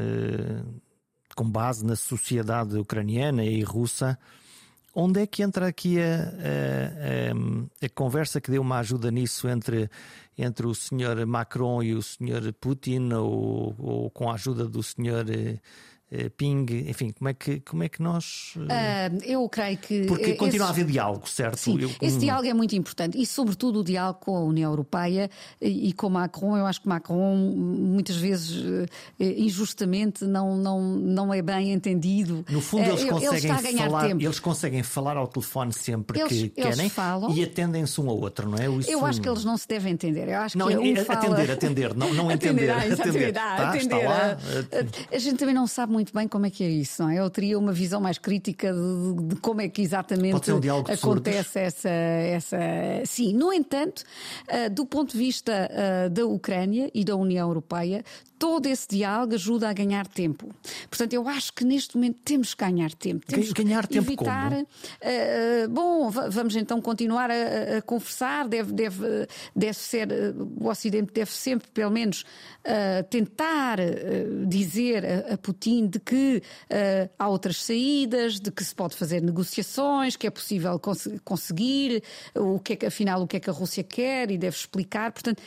Com 1.35 1.51
base 1.51 1.85
na 1.85 1.97
sociedade 1.97 2.77
ucraniana 2.77 3.45
e 3.45 3.63
russa, 3.63 4.19
onde 4.95 5.23
é 5.23 5.27
que 5.27 5.43
entra 5.43 5.67
aqui 5.67 5.99
a, 5.99 6.05
a, 6.05 7.85
a, 7.85 7.87
a, 7.87 7.89
conversa 7.95 8.41
que 8.41 8.51
deu 8.51 8.61
uma 8.61 8.79
ajuda 8.79 9.11
nisso 9.11 9.49
entre, 9.49 9.89
entre 10.37 10.67
o 10.67 10.75
senhor 10.75 11.25
Macron 11.25 11.83
e 11.83 11.95
o 11.95 12.03
senhor 12.03 12.53
Putin, 12.55 13.13
ou, 13.15 13.75
ou 13.79 14.11
com 14.11 14.31
a 14.31 14.35
ajuda 14.35 14.69
do 14.69 14.83
senhor 14.83 15.25
eh, 15.31 15.59
ping, 16.37 16.67
enfim, 16.89 17.11
como 17.11 17.29
é 17.29 17.35
que, 17.35 17.61
como 17.61 17.83
é 17.83 17.89
que 17.89 18.03
nós. 18.03 18.55
Uh, 18.57 19.23
eu 19.25 19.49
creio 19.49 19.79
que. 19.79 20.05
Porque 20.05 20.35
continua 20.35 20.67
esse... 20.67 20.81
a 20.81 20.83
haver 20.83 20.85
diálogo, 20.85 21.29
certo? 21.29 21.59
Sim, 21.59 21.81
eu, 21.81 21.91
esse 22.01 22.19
diálogo 22.19 22.47
é 22.47 22.55
muito 22.55 22.77
importante 22.77 23.21
e, 23.21 23.25
sobretudo, 23.25 23.81
o 23.81 23.85
diálogo 23.85 24.21
com 24.21 24.37
a 24.37 24.41
União 24.41 24.71
Europeia 24.71 25.31
e, 25.61 25.93
com 25.93 26.11
Macron. 26.11 26.57
Eu 26.57 26.67
acho 26.67 26.83
que 26.83 26.89
Macron, 26.89 27.37
muitas 27.37 28.17
vezes, 28.17 28.63
injustamente, 29.19 30.25
não, 30.25 30.57
não, 30.57 30.83
não 30.83 31.33
é 31.33 31.41
bem 31.41 31.73
entendido. 31.73 32.45
No 32.51 32.61
fundo, 32.61 32.91
eles 32.91 33.05
conseguem, 33.05 33.71
ele 33.71 33.79
falar, 33.79 34.07
tempo. 34.07 34.23
eles 34.23 34.41
conseguem 34.41 34.83
falar 34.83 35.17
ao 35.17 35.27
telefone 35.27 35.73
sempre 35.73 36.21
eles, 36.21 36.29
que 36.33 36.53
eles 36.57 36.77
querem 36.77 36.91
falam, 36.91 37.33
e 37.33 37.43
atendem-se 37.43 38.01
um 38.01 38.11
ao 38.11 38.19
outro, 38.19 38.49
não 38.49 38.59
é? 38.59 38.69
Isso... 38.69 38.91
Eu 38.91 39.07
acho 39.07 39.21
que 39.21 39.29
eles 39.29 39.45
não 39.45 39.57
se 39.57 39.67
devem 39.67 39.93
entender. 39.93 40.29
Eu 40.29 40.41
acho 40.41 40.59
não, 40.59 40.69
que 40.69 40.77
um 40.77 40.97
fala... 41.05 41.21
atender, 41.21 41.51
atender, 41.51 41.95
não, 41.95 42.13
não 42.13 42.31
entender. 42.33 42.71
atender, 42.71 43.01
atender. 43.01 43.33
Tá, 43.33 43.69
atender. 43.69 43.83
Está 43.83 43.97
lá. 43.97 44.39
A 45.11 45.19
gente 45.19 45.37
também 45.37 45.55
não 45.55 45.67
sabe 45.67 45.93
muito 45.93 46.02
muito 46.03 46.13
bem 46.13 46.27
como 46.27 46.47
é 46.47 46.51
que 46.51 46.65
é 46.65 46.69
isso, 46.69 47.03
não 47.03 47.11
é? 47.11 47.21
Eu 47.21 47.31
teria 47.31 47.57
uma 47.59 47.73
visão 47.73 48.01
mais 48.01 48.19
crítica 48.19 48.73
de, 48.73 49.29
de 49.29 49.37
como 49.37 49.61
é 49.61 49.69
que 49.69 49.81
exatamente 49.81 50.51
um 50.51 50.59
acontece 50.93 51.61
essa, 51.61 51.89
essa. 51.89 52.59
Sim, 53.07 53.33
no 53.35 53.53
entanto, 53.53 54.03
uh, 54.49 54.69
do 54.71 54.85
ponto 54.85 55.13
de 55.13 55.19
vista 55.19 55.71
uh, 55.71 56.11
da 56.11 56.27
Ucrânia 56.27 56.91
e 56.93 57.05
da 57.05 57.15
União 57.15 57.49
Europeia, 57.49 58.05
todo 58.43 58.67
esse 58.67 58.89
diálogo 58.89 59.37
ajuda 59.37 59.71
a 59.71 59.73
ganhar 59.73 60.05
tempo. 60.05 60.53
Portanto, 60.91 61.13
eu 61.13 61.29
acho 61.29 61.53
que 61.53 61.65
neste 61.65 61.95
momento 61.95 62.19
temos 62.25 62.55
que 62.55 62.65
ganhar 62.65 62.93
tempo. 62.93 63.25
Temos 63.25 63.53
ganhar 63.53 63.87
que 63.87 63.95
tempo 63.95 64.09
evitar. 64.09 64.51
Como? 64.51 64.63
Uh, 64.63 65.69
bom, 65.71 66.11
vamos 66.11 66.57
então 66.57 66.81
continuar 66.81 67.31
a, 67.31 67.79
a, 67.79 67.83
conversar. 67.83 68.49
Deve, 68.49 68.73
deve, 68.73 69.29
deve 69.55 69.75
ser. 69.75 70.09
O 70.59 70.67
Ocidente 70.67 71.13
deve 71.13 71.31
sempre, 71.31 71.71
pelo 71.71 71.93
menos, 71.93 72.23
uh, 72.67 73.05
tentar 73.09 73.79
uh, 73.79 74.45
dizer 74.45 75.05
a, 75.07 75.35
a, 75.35 75.39
Putin 75.39 75.87
de 75.87 76.01
que 76.01 76.43
há 77.17 77.29
outras 77.29 77.63
saídas, 77.63 78.41
de 78.41 78.51
que 78.51 78.65
se 78.65 78.75
pode 78.75 78.97
fazer 78.97 79.23
negociações, 79.23 80.17
que 80.17 80.27
é 80.27 80.31
possível 80.31 80.81
cons 80.81 81.07
conseguir, 81.25 82.03
o 82.35 82.59
que 82.59 82.73
é 82.73 82.77
que, 82.77 82.87
afinal, 82.87 83.23
o 83.23 83.27
que 83.29 83.37
é 83.37 83.41
que 83.41 83.51
a 83.51 83.53
Rússia 83.53 83.85
quer 83.85 84.33
e 84.33 84.39
deve 84.39 84.57
explicar. 84.57 85.13
Portanto, 85.13 85.41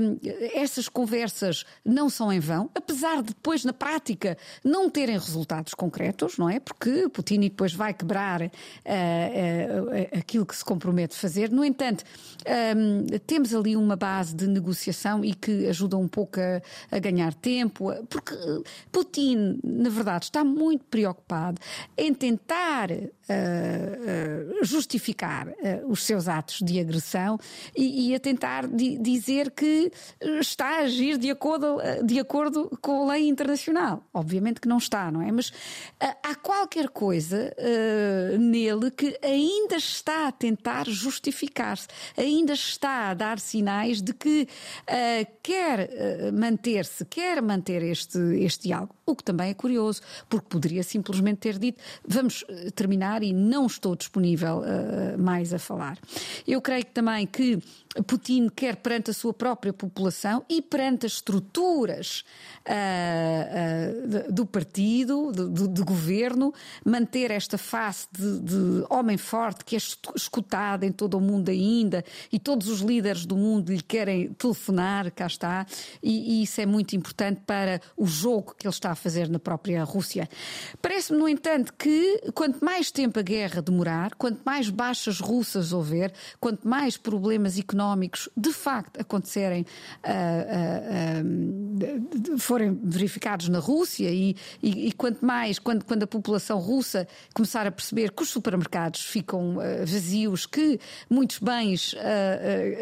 um, 0.00 0.18
essas 0.54 0.88
conversas 0.88 1.64
não 1.84 2.08
são 2.08 2.29
em 2.32 2.40
vão, 2.40 2.70
apesar 2.74 3.22
de 3.22 3.28
depois 3.28 3.64
na 3.64 3.72
prática 3.72 4.36
não 4.64 4.90
terem 4.90 5.16
resultados 5.16 5.74
concretos, 5.74 6.36
não 6.38 6.48
é? 6.48 6.60
Porque 6.60 7.08
Putin 7.08 7.40
depois 7.40 7.72
vai 7.72 7.94
quebrar 7.94 8.42
uh, 8.42 8.46
uh, 8.46 10.18
aquilo 10.18 10.46
que 10.46 10.56
se 10.56 10.64
compromete 10.64 11.14
a 11.16 11.18
fazer. 11.18 11.50
No 11.50 11.64
entanto, 11.64 12.04
um, 12.76 13.06
temos 13.26 13.54
ali 13.54 13.76
uma 13.76 13.96
base 13.96 14.34
de 14.34 14.46
negociação 14.46 15.24
e 15.24 15.34
que 15.34 15.66
ajuda 15.68 15.96
um 15.96 16.08
pouco 16.08 16.38
a, 16.40 16.96
a 16.96 16.98
ganhar 16.98 17.34
tempo, 17.34 17.92
porque 18.08 18.34
Putin, 18.92 19.60
na 19.62 19.88
verdade, 19.88 20.24
está 20.24 20.44
muito 20.44 20.84
preocupado 20.84 21.60
em 21.96 22.12
tentar 22.12 22.88
uh, 23.30 24.64
justificar 24.64 25.48
os 25.88 26.04
seus 26.04 26.28
atos 26.28 26.60
de 26.60 26.78
agressão 26.80 27.38
e, 27.76 28.08
e 28.08 28.14
a 28.14 28.20
tentar 28.20 28.66
di 28.66 28.98
dizer 28.98 29.50
que 29.50 29.90
está 30.40 30.66
a 30.66 30.78
agir 30.80 31.16
de 31.16 31.30
acordo, 31.30 31.78
de 32.04 32.18
acordo 32.18 32.70
com 32.80 33.04
a 33.04 33.12
lei 33.12 33.28
internacional. 33.28 34.04
Obviamente 34.12 34.60
que 34.60 34.68
não 34.68 34.78
está, 34.78 35.10
não 35.10 35.22
é? 35.22 35.30
Mas 35.30 35.52
há 36.00 36.34
qualquer 36.34 36.88
coisa 36.88 37.54
nele 38.38 38.90
que 38.90 39.18
ainda 39.22 39.76
está 39.76 40.28
a 40.28 40.32
tentar 40.32 40.86
justificar-se, 40.86 41.88
ainda 42.16 42.52
está 42.52 43.10
a 43.10 43.14
dar 43.14 43.38
sinais 43.38 44.02
de 44.02 44.12
que 44.12 44.48
quer 45.42 45.90
manter-se, 46.32 47.04
quer 47.04 47.40
manter 47.40 47.82
este, 47.82 48.18
este 48.40 48.68
diálogo. 48.68 48.94
O 49.06 49.16
que 49.16 49.24
também 49.24 49.50
é 49.50 49.54
curioso, 49.54 50.02
porque 50.28 50.46
poderia 50.48 50.82
simplesmente 50.82 51.38
ter 51.38 51.58
dito: 51.58 51.82
vamos 52.06 52.44
terminar 52.74 53.19
e 53.22 53.32
não 53.32 53.66
estou 53.66 53.94
disponível 53.94 54.62
mais 55.18 55.52
a 55.52 55.58
falar. 55.58 55.98
Eu 56.46 56.60
creio 56.60 56.84
também 56.84 57.26
que 57.26 57.58
Putin 58.06 58.48
quer 58.48 58.76
perante 58.76 59.10
a 59.10 59.14
sua 59.14 59.34
própria 59.34 59.72
população 59.72 60.44
e 60.48 60.62
perante 60.62 61.06
as 61.06 61.14
estruturas 61.14 62.24
uh, 62.64 64.28
uh, 64.28 64.32
do 64.32 64.46
partido, 64.46 65.32
do, 65.32 65.48
do, 65.48 65.68
do, 65.68 65.84
governo, 65.84 66.54
manter 66.84 67.32
esta 67.32 67.58
face 67.58 68.06
de, 68.12 68.40
de, 68.40 68.84
homem 68.88 69.16
forte 69.16 69.64
que 69.64 69.74
é 69.74 69.78
escutado 70.14 70.84
em 70.84 70.92
todo 70.92 71.14
o 71.18 71.20
mundo 71.20 71.50
ainda 71.50 72.04
e 72.30 72.38
todos 72.38 72.68
os 72.68 72.80
líderes 72.80 73.26
do 73.26 73.34
mundo 73.34 73.72
lhe 73.72 73.82
querem 73.82 74.32
telefonar, 74.34 75.10
cá 75.10 75.26
está, 75.26 75.66
e, 76.00 76.38
e 76.38 76.42
isso 76.44 76.60
é 76.60 76.66
muito 76.66 76.94
importante 76.94 77.40
para 77.44 77.80
o 77.96 78.06
jogo 78.06 78.54
que 78.56 78.68
ele 78.68 78.72
está 78.72 78.92
a 78.92 78.94
fazer 78.94 79.28
na 79.28 79.40
própria 79.40 79.82
Rússia. 79.82 80.28
Parece-me, 80.80 81.18
no 81.18 81.28
entanto, 81.28 81.74
que 81.74 82.30
quanto 82.34 82.64
mais 82.64 82.92
tempo 82.92 83.18
a 83.18 83.22
guerra 83.22 83.60
demorar, 83.60 84.14
quanto 84.14 84.40
mais 84.46 84.70
baixas 84.70 85.18
russas 85.18 85.72
houver, 85.72 86.12
quanto 86.38 86.68
mais 86.68 86.96
problemas 86.96 87.58
económicos 87.58 87.79
de 88.36 88.52
facto 88.52 89.00
acontecerem, 89.00 89.64
uh, 90.04 90.08
uh, 91.22 92.34
uh, 92.34 92.38
forem 92.38 92.78
verificados 92.82 93.48
na 93.48 93.58
Rússia 93.58 94.10
e, 94.10 94.36
e, 94.62 94.88
e, 94.88 94.92
quanto 94.92 95.24
mais, 95.24 95.58
quando, 95.58 95.84
quando 95.84 96.02
a 96.02 96.06
população 96.06 96.58
russa 96.58 97.06
começar 97.34 97.66
a 97.66 97.72
perceber 97.72 98.12
que 98.12 98.22
os 98.22 98.28
supermercados 98.28 99.02
ficam 99.02 99.56
vazios, 99.86 100.46
que 100.46 100.78
muitos 101.08 101.38
bens 101.38 101.94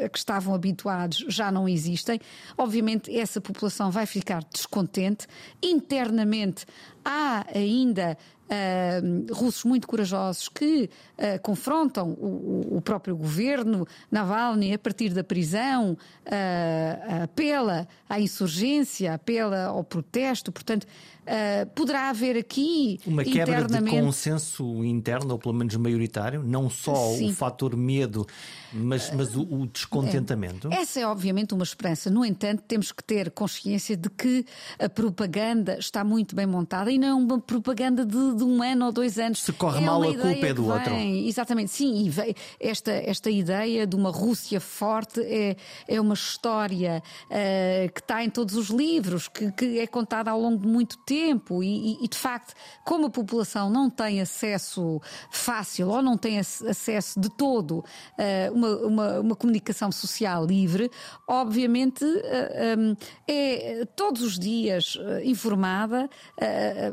a 0.04 0.08
que 0.08 0.18
estavam 0.18 0.54
habituados 0.54 1.24
já 1.28 1.50
não 1.50 1.68
existem, 1.68 2.20
obviamente 2.56 3.16
essa 3.16 3.40
população 3.40 3.90
vai 3.90 4.06
ficar 4.06 4.42
descontente. 4.52 5.26
Internamente 5.62 6.66
há 7.04 7.44
ainda 7.54 8.16
uh, 8.48 9.34
russos 9.34 9.64
muito 9.64 9.86
corajosos 9.86 10.48
que 10.48 10.90
uh, 11.18 11.40
confrontam 11.42 12.10
o, 12.10 12.76
o, 12.76 12.80
próprio 12.80 13.16
governo 13.16 13.86
Navalny 14.10 14.72
a 14.72 14.78
partir 14.78 15.10
da 15.10 15.22
prisão, 15.22 15.92
uh, 15.92 17.22
apela 17.24 17.86
à 18.08 18.20
insurgência, 18.20 19.14
apela 19.14 19.66
ao 19.66 19.84
protesto, 19.84 20.50
portanto. 20.50 20.86
Uh, 21.28 21.66
poderá 21.74 22.08
haver 22.08 22.38
aqui 22.38 22.98
uma 23.06 23.22
quebra 23.22 23.66
de 23.66 23.90
consenso 23.90 24.82
interno, 24.82 25.32
ou 25.32 25.38
pelo 25.38 25.52
menos 25.52 25.76
maioritário, 25.76 26.42
não 26.42 26.70
só 26.70 26.94
Sim. 27.12 27.30
o 27.30 27.34
fator 27.34 27.76
medo, 27.76 28.26
mas, 28.72 29.12
mas 29.12 29.36
o, 29.36 29.42
o 29.42 29.66
descontentamento? 29.66 30.72
É. 30.72 30.76
Essa 30.76 31.00
é 31.00 31.06
obviamente 31.06 31.52
uma 31.52 31.64
esperança. 31.64 32.08
No 32.08 32.24
entanto, 32.24 32.62
temos 32.66 32.92
que 32.92 33.04
ter 33.04 33.30
consciência 33.30 33.94
de 33.94 34.08
que 34.08 34.46
a 34.78 34.88
propaganda 34.88 35.78
está 35.78 36.02
muito 36.02 36.34
bem 36.34 36.46
montada 36.46 36.90
e 36.90 36.98
não 36.98 37.08
é 37.08 37.14
uma 37.14 37.38
propaganda 37.38 38.06
de, 38.06 38.34
de 38.34 38.44
um 38.44 38.62
ano 38.62 38.86
ou 38.86 38.92
dois 38.92 39.18
anos. 39.18 39.42
Se 39.42 39.52
corre 39.52 39.82
é 39.82 39.86
mal, 39.86 40.02
a 40.02 40.06
culpa 40.06 40.46
é 40.46 40.54
do 40.54 40.66
outro. 40.66 40.94
Exatamente, 40.94 41.70
sim. 41.70 42.06
E 42.06 42.08
veio 42.08 42.34
esta, 42.58 42.90
esta 42.90 43.30
ideia 43.30 43.86
de 43.86 43.94
uma 43.94 44.10
Rússia 44.10 44.60
forte 44.60 45.20
é, 45.20 45.56
é 45.86 46.00
uma 46.00 46.14
história 46.14 47.02
uh, 47.26 47.92
que 47.92 48.00
está 48.00 48.24
em 48.24 48.30
todos 48.30 48.56
os 48.56 48.68
livros, 48.68 49.28
que, 49.28 49.52
que 49.52 49.78
é 49.78 49.86
contada 49.86 50.30
ao 50.30 50.40
longo 50.40 50.56
de 50.56 50.66
muito 50.66 50.96
tempo. 51.00 51.17
E, 51.18 52.04
e, 52.04 52.08
de 52.08 52.16
facto, 52.16 52.54
como 52.84 53.06
a 53.06 53.10
população 53.10 53.70
não 53.70 53.90
tem 53.90 54.20
acesso 54.20 55.00
fácil 55.30 55.88
ou 55.88 56.02
não 56.02 56.16
tem 56.16 56.38
acesso 56.38 57.20
de 57.20 57.28
todo 57.28 57.78
uh, 57.78 58.52
uma, 58.52 58.76
uma, 58.76 59.20
uma, 59.20 59.36
comunicação 59.36 59.90
social 59.92 60.44
livre, 60.44 60.90
obviamente 61.26 62.04
eh, 62.04 62.76
um, 62.76 62.96
é 63.26 63.86
todos 63.96 64.22
os 64.22 64.38
dias 64.38 64.98
informada 65.24 66.08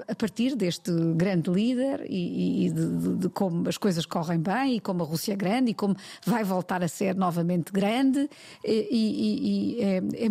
a 0.07 0.15
partir 0.15 0.55
deste 0.55 0.91
grande 1.15 1.49
líder 1.49 2.05
e, 2.07 2.65
e 2.65 2.71
de, 2.71 3.15
de, 3.17 3.29
como 3.29 3.67
as 3.67 3.77
coisas 3.77 4.05
correm 4.05 4.39
bem 4.39 4.75
e 4.75 4.79
como 4.79 5.03
a 5.03 5.05
Rússia 5.05 5.33
é 5.33 5.35
grande 5.35 5.71
e 5.71 5.73
como 5.73 5.95
vai 6.25 6.43
voltar 6.43 6.83
a 6.83 6.87
ser 6.87 7.15
novamente 7.15 7.71
grande 7.71 8.29
e, 8.63 8.87
e, 8.91 9.77
e 9.77 9.81
é, 9.81 9.97
é, 9.97 10.29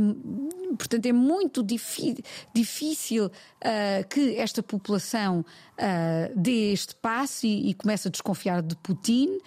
portanto 0.77 1.07
é 1.07 1.13
muito 1.13 1.63
difícil 1.63 3.27
uh, 3.27 3.31
que 4.09 4.37
esta 4.37 4.63
população 4.63 5.45
uh, 5.79 6.33
dê 6.39 6.73
este 6.73 6.95
passo 6.95 7.47
e, 7.47 7.71
e 7.71 7.75
comece 7.75 8.09
a 8.09 8.11
desconfiar 8.11 8.63
de 8.63 8.77
Putin. 8.77 9.39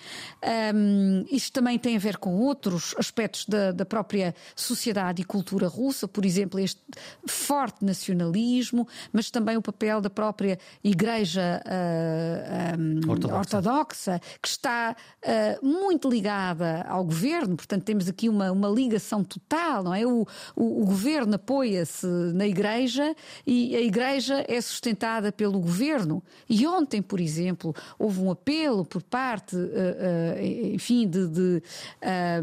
Um, 0.74 1.26
isto 1.32 1.54
também 1.54 1.78
tem 1.78 1.96
a 1.96 2.00
ver 2.00 2.18
com 2.18 2.36
outros 2.40 2.96
aspectos 2.98 3.46
da, 3.46 3.72
da 3.72 3.86
própria 3.86 4.34
sociedade 4.56 5.22
e 5.22 5.26
cultura 5.26 5.68
russa, 5.68 6.08
por 6.08 6.26
exemplo, 6.26 6.60
este 6.60 6.82
forte 7.26 7.84
nacionalismo, 7.84 8.88
mas 9.12 9.30
também 9.32 9.58
o 9.58 9.62
papel 9.62 10.02
da 10.02 10.10
própria 10.10 10.60
Igreja 10.84 11.62
uh, 11.66 12.80
um, 12.80 13.10
ortodoxa. 13.10 13.58
ortodoxa. 13.58 14.22
que 14.42 14.48
está 14.48 14.96
uh, 15.24 15.66
muito 15.66 16.10
ligada 16.10 16.86
ao 16.88 17.04
governo, 17.04 17.56
portanto, 17.56 17.84
temos 17.84 18.08
aqui 18.08 18.30
uma, 18.30 18.52
uma 18.52 18.70
ligação 18.70 19.24
total, 19.24 19.84
não 19.84 19.94
é? 19.94 20.06
O, 20.06 20.26
o, 20.56 20.82
o 20.82 20.86
governo 20.86 21.36
apoia-se 21.36 22.08
na 22.34 22.48
Igreja 22.48 23.16
e 23.46 23.76
a 23.76 23.82
Igreja 23.82 24.46
é 24.48 24.60
sustentada 24.62 25.32
pelo 25.32 25.60
governo. 25.60 26.17
E 26.50 26.66
ontem, 26.66 27.02
por 27.02 27.20
exemplo, 27.20 27.76
houve 27.98 28.20
um 28.22 28.32
apelo 28.32 28.86
por 28.86 29.02
parte, 29.04 29.56
uh, 29.56 29.60
uh, 29.60 30.74
enfim, 30.74 31.08
de, 31.08 31.28
de 31.28 31.64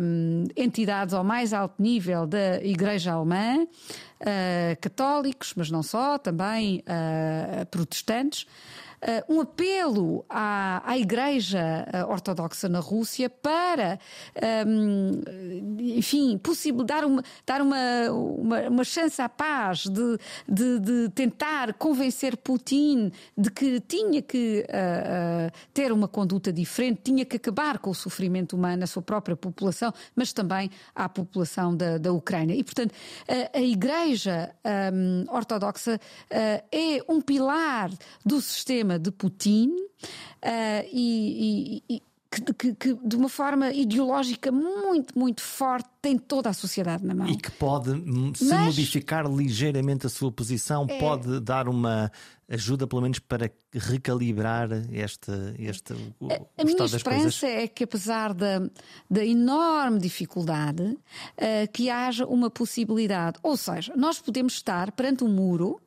um, 0.01 0.45
entidades 0.57 1.15
ao 1.15 1.25
mais 1.25 1.53
alto 1.53 1.81
nível 1.81 2.27
da 2.27 2.63
Igreja 2.63 3.13
Alemã, 3.13 3.63
uh, 3.65 4.81
católicos, 4.81 5.55
mas 5.57 5.71
não 5.71 5.83
só, 5.83 6.19
também 6.19 6.83
protestantes 7.71 8.47
um 9.29 9.41
apelo 9.41 10.25
à, 10.29 10.83
à 10.85 10.99
Igreja 10.99 11.87
eh, 11.93 12.05
Ortodoxa 12.05 12.69
na 12.69 12.81
Rússia 12.81 13.29
para, 13.29 13.99
um, 14.67 15.21
ehm, 15.25 15.97
enfim, 15.99 16.39
possível, 16.39 16.83
dar, 16.85 17.05
uma, 17.05 17.23
dar 17.47 17.61
uma, 17.61 18.11
uma, 18.11 18.61
uma 18.69 18.85
chance 18.85 19.21
à 19.21 19.29
paz, 19.29 19.85
de, 19.85 20.19
de, 20.49 20.81
de, 20.81 21.09
tentar 21.11 21.75
convencer 21.75 22.37
Putin 22.37 23.13
de 23.37 23.51
que 23.51 23.81
tinha 23.81 24.23
que 24.23 24.65
uh, 24.69 25.49
uh, 25.49 25.53
ter 25.73 25.93
uma 25.93 26.09
conduta 26.09 26.53
diferente, 26.53 27.01
tinha 27.05 27.25
que 27.25 27.37
acabar 27.37 27.79
com 27.79 27.91
o 27.91 27.95
sofrimento 27.95 28.57
humano 28.57 28.79
na 28.79 28.87
sua 28.87 29.03
própria 29.03 29.37
população, 29.37 29.93
mas 30.17 30.33
também 30.33 30.71
à 30.95 31.09
população 31.09 31.77
da, 31.77 31.99
da 31.99 32.13
Ucrânia. 32.13 32.55
E, 32.55 32.65
portanto, 32.65 32.95
a, 33.29 33.59
a 33.59 33.63
Igreja 33.63 34.55
um, 34.65 34.69
ehm, 34.69 35.25
Ortodoxa 35.29 36.01
é 36.31 37.03
um 37.09 37.21
pilar 37.21 37.91
do 38.25 38.41
sistema 38.41 38.94
de 38.99 39.11
Putin 39.11 39.71
uh, 39.71 40.89
e, 40.93 41.83
e, 41.89 41.97
e 41.97 42.03
que, 42.59 42.75
que, 42.75 42.95
de 42.95 43.17
uma 43.17 43.29
forma 43.29 43.73
ideológica 43.73 44.51
muito, 44.51 45.19
muito 45.19 45.41
forte 45.41 45.89
tem 46.05 46.19
toda 46.19 46.51
a 46.51 46.53
sociedade 46.53 47.03
na 47.03 47.15
mão. 47.15 47.27
E 47.27 47.35
que 47.35 47.51
pode, 47.51 47.91
se 48.37 48.45
Mas, 48.45 48.67
modificar 48.67 49.27
ligeiramente 49.27 50.07
a 50.07 50.11
sua 50.11 50.31
posição, 50.31 50.85
é... 50.87 50.99
pode 50.99 51.41
dar 51.41 51.67
uma 51.67 52.13
ajuda, 52.47 52.87
pelo 52.87 53.01
menos, 53.01 53.19
para 53.21 53.51
recalibrar 53.73 54.69
este, 54.93 55.33
este 55.59 55.95
o, 56.21 56.31
a, 56.31 56.61
a 56.61 56.65
minha 56.65 56.85
esperança 56.85 57.47
é 57.47 57.67
que, 57.67 57.85
apesar 57.85 58.35
da, 58.35 58.69
da 59.11 59.25
enorme 59.25 59.99
dificuldade, 59.99 60.83
uh, 60.83 60.99
que 61.73 61.89
haja 61.89 62.27
uma 62.27 62.51
possibilidade. 62.51 63.39
Ou 63.43 63.57
seja, 63.57 63.95
nós 63.97 64.19
podemos 64.19 64.53
estar 64.53 64.93
perante 64.93 65.25
um 65.25 65.29
muro 65.29 65.81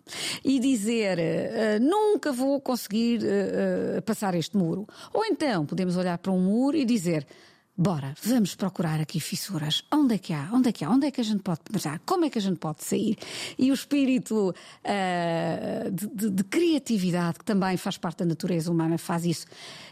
e 0.43 0.59
dizer 0.59 1.19
uh, 1.19 1.79
nunca 1.79 2.31
vou 2.31 2.59
conseguir 2.59 3.19
uh, 3.19 4.01
passar 4.01 4.33
este 4.33 4.57
muro. 4.57 4.87
Ou 5.13 5.23
então 5.25 5.63
podemos 5.63 5.95
olhar 5.95 6.17
para 6.17 6.31
um 6.31 6.41
muro 6.41 6.75
e 6.75 6.85
dizer 6.85 7.27
bora, 7.77 8.15
vamos 8.23 8.55
procurar 8.55 8.99
aqui 8.99 9.19
fissuras. 9.19 9.83
Onde 9.91 10.15
é 10.15 10.17
que 10.17 10.33
há? 10.33 10.49
Onde 10.51 10.69
é 10.69 10.71
que 10.71 10.83
há? 10.83 10.89
Onde 10.89 11.07
é 11.07 11.11
que 11.11 11.21
a 11.21 11.23
gente 11.23 11.43
pode 11.43 11.59
penetrar? 11.61 12.01
Como 12.05 12.25
é 12.25 12.29
que 12.29 12.39
a 12.39 12.41
gente 12.41 12.57
pode 12.57 12.83
sair? 12.83 13.17
E 13.57 13.69
o 13.69 13.73
espírito 13.73 14.49
uh, 14.49 15.91
de, 15.91 16.07
de, 16.07 16.29
de, 16.31 16.43
criatividade, 16.43 17.37
que 17.37 17.45
também 17.45 17.77
faz 17.77 17.97
parte 17.97 18.19
da 18.19 18.25
natureza 18.25 18.71
humana, 18.71 18.97
faz 18.97 19.25
isso. 19.25 19.45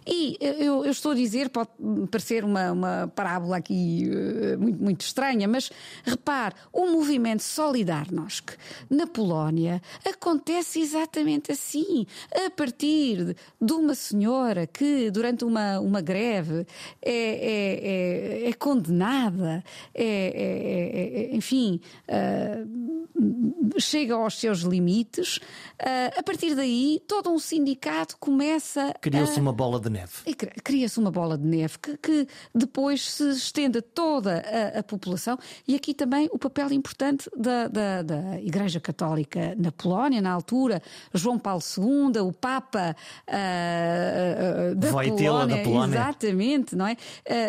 E 0.06 0.38
eu, 0.39 0.86
eu 0.86 0.91
estou 0.91 1.12
a 1.12 1.16
dizer, 1.16 1.49
pode 1.49 1.70
parecer 2.12 2.43
uma, 2.43 2.72
uma 2.72 3.12
parábola 3.16 3.58
aqui 3.58 4.10
uh, 4.10 4.60
muito, 4.60 4.84
muito 4.84 5.01
estranha, 5.01 5.47
mas 5.47 5.72
repare, 6.03 6.56
o 6.72 6.88
movimento 6.88 7.43
Solidarnosc 7.43 8.51
na 8.89 9.08
Polónia 9.08 9.82
acontece 10.06 10.80
exatamente 10.80 11.51
assim, 11.51 12.06
a 12.45 12.49
partir 12.49 13.36
de 13.62 13.74
uma 13.74 13.95
senhora 13.95 14.68
que, 14.68 15.10
durante 15.12 15.43
uma, 15.43 15.80
uma 15.80 16.01
greve, 16.01 16.66
é, 17.01 17.76
é 17.84 17.86
é, 17.86 18.49
é, 18.49 18.53
condenada, 18.53 19.64
é, 19.93 20.03
é, 20.03 21.32
é 21.32 21.36
enfim, 21.36 21.80
uh, 22.10 23.80
chega 23.80 24.16
aos 24.16 24.39
seus 24.39 24.60
limites. 24.60 25.38
Uh, 25.38 26.20
a 26.20 26.24
partir 26.24 26.56
daí, 26.56 27.01
todo 27.08 27.32
um 27.32 27.39
sindicato 27.39 28.18
começa. 28.20 28.93
Cria-se 29.01 29.39
uma 29.39 29.53
bola 29.53 29.80
de 29.80 29.89
neve. 29.96 30.36
Cria-se 30.64 31.00
uma 31.00 31.12
bola 31.12 31.38
de 31.38 31.46
neve 31.46 31.78
que, 31.80 31.98
que, 31.98 32.28
depois 32.54 33.10
se 33.10 33.30
estende 33.32 33.80
a 33.80 33.82
toda 33.82 34.43
a, 34.76 34.80
a, 34.80 34.84
população. 34.84 35.38
E 35.68 35.76
aqui 35.76 35.93
também 35.93 36.30
o 36.32 36.38
papel 36.38 36.72
importante 36.72 37.30
da, 37.36 37.68
da, 37.68 38.02
da, 38.02 38.41
Igreja 38.41 38.80
Católica 38.80 39.56
na 39.58 39.72
Polónia, 39.72 40.22
na 40.22 40.32
altura, 40.32 40.82
João 41.14 41.38
Paulo 41.39 41.62
II, 41.78 42.20
o 42.22 42.32
Papa 42.32 42.96
uh, 43.28 44.76
da, 44.76 44.89
Polónia, 44.91 45.58
da 45.58 45.64
Polónia. 45.64 45.96
Exatamente, 45.96 46.76
não 46.76 46.88
é? 46.88 46.98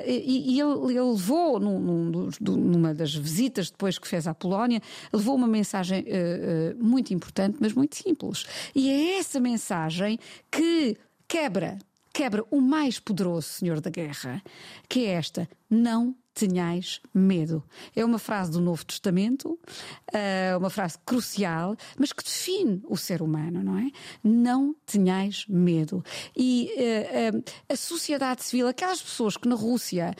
e, 0.06 0.54
e 0.54 0.60
ele, 0.60 0.92
ele, 0.92 1.00
levou, 1.00 1.60
num, 1.60 1.78
num, 1.78 2.30
numa 2.40 2.94
das 2.94 3.14
visitas 3.14 3.70
depois 3.70 3.98
que 3.98 4.08
fez 4.08 4.26
à 4.26 4.34
Polónia, 4.34 4.80
levou 5.12 5.34
uma 5.34 5.46
mensagem 5.46 6.02
uh, 6.02 6.80
uh, 6.80 6.84
muito 6.84 7.12
importante, 7.12 7.58
mas 7.60 7.72
muito 7.72 7.96
simples. 7.96 8.46
E 8.74 8.90
é 8.90 9.18
essa 9.18 9.40
mensagem 9.40 10.18
que 10.50 10.96
quebra, 11.28 11.78
quebra 12.16 12.42
o 12.50 12.62
mais 12.62 12.98
poderoso 12.98 13.46
Senhor 13.46 13.78
da 13.78 13.90
Guerra, 13.90 14.42
que 14.88 15.04
é 15.04 15.10
esta: 15.10 15.46
não 15.68 16.16
tenhais 16.36 17.00
medo. 17.14 17.64
É 17.94 18.04
uma 18.04 18.18
frase 18.18 18.52
do 18.52 18.60
Novo 18.60 18.84
Testamento, 18.84 19.58
eh, 20.12 20.54
uma 20.58 20.68
frase 20.68 20.98
crucial, 21.04 21.74
mas 21.98 22.12
que 22.12 22.22
define 22.22 22.82
o 22.86 22.96
ser 22.96 23.22
humano, 23.22 23.62
não 23.62 23.78
é? 23.78 23.90
Não 24.22 24.76
tenhais 24.84 25.46
medo. 25.48 26.04
E 26.36 26.70
uh, 26.76 27.36
uh, 27.36 27.44
a 27.70 27.76
sociedade 27.76 28.44
civil, 28.44 28.68
aquelas 28.68 29.00
pessoas 29.00 29.38
que 29.38 29.48
na 29.48 29.54
Rússia 29.54 30.14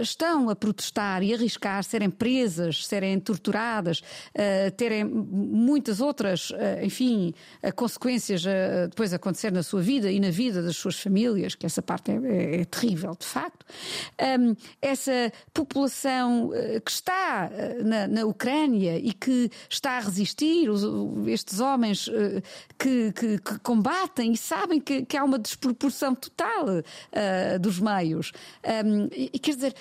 estão 0.00 0.48
a 0.48 0.56
protestar 0.56 1.22
e 1.22 1.34
arriscar 1.34 1.84
serem 1.84 2.08
presas, 2.08 2.86
serem 2.86 3.20
torturadas, 3.20 4.02
terem 4.76 5.04
muitas 5.04 6.00
outras, 6.00 6.52
enfim, 6.82 7.34
consequências 7.76 8.44
a 8.46 8.86
depois 8.86 9.12
acontecer 9.12 9.52
na 9.52 9.62
sua 9.62 9.80
vida 9.80 10.10
e 10.10 10.18
na 10.18 10.30
vida 10.30 10.62
das 10.62 10.76
suas 10.76 10.98
famílias, 10.98 11.54
que 11.54 11.66
essa 11.66 11.82
parte 11.82 12.10
é, 12.10 12.14
é, 12.14 12.60
é 12.60 12.64
terrível, 12.64 13.14
de 13.18 13.26
facto. 13.26 13.66
Essa 14.80 15.32
população 15.52 16.50
eh, 16.54 16.80
que 16.80 16.90
está 16.90 17.50
eh, 17.52 17.82
na, 17.82 18.06
na 18.06 18.24
Ucrânia 18.24 18.98
e 18.98 19.12
que 19.12 19.50
está 19.68 19.98
a 19.98 20.00
resistir, 20.00 20.68
estes 21.26 21.60
homens 21.60 22.08
eh, 22.08 22.42
que, 22.78 23.12
que, 23.12 23.38
que, 23.38 23.58
combatem 23.60 24.32
e 24.32 24.36
sabem 24.36 24.80
que, 24.80 25.04
que 25.04 25.16
há 25.16 25.24
uma 25.24 25.38
desproporção 25.38 26.14
total 26.14 26.66
dos 27.60 27.78
meios. 27.78 28.32
E 29.12 29.38
quer 29.38 29.54
dizer, 29.54 29.74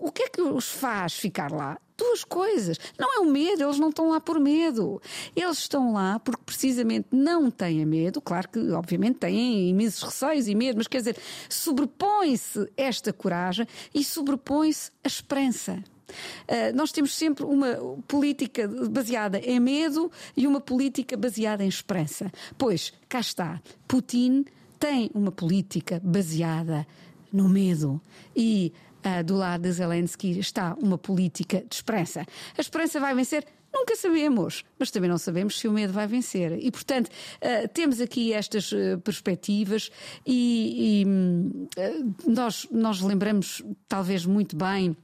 o 0.00 0.12
que 0.12 0.22
é 0.22 0.28
que 0.28 0.40
os 0.40 0.70
faz 0.70 1.14
ficar 1.14 1.50
lá? 1.50 1.78
Duas 1.96 2.24
coisas. 2.24 2.78
Não 2.98 3.16
é 3.16 3.20
o 3.20 3.26
medo, 3.26 3.62
eles 3.62 3.78
não 3.78 3.90
estão 3.90 4.08
lá 4.10 4.20
por 4.20 4.38
medo. 4.40 5.00
Eles 5.34 5.58
estão 5.58 5.92
lá 5.92 6.18
porque 6.18 6.42
precisamente 6.44 7.08
não 7.10 7.50
têm 7.50 7.84
medo. 7.84 8.20
Claro 8.20 8.48
que, 8.48 8.58
obviamente, 8.70 9.18
têm 9.18 9.68
imensos 9.70 10.02
receios 10.02 10.48
e 10.48 10.54
medo, 10.54 10.78
mas 10.78 10.86
quer 10.86 10.98
dizer, 10.98 11.16
sobrepõe-se 11.48 12.70
esta 12.76 13.12
coragem 13.12 13.66
e 13.94 14.04
sobrepõe-se 14.04 14.90
a 15.04 15.08
esperança. 15.08 15.82
Uh, 16.12 16.76
nós 16.76 16.92
temos 16.92 17.14
sempre 17.14 17.44
uma 17.44 17.74
política 18.06 18.68
baseada 18.68 19.38
em 19.38 19.58
medo 19.58 20.10
e 20.36 20.46
uma 20.46 20.60
política 20.60 21.16
baseada 21.16 21.64
em 21.64 21.68
esperança. 21.68 22.30
Pois, 22.58 22.92
cá 23.08 23.20
está, 23.20 23.60
Putin 23.88 24.44
tem 24.78 25.10
uma 25.14 25.30
política 25.30 26.00
baseada 26.04 26.86
no 27.32 27.48
medo 27.48 28.00
e 28.36 28.72
uh, 29.04 29.24
do 29.24 29.36
lado 29.36 29.62
de 29.62 29.72
Zelensky 29.72 30.38
está 30.38 30.74
uma 30.74 30.98
política 30.98 31.64
de 31.68 31.74
esperança. 31.74 32.26
A 32.56 32.60
esperança 32.60 33.00
vai 33.00 33.14
vencer? 33.14 33.44
Nunca 33.72 33.96
sabemos, 33.96 34.64
mas 34.78 34.90
também 34.90 35.08
não 35.08 35.16
sabemos 35.16 35.58
se 35.58 35.66
o 35.66 35.72
medo 35.72 35.92
vai 35.92 36.06
vencer. 36.06 36.58
E, 36.62 36.70
portanto, 36.70 37.08
uh, 37.08 37.68
temos 37.72 38.00
aqui 38.00 38.32
estas 38.32 38.70
uh, 38.70 38.98
perspectivas 39.02 39.90
e, 40.26 41.02
e 41.02 41.06
uh, 41.06 42.30
nós, 42.30 42.68
nós 42.70 43.00
lembramos 43.00 43.62
talvez 43.88 44.26
muito 44.26 44.56
bem 44.56 44.96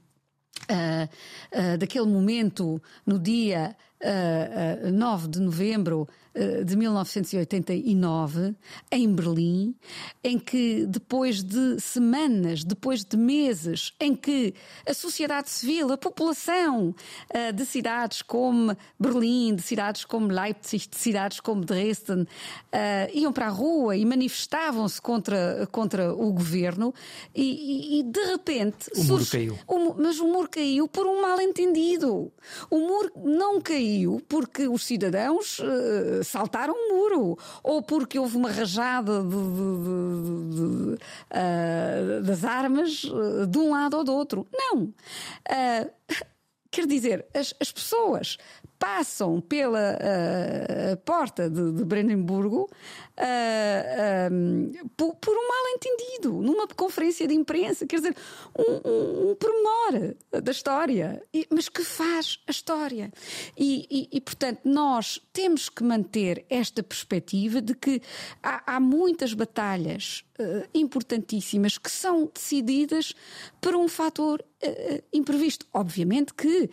daquele 1.78 2.06
momento 2.06 2.82
no 3.06 3.16
dia 3.16 3.76
9 4.92 5.28
de 5.28 5.40
novembro 5.40 6.06
de 6.64 6.76
1989, 6.76 8.54
em 8.92 9.12
Berlim, 9.12 9.74
em 10.22 10.38
que 10.38 10.86
depois 10.86 11.42
de 11.42 11.80
semanas, 11.80 12.64
depois 12.64 13.04
de 13.04 13.16
meses, 13.16 13.92
em 14.00 14.14
que 14.14 14.54
a 14.86 14.94
sociedade 14.94 15.50
civil, 15.50 15.92
a 15.92 15.98
população 15.98 16.94
uh, 17.34 17.52
de 17.52 17.64
cidades 17.66 18.22
como 18.22 18.76
Berlim, 18.98 19.54
de 19.54 19.62
cidades 19.62 20.04
como 20.04 20.28
Leipzig, 20.28 20.88
de 20.88 20.96
cidades 20.96 21.40
como 21.40 21.64
Dresden, 21.64 22.22
uh, 22.22 22.26
iam 23.12 23.32
para 23.32 23.46
a 23.46 23.50
rua 23.50 23.96
e 23.96 24.04
manifestavam-se 24.04 25.00
contra, 25.00 25.66
contra 25.70 26.12
o 26.14 26.32
governo 26.32 26.94
e, 27.34 27.42
e, 27.42 28.00
e 28.00 28.02
de 28.02 28.24
repente. 28.26 28.90
O 28.96 29.04
muro 29.04 29.26
caiu. 29.26 29.58
O, 29.66 29.94
mas 29.94 30.18
o 30.20 30.26
muro 30.26 30.48
caiu 30.48 30.88
por 30.88 31.06
um 31.06 31.20
mal-entendido. 31.20 32.32
O 32.70 32.78
muro 32.78 33.10
não 33.16 33.60
caiu 33.60 34.22
porque 34.28 34.68
os 34.68 34.84
cidadãos 34.84 35.60
saltaram 36.24 36.74
um 36.74 36.96
muro, 36.96 37.38
ou 37.62 37.82
porque 37.82 38.18
houve 38.18 38.36
uma 38.36 38.50
rajada 38.50 39.22
de, 39.22 39.28
de, 39.28 40.56
de, 40.56 40.94
uh, 40.94 42.22
das 42.24 42.44
armas 42.44 43.04
uh, 43.04 43.46
de 43.46 43.58
um 43.58 43.70
lado 43.70 43.96
ou 43.96 44.04
do 44.04 44.14
outro. 44.14 44.46
Não. 44.52 44.82
Uh, 44.82 45.90
quer 46.70 46.86
dizer, 46.86 47.26
as, 47.34 47.54
as 47.60 47.72
pessoas 47.72 48.38
passam 48.78 49.40
pela 49.40 49.96
uh, 49.96 50.96
porta 50.98 51.50
de, 51.50 51.72
de 51.72 51.82
uh, 51.82 52.68
um, 54.32 54.72
por, 54.96 55.16
por, 55.16 55.34
um 55.36 55.48
mal-entendido, 55.48 56.32
numa 56.40 56.68
conferência 56.68 57.26
de 57.26 57.34
imprensa, 57.34 57.86
quer 57.86 57.96
dizer, 57.96 58.16
um, 58.56 58.88
um, 58.88 59.30
um 59.30 59.34
pormenor 59.34 60.14
da 60.42 60.52
história, 60.52 61.20
e, 61.34 61.46
mas 61.50 61.68
que 61.68 61.82
faz 61.82 62.38
a 62.46 62.50
história. 62.50 63.12
E, 63.56 63.86
e, 63.90 64.16
e, 64.16 64.20
portanto, 64.20 64.60
nós 64.64 65.20
temos 65.32 65.68
que 65.68 65.82
manter 65.82 66.44
esta 66.48 66.82
perspectiva 66.82 67.60
de 67.60 67.74
que 67.74 68.00
há, 68.42 68.76
há 68.76 68.80
muitas 68.80 69.34
batalhas 69.34 70.24
uh, 70.38 70.68
importantíssimas 70.72 71.78
que 71.78 71.90
são 71.90 72.30
decididas 72.32 73.12
por 73.60 73.74
um 73.74 73.88
fator 73.88 74.44
imprevisto. 75.12 75.64
Obviamente 75.72 76.34
que 76.34 76.68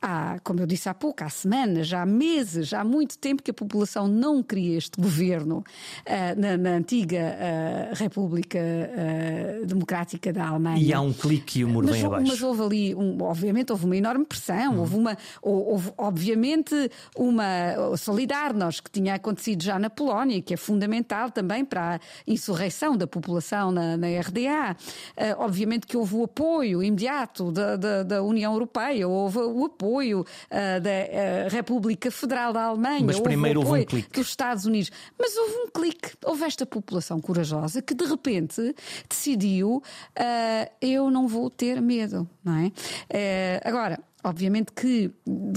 há, 0.00 0.38
como 0.44 0.60
eu 0.60 0.66
disse 0.66 0.87
há 0.88 0.94
pouco, 0.94 1.22
há 1.22 1.28
semanas, 1.28 1.92
há 1.92 2.04
meses, 2.04 2.72
há 2.72 2.82
muito 2.82 3.18
tempo 3.18 3.42
que 3.42 3.50
a 3.50 3.54
população 3.54 4.08
não 4.08 4.42
queria 4.42 4.78
este 4.78 5.00
governo 5.00 5.58
uh, 5.58 6.40
na, 6.40 6.56
na, 6.56 6.70
antiga 6.70 7.18
República 7.94 8.58
Democrática 9.66 10.32
da 10.32 10.48
Alemanha. 10.48 10.82
E 10.82 10.92
há 10.92 11.00
um 11.00 11.12
clique 11.12 11.60
e 11.60 11.64
o 11.64 11.68
muro 11.68 11.86
mas, 11.86 11.96
vem 11.96 12.06
abaixo. 12.06 12.26
Mas 12.28 12.42
houve 12.42 12.62
ali, 12.62 12.94
um, 12.94 13.22
obviamente, 13.22 13.72
houve 13.72 13.84
uma 13.84 13.96
enorme 13.96 14.24
pressão, 14.24 14.74
hum. 14.74 14.80
houve 14.80 14.96
uma, 14.96 15.18
houve, 15.42 15.92
obviamente, 15.96 16.74
uma 17.16 17.96
solidarnos 17.96 18.80
que 18.80 18.90
tinha 18.90 19.14
acontecido 19.14 19.62
já 19.62 19.78
na 19.78 19.90
Polónia, 19.90 20.40
que 20.40 20.54
é 20.54 20.56
fundamental 20.56 21.30
também 21.30 21.64
para 21.64 21.96
a 21.96 22.00
insurreição 22.26 22.96
da 22.96 23.06
população 23.06 23.70
na, 23.70 23.96
na 23.96 24.06
RDA. 24.06 24.76
Uh, 25.16 25.42
obviamente 25.42 25.86
que 25.86 25.96
houve 25.96 26.14
o 26.14 26.24
apoio 26.24 26.82
imediato 26.82 27.50
da, 27.50 27.76
da, 27.76 28.02
da, 28.02 28.22
União 28.22 28.52
Europeia, 28.52 29.08
houve 29.08 29.38
o 29.38 29.64
apoio 29.64 30.24
uh, 30.78 30.80
uh, 30.80 30.80
da 30.80 30.90
uh, 30.90 31.48
República 31.50 32.10
Federal 32.10 32.52
da 32.52 32.64
Alemanha, 32.64 33.04
Mas 33.04 33.20
primeiro 33.20 33.60
houve 33.60 33.82
um 33.82 33.84
clique. 33.84 34.12
dos 34.12 34.28
Estados 34.28 34.64
Unidos. 34.64 34.90
Mas 35.18 35.36
houve 35.36 35.54
um 35.56 35.68
clique, 35.68 36.12
houve 36.24 36.44
esta 36.44 36.64
população 36.64 37.20
corajosa 37.20 37.82
que 37.82 37.94
de 37.94 38.04
repente 38.04 38.74
decidiu: 39.08 39.82
eu 40.80 41.10
não 41.10 41.26
vou 41.26 41.50
ter 41.50 41.80
medo, 41.80 42.28
não 42.44 42.54
é? 42.56 42.72
agora, 43.64 43.98
Obviamente 44.24 44.72
que 44.72 45.12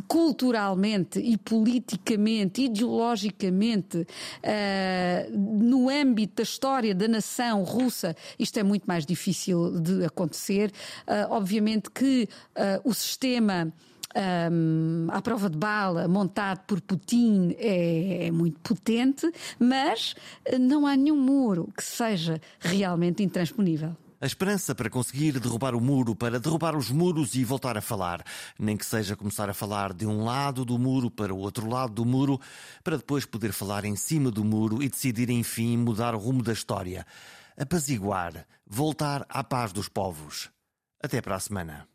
culturalmente 0.07 1.19
e 1.19 1.36
politicamente, 1.36 2.61
ideologicamente, 2.61 3.97
uh, 3.97 5.38
no 5.38 5.89
âmbito 5.89 6.36
da 6.38 6.43
história 6.43 6.93
da 6.93 7.07
nação 7.07 7.63
russa, 7.63 8.15
isto 8.38 8.59
é 8.59 8.63
muito 8.63 8.84
mais 8.84 9.03
difícil 9.03 9.80
de 9.80 10.05
acontecer. 10.05 10.72
Uh, 11.07 11.32
obviamente 11.32 11.89
que 11.89 12.30
uh, 12.55 12.88
o 12.88 12.93
sistema. 12.93 13.74
Um, 14.14 15.07
à 15.09 15.22
prova 15.22 15.49
de 15.49 15.57
bala 15.57 16.07
montado 16.07 16.66
por 16.66 16.82
Putin 16.82 17.55
é, 17.57 18.28
é, 18.28 18.32
muito 18.32 18.59
potente, 18.59 19.32
mas 19.57 20.16
não 20.59 20.86
há 20.86 20.95
nenhum 20.97 21.16
muro 21.16 21.70
que 21.76 21.84
seja 21.84 22.41
realmente 22.59 23.23
intransponível. 23.23 23.95
A 24.22 24.26
esperança 24.27 24.76
para 24.76 24.88
conseguir 24.88 25.40
derrubar 25.40 25.73
o 25.73 25.81
muro, 25.81 26.15
para 26.15 26.40
derrubar 26.40 26.76
os 26.76 26.91
muros 26.91 27.34
e 27.34 27.44
voltar 27.44 27.76
a 27.76 27.81
falar. 27.81 28.23
Nem 28.60 28.77
que 28.77 28.85
seja 28.85 29.15
começar 29.15 29.49
a 29.49 29.53
falar 29.53 29.94
de 29.94 30.06
um 30.06 30.23
lado 30.23 30.64
do 30.64 30.77
muro 30.77 31.10
para 31.10 31.34
o 31.34 31.40
outro 31.40 31.68
lado 31.68 31.94
do 31.94 32.06
muro, 32.06 32.40
para 32.84 32.98
depois 32.98 33.26
poder 33.26 33.52
falar 33.52 33.84
em 33.84 33.95
cima 33.95 34.30
do 34.30 34.44
muro 34.45 34.84
e 34.84 34.90
decidir, 34.90 35.31
enfim, 35.31 35.76
mudar 35.76 36.14
o 36.14 36.19
rumo 36.19 36.44
da 36.44 36.53
história. 36.53 37.03
Apaziguar, 37.57 38.45
voltar 38.68 39.26
à 39.27 39.44
paz 39.44 39.73
dos 39.73 39.90
povos. 39.90 40.52
Até 41.02 41.19
para 41.19 41.35
a 41.35 41.40
semana. 41.40 41.88